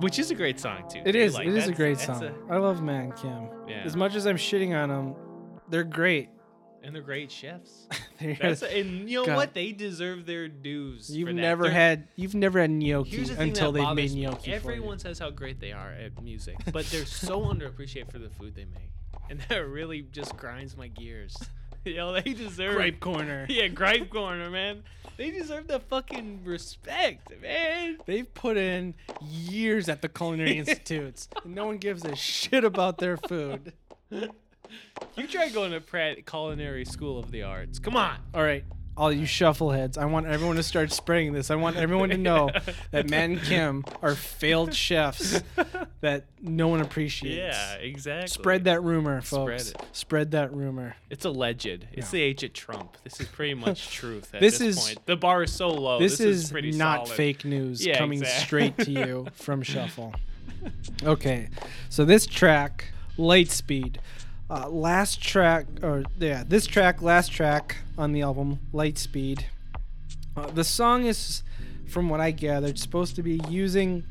[0.00, 1.00] Which is a great song too.
[1.06, 1.32] It is.
[1.32, 2.34] Daylight, It is a that's- great that's song.
[2.48, 3.48] a- I love Man Kim.
[3.68, 3.82] Yeah.
[3.84, 5.14] As much as I'm shitting on them,
[5.68, 6.28] they're great.
[6.82, 7.88] and they're great chefs.
[8.20, 9.36] They're- That's and you know God.
[9.36, 9.54] what?
[9.54, 11.08] They deserve their dues.
[11.10, 11.40] you've for that.
[11.40, 14.52] never They're- had you've never had gnocchi the until they've made gnocchi.
[14.52, 18.54] Everyone says how great they are at music, but they're so underappreciated for the food
[18.54, 18.92] they make,
[19.30, 21.34] and that really just grinds my gears.
[21.94, 23.46] Yo, they deserve Gripe corner.
[23.50, 24.82] Yeah, gripe corner, man.
[25.16, 27.98] They deserve the fucking respect, man.
[28.06, 32.98] They've put in years at the culinary institutes, and no one gives a shit about
[32.98, 33.74] their food.
[34.10, 37.78] You try going to Pratt Culinary School of the Arts.
[37.78, 38.16] Come on.
[38.34, 38.64] All right,
[38.96, 41.50] all you shuffleheads, I want everyone to start spreading this.
[41.50, 42.50] I want everyone to know
[42.92, 45.42] that Matt and Kim are failed chefs
[46.00, 47.36] that no one appreciates.
[47.56, 48.28] Yeah, exactly.
[48.28, 49.70] Spread that rumor, Spread folks.
[49.70, 49.82] it.
[49.92, 50.94] Spread that rumor.
[51.10, 51.86] It's alleged.
[51.92, 52.96] It's the age of Trump.
[53.02, 55.06] This is pretty much truth at This this, is- point.
[55.06, 55.98] The bar is so low.
[55.98, 57.16] this, Oh, is, is, pretty not solid.
[57.16, 58.44] fake news Yeah, coming exactly.
[58.44, 60.14] straight to you from Shuffle.
[61.02, 61.48] Okay,
[61.90, 63.96] so this track, Lightspeed,
[64.54, 69.44] uh, last track, or yeah, this track, last track on the album, Lightspeed.
[70.36, 71.42] Uh, the song is,
[71.88, 74.04] from what I gathered, supposed to be using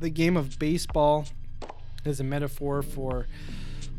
[0.00, 1.26] the game of baseball
[2.04, 3.28] as a metaphor for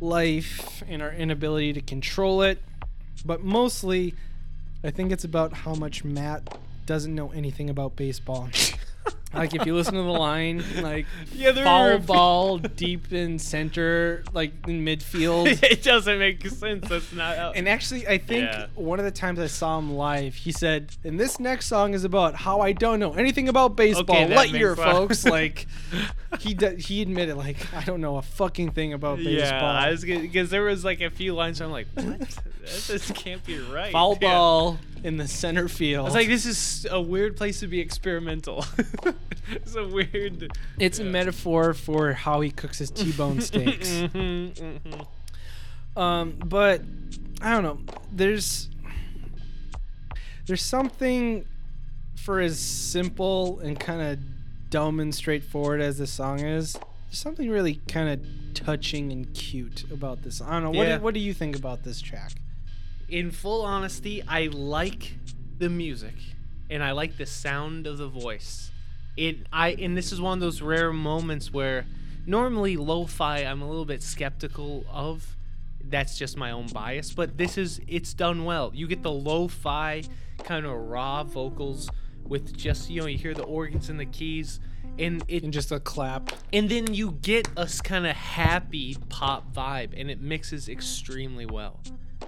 [0.01, 2.61] life and our inability to control it.
[3.23, 4.15] But mostly,
[4.83, 8.49] I think it's about how much Matt doesn't know anything about baseball.
[9.33, 13.37] like if you listen to the line, like Yeah, there foul were ball deep in
[13.39, 15.61] center, like in midfield.
[15.63, 16.87] it doesn't make sense.
[16.89, 17.37] That's not.
[17.37, 18.67] How, And actually, I think Yeah.
[18.75, 22.03] one of the times I saw him live, he said, "And this next song is
[22.03, 25.25] about how I don't know anything about baseball." Okay, that Light year, folks.
[25.29, 25.67] Like
[26.39, 29.33] he d- he admitted, like I don't know a fucking thing about baseball.
[29.61, 31.59] yeah, I was because there was like a few lines.
[31.59, 32.19] Where I'm like, what?
[32.19, 33.91] that just can't be right.
[33.91, 34.27] foul Yeah.
[34.29, 36.01] ball in the center field.
[36.01, 38.65] I was like, this is a weird place to be experimental.
[39.51, 40.51] it's a weird.
[40.79, 43.87] it's a metaphor for how he cooks his T-bone steaks.
[43.89, 45.99] Mhm, mhm.
[46.01, 46.81] Um, but
[47.41, 47.79] I don't know.
[48.11, 48.69] There's
[50.45, 51.45] there's something
[52.15, 54.19] for as simple and kind of
[54.69, 56.73] dumb and straightforward as this song is.
[56.73, 60.41] There's something really kind of touching and cute about this.
[60.41, 60.69] I don't know.
[60.71, 60.97] What, Yeah.
[60.97, 62.33] do, what do you think about this track?
[63.07, 65.13] In full honesty, I like
[65.57, 66.13] the music
[66.69, 68.71] and I like the sound of the voice.
[69.17, 71.85] It I and this is one of those rare moments where
[72.25, 75.35] normally lo-fi I'm a little bit skeptical of.
[75.81, 78.71] That's just my own bias, but this is it's done well.
[78.75, 80.03] You get the lo-fi
[80.43, 81.89] kind of raw vocals
[82.23, 84.59] with just you know you hear the organs and the keys
[84.99, 86.31] and it And just a clap.
[86.53, 91.81] and then you get a kind of happy pop vibe and it mixes extremely well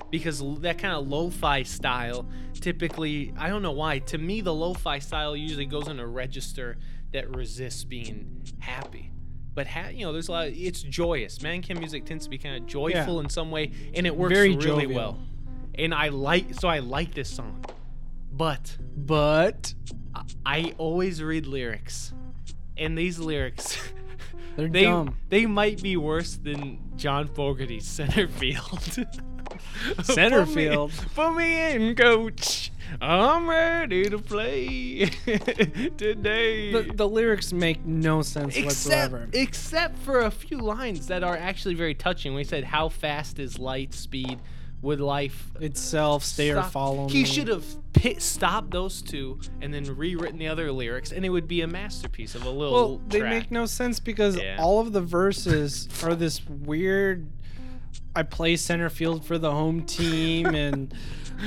[0.09, 4.99] because that kind of lo-fi style typically i don't know why to me the lo-fi
[4.99, 6.77] style usually goes in a register
[7.13, 9.11] that resists being happy
[9.53, 12.29] but ha- you know there's a lot of, it's joyous man Kim music tends to
[12.29, 14.93] be kind of joyful in some way and it works Very really jovial.
[14.93, 15.19] well
[15.75, 17.63] and i like so i like this song
[18.31, 19.73] but But
[20.13, 22.13] I- i always read lyrics
[22.77, 23.77] and these lyrics
[24.55, 25.17] they're they dumb.
[25.29, 28.97] they might be worse than John Fogerty's center field.
[30.03, 32.71] Center Put me- Put me in, coach.
[32.99, 35.05] I'm ready to play
[35.97, 36.71] today.
[36.71, 39.29] The, the lyrics make no sense except whatsoever.
[39.33, 42.33] except for a few lines that are actually very touching.
[42.33, 44.39] We said, "How fast is light speed?
[44.81, 47.13] Would life Itself, stay or follow me.
[47.13, 47.63] He should have
[47.93, 51.67] pit stopped those two and then rewritten the other lyrics, and it would be a
[51.67, 52.73] masterpiece of a little.
[52.73, 54.57] Well, they make no sense because Yeah.
[54.59, 57.27] all of the verses are this weird.
[58.15, 60.93] I play center field for the home team, and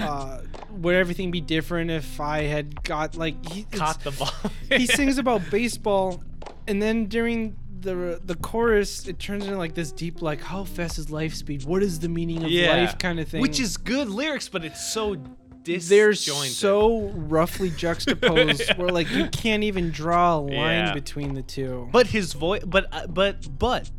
[0.00, 0.40] uh,
[0.70, 4.32] would everything be different if I had got like he, caught the ball.
[4.70, 6.22] he sings about baseball,
[6.66, 10.98] and then during the the chorus, it turns into like this deep, like how fast
[10.98, 11.64] is life speed?
[11.64, 12.98] What is the meaning of life?
[12.98, 13.40] Kind of thing.
[13.42, 15.16] Which is good lyrics, but it's so
[15.64, 20.94] they're so roughly juxtaposed, where like you can't even draw a line Yeah.
[20.94, 21.88] between the two.
[21.90, 23.90] But his voice, but uh, but but,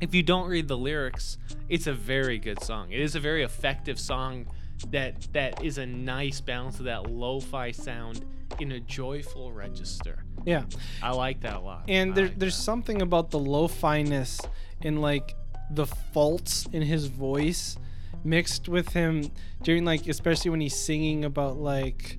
[0.00, 2.90] if you don't read the lyrics, it's a very good song.
[2.90, 4.46] It is a very effective song
[4.90, 8.24] that that is a nice balance of that lo-fi sound
[8.58, 10.24] in a joyful register.
[10.44, 10.64] yeah.
[11.02, 11.84] I like that a lot.
[11.88, 12.62] And I there, like there's that.
[12.62, 14.40] something about the lo-finess
[14.82, 15.34] and like
[15.70, 17.76] the faults in his voice
[18.24, 19.30] mixed with him
[19.62, 22.18] during like especially when he's singing about like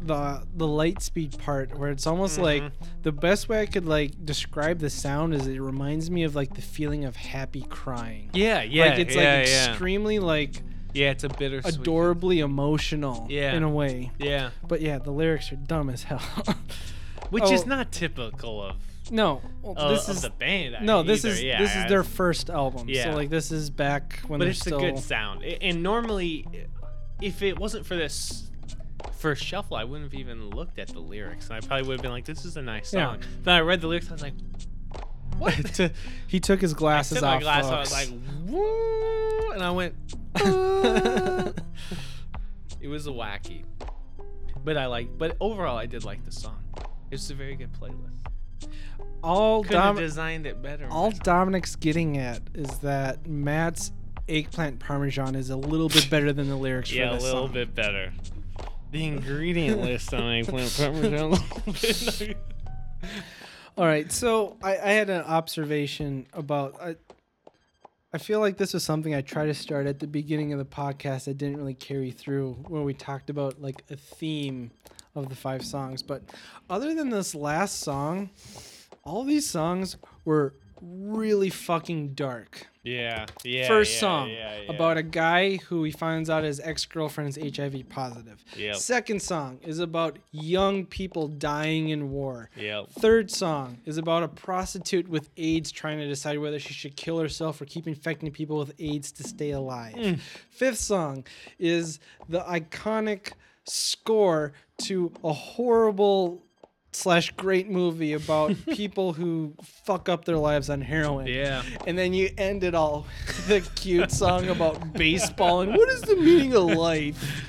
[0.00, 2.70] the the light speed part where it's almost like Mhm.
[3.02, 6.54] the best way I could like describe the sound is it reminds me of like
[6.54, 8.30] the feeling of happy crying.
[8.32, 9.68] yeah, yeah, like it's yeah, like yeah.
[9.70, 10.62] extremely like
[10.94, 11.74] Yeah, it's a bittersweet.
[11.76, 13.54] adorably emotional Yeah.
[13.54, 14.10] in a way.
[14.18, 16.22] Yeah, But yeah, the lyrics are dumb as hell.
[17.30, 17.66] which is Oh.
[17.66, 18.76] not typical of
[19.10, 20.76] no, well, uh, this is the band.
[20.76, 21.34] I- No, this either.
[21.34, 22.88] is yeah, this is their first album.
[22.90, 23.04] Yeah.
[23.04, 25.42] So like this is back when but it's still a good sound.
[25.44, 26.46] And normally,
[27.22, 28.50] if it wasn't for this
[29.18, 32.02] first shuffle, I wouldn't have even looked at the lyrics, and I probably would have
[32.02, 33.12] been like, "This is a nice Yeah.
[33.12, 34.34] song." Then I read the lyrics, I was like,
[35.38, 35.90] "What?"
[36.26, 37.42] He took his I glasses took my off.
[37.42, 38.10] glass, I was folks.
[38.10, 39.94] like, "Woo!" and I went.
[42.80, 43.64] It was a wacky,
[44.64, 45.18] but I like.
[45.18, 46.62] But overall, I did like the song.
[47.10, 48.70] It's a very good playlist.
[49.22, 50.86] all Could have Dom- designed it better.
[50.90, 51.10] all.
[51.10, 53.90] Dominic's getting at is that Matt's
[54.28, 57.46] eggplant parmesan is a little bit better than the lyrics yeah, for a this little
[57.46, 57.52] song.
[57.54, 58.12] bit better.
[58.90, 61.14] The ingredient list on eggplant parmesan.
[61.14, 62.36] a little bit-
[63.76, 66.80] All right, so I, I had an observation about.
[66.82, 66.96] I,
[68.12, 70.64] I feel like this was something I tried to start at the beginning of the
[70.64, 74.70] podcast that didn't really carry through, where we talked about like a theme
[75.14, 76.02] of the five songs.
[76.02, 76.22] But
[76.70, 78.30] other than this last song,
[79.04, 82.66] all these songs were really fucking dark.
[82.88, 83.68] Yeah, yeah.
[83.68, 84.70] First yeah, song yeah, yeah.
[84.70, 88.44] about a guy who he finds out his ex girlfriend is HIV positive.
[88.56, 88.76] Yep.
[88.76, 92.50] Second song is about young people dying in war.
[92.56, 92.90] Yep.
[92.92, 97.18] Third song is about a prostitute with AIDS trying to decide whether she should kill
[97.18, 99.94] herself or keep infecting people with AIDS to stay alive.
[99.94, 100.14] Hmm.
[100.50, 101.24] Fifth song
[101.58, 103.32] is the iconic
[103.64, 106.42] score to a horrible
[106.98, 111.26] slash great movie about people who fuck up their lives on heroin.
[111.26, 111.62] Yeah.
[111.86, 113.06] And then you end it all
[113.48, 117.44] with a cute song about baseball and what is the meaning of life?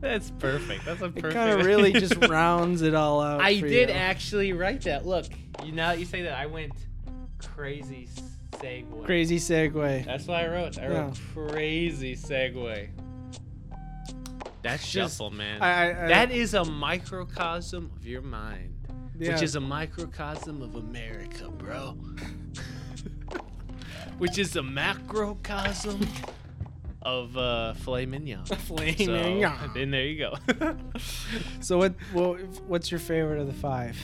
[0.00, 0.84] That's perfect.
[0.84, 1.18] That's a perfect.
[1.18, 1.34] It perfect.
[1.34, 3.40] kind of really just rounds it all out.
[3.40, 3.94] I for did you.
[3.94, 5.06] actually write that.
[5.06, 5.26] Look,
[5.64, 6.72] you now that you say that, I went
[7.38, 8.08] crazy
[8.52, 9.04] segue.
[9.04, 10.04] Crazy segue.
[10.04, 10.78] That's what I wrote.
[10.78, 12.88] I wrote crazy segue.
[14.62, 15.60] That's Just- shuffle, man.
[15.60, 18.73] I, I, I, that is a microcosm of your mind,
[19.18, 19.32] yeah.
[19.32, 21.90] which is a microcosm of America, bro.
[24.18, 26.06] which is a macrocosm
[27.02, 28.44] of uh, filet mignon.
[28.46, 29.70] Filet So, mignon.
[29.74, 30.34] then there you go.
[31.60, 31.94] So what?
[32.12, 32.34] Well,
[32.66, 33.96] what's your favorite of the five?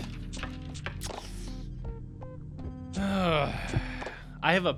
[2.98, 4.76] I have a.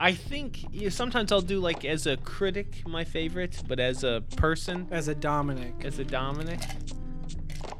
[0.00, 4.02] I think you know, sometimes I'll do like as a critic my favorite, but as
[4.04, 5.84] a person, As a Dominic.
[5.84, 6.60] as a Dominic,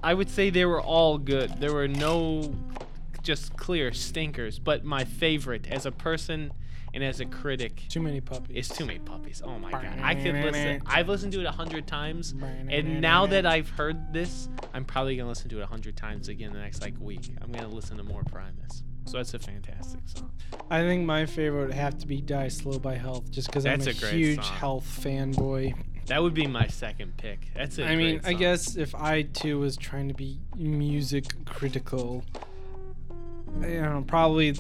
[0.03, 1.61] I would say they were all good.
[1.61, 2.55] There were no
[3.23, 6.53] just clear stinkers, but my favorite as a person
[6.95, 8.69] and as a critic Too many puppies.
[8.71, 9.41] is Too Many Puppies.
[9.45, 9.99] Oh my god.
[10.03, 10.83] I could listen.
[10.87, 12.35] I've listened to it a hundred times.
[12.69, 16.29] And now that I've heard this, I'm probably gonna listen to it a hundred times
[16.29, 17.31] again the next like week.
[17.41, 18.83] I'm gonna listen to more Primus.
[19.07, 20.31] So that's a fantastic song.
[20.71, 23.79] I think my favorite would have to be Die Slow by Health, just because I'm
[23.81, 24.57] That's a, a great huge song.
[24.57, 25.75] health fanboy.
[26.07, 27.49] That would be my second pick.
[27.55, 32.25] That's a I mean, I guess if I too was trying to be music critical,
[33.61, 34.57] you know, probably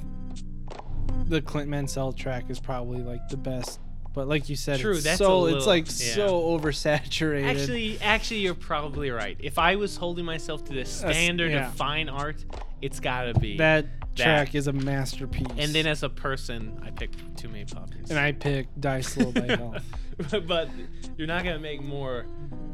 [1.26, 3.80] the Clint Mansell track is probably like the best.
[4.14, 6.14] But like you said, True, it's that's a so it's like yeah.
[6.14, 7.44] so oversaturated.
[7.44, 9.38] Actually, actually, you're probably right.
[9.40, 11.68] If I was holding myself to the standard yeah.
[11.68, 12.44] of fine art,
[12.82, 13.56] it's gotta be.
[13.56, 15.46] that track is a masterpiece.
[15.56, 18.10] and then as a person, I picked Too Many Puppies.
[18.10, 19.82] and I picked Die Slow by Health.
[20.46, 20.68] but
[21.16, 22.26] you're not gonna make more,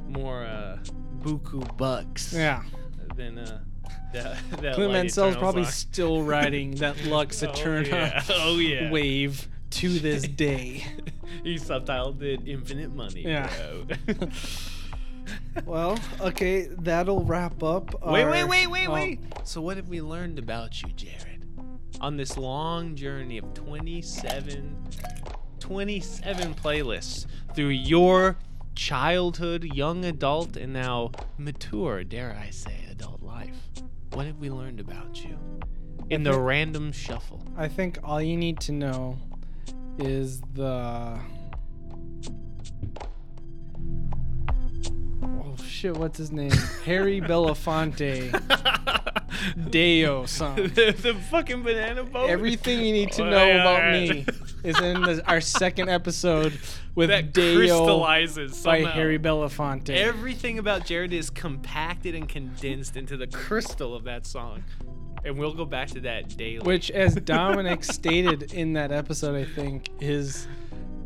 [0.08, 0.78] more uh,
[1.20, 2.32] buku bucks.
[2.32, 2.62] Yeah,
[3.16, 3.60] Than uh,
[4.12, 4.36] that.
[4.60, 5.72] that Clint Mansell's probably song.
[5.72, 8.22] still riding that Lux Oh, yeah.
[8.30, 8.90] Oh yeah.
[8.92, 10.84] wave to this day.
[11.44, 13.50] he subtitled it "Infinite Money." Yeah.
[15.66, 18.02] Well, okay, that'll wrap up.
[18.06, 19.20] Wait, our- wait, wait, wait, oh, wait.
[19.44, 21.44] So what have we learned about you, Jared?
[22.00, 24.76] On this long journey of 27
[25.60, 28.36] 27 playlists through your
[28.74, 33.56] childhood, young adult, and now mature, dare I say, adult life.
[34.12, 35.38] What have we learned about you?
[36.10, 37.42] In the random shuffle.
[37.56, 39.18] I think all you need to know
[39.98, 41.18] is the.
[45.22, 45.96] Oh shit!
[45.96, 46.50] What's his name?
[46.84, 48.30] Harry Belafonte
[49.70, 50.56] Day-O song.
[50.56, 52.30] the, the fucking banana boat.
[52.30, 54.24] Everything you need to Oh, know yeah, about me
[54.64, 56.58] is in the, our second episode
[56.94, 58.94] with that Day-O crystallizes by somehow.
[58.94, 59.90] Harry Belafonte.
[59.90, 64.64] Everything about Jared is compacted and condensed into the crystal of that song.
[65.24, 66.60] And we'll go back to that daily.
[66.60, 70.46] which, as Dominic stated in that episode, I think is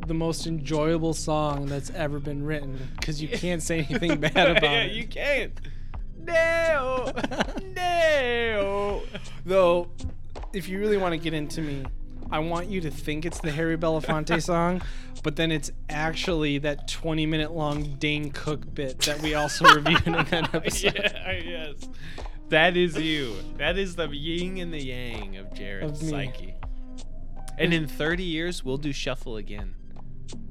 [0.06, 4.62] the most enjoyable song that's ever been written because you can't say anything bad about
[4.62, 4.62] it.
[4.62, 4.92] yeah, it.
[4.92, 5.52] you can't.
[6.24, 7.12] No,
[7.74, 9.02] no.
[9.44, 9.90] Though,
[10.52, 11.84] if you really want to get into me,
[12.32, 14.80] I want you to think it's the Harry Belafonte song,
[15.22, 20.06] but then it's actually that 20 minute long Dane Cook bit that we also reviewed
[20.06, 20.94] in that episode.
[20.96, 21.74] yeah, yes.
[22.48, 23.34] That is you.
[23.58, 26.54] That is the yin and the yang of Jared's Of psyche.
[27.58, 29.74] And in 30 years, we'll do shuffle again.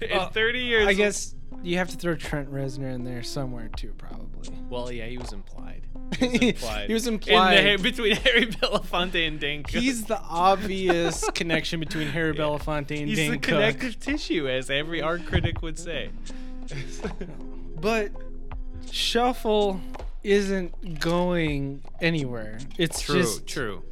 [0.00, 3.68] in Uh, 30 years, I guess you have to throw Trent Reznor in there somewhere
[3.76, 4.50] too, probably.
[4.68, 5.82] Well, yeah, he was implied.
[6.18, 6.86] He was implied.
[6.88, 9.82] he was In the, between Harry Belafonte and Dane Cook.
[9.82, 15.02] He's the obvious connection between Harry Belafonte and He's Dane the connective tissue, as every
[15.02, 16.10] art critic would say.
[17.78, 18.10] But
[18.90, 19.80] Shuffle
[20.24, 22.58] isn't going anywhere.
[22.78, 23.82] It's True, just true.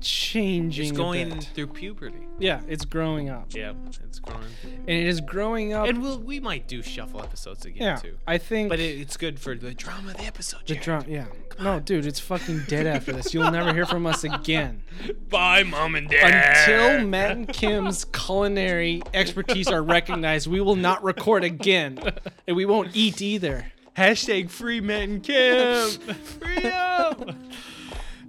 [0.00, 0.88] Changing.
[0.88, 2.26] It's going through puberty.
[2.38, 3.72] Yeah, it's growing up, Yeah,
[4.04, 4.44] it's growing.
[4.64, 5.88] and it is growing up.
[5.88, 8.16] And we'll, we might do shuffle episodes again yeah, too.
[8.26, 8.68] I think.
[8.68, 10.60] But it, it's good for the drama of the episode.
[10.66, 11.04] the drama.
[11.08, 11.26] Yeah.
[11.60, 13.34] No, dude, it's fucking dead after this.
[13.34, 14.82] You'll never hear from us again
[15.28, 16.58] Bye, mom and dad.
[16.58, 20.46] until Matt and Kim's culinary expertise are recognized.
[20.46, 21.98] We will not record again,
[22.46, 23.72] and we won't eat either.
[23.96, 25.88] Hashtag free Matt and Kim.
[26.22, 27.50] Freedom.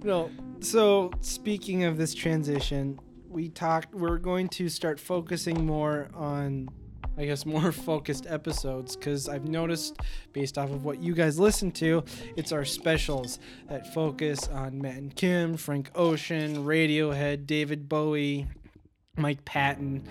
[0.02, 0.30] No.
[0.60, 2.98] So speaking of this transition,
[3.28, 3.94] we talked.
[3.94, 6.68] We're going to start focusing more on,
[7.16, 9.98] I guess, more focused episodes because I've noticed,
[10.32, 12.02] based off of what you guys listen to,
[12.36, 18.46] it's our specials that focus on Matt and Kim, Frank Ocean, Radiohead, David Bowie,
[19.16, 20.04] Mike Patton.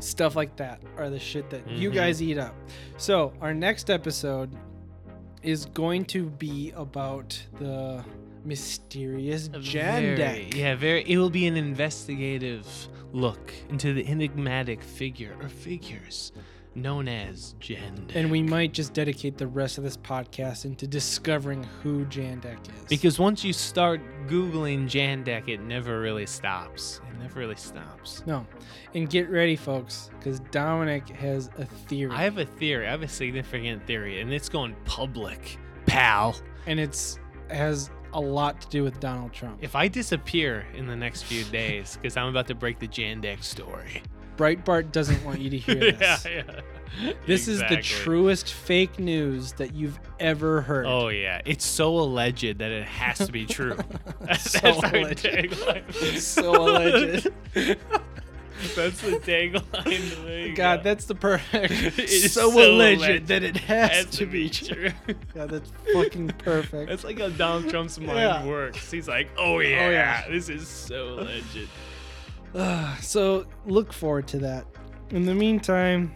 [0.00, 1.94] Stuff like that are the shit that you Mhm.
[1.94, 2.54] guys eat up.
[2.96, 4.50] So, our next episode
[5.42, 8.04] is going to be about the
[8.44, 10.16] mysterious Jan
[10.54, 11.02] Yeah, very.
[11.08, 12.66] It will be an investigative
[13.12, 16.32] look into the enigmatic figure or figures
[16.76, 18.06] known as Jan.
[18.14, 22.84] And we might just dedicate the rest of this podcast into discovering who Jandek is.
[22.88, 27.00] Because once you start Googling Jandek, it never really stops.
[27.10, 28.22] It never really stops.
[28.26, 28.46] no,
[28.94, 32.86] and get ready, folks, because Dominic has a theory, I have a theory.
[32.86, 36.36] I have a significant theory, and it's going public, pal.
[36.66, 37.18] and it's
[37.50, 39.58] has a lot to do with Donald Trump.
[39.60, 43.42] If I disappear in the next few days, because I'm about to break the Jandek
[43.42, 44.02] story.
[44.36, 46.24] Breitbart doesn't want you to hear this.
[46.26, 46.60] yeah, yeah.
[47.26, 50.86] This is the truest fake news that you've ever heard.
[50.86, 53.76] Oh yeah, it's so alleged that it has to be true.
[54.20, 56.20] That's So alleged.
[56.20, 57.28] so alleged.
[58.74, 60.54] That's the tagline.
[60.56, 60.82] God, go.
[60.82, 61.72] that's the perfect.
[61.98, 63.26] It's so, so alleged, alleged.
[63.28, 64.90] that it has, Has to be true.
[65.34, 66.88] Yeah, that's fucking perfect.
[66.88, 68.46] That's like how Donald Trump's mind Yeah.
[68.46, 68.90] works.
[68.90, 70.28] He's like, oh yeah, oh, yeah.
[70.28, 71.68] this is so alleged.
[72.54, 74.66] Uh, so look forward to that.
[75.10, 76.12] In the meantime,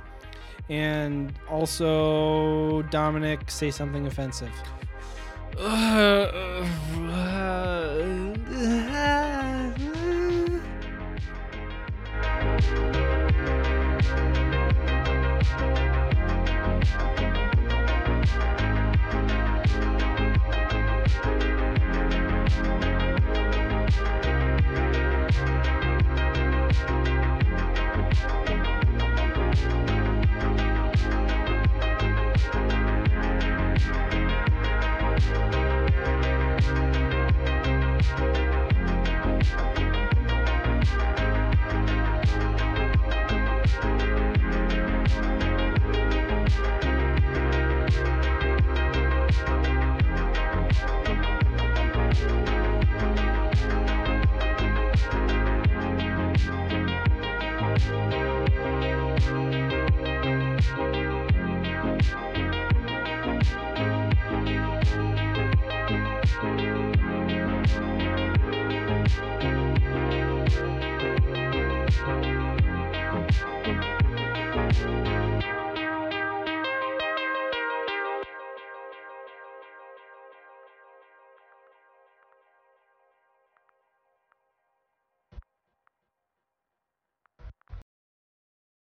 [0.70, 4.54] And also, Dominic, say something offensive.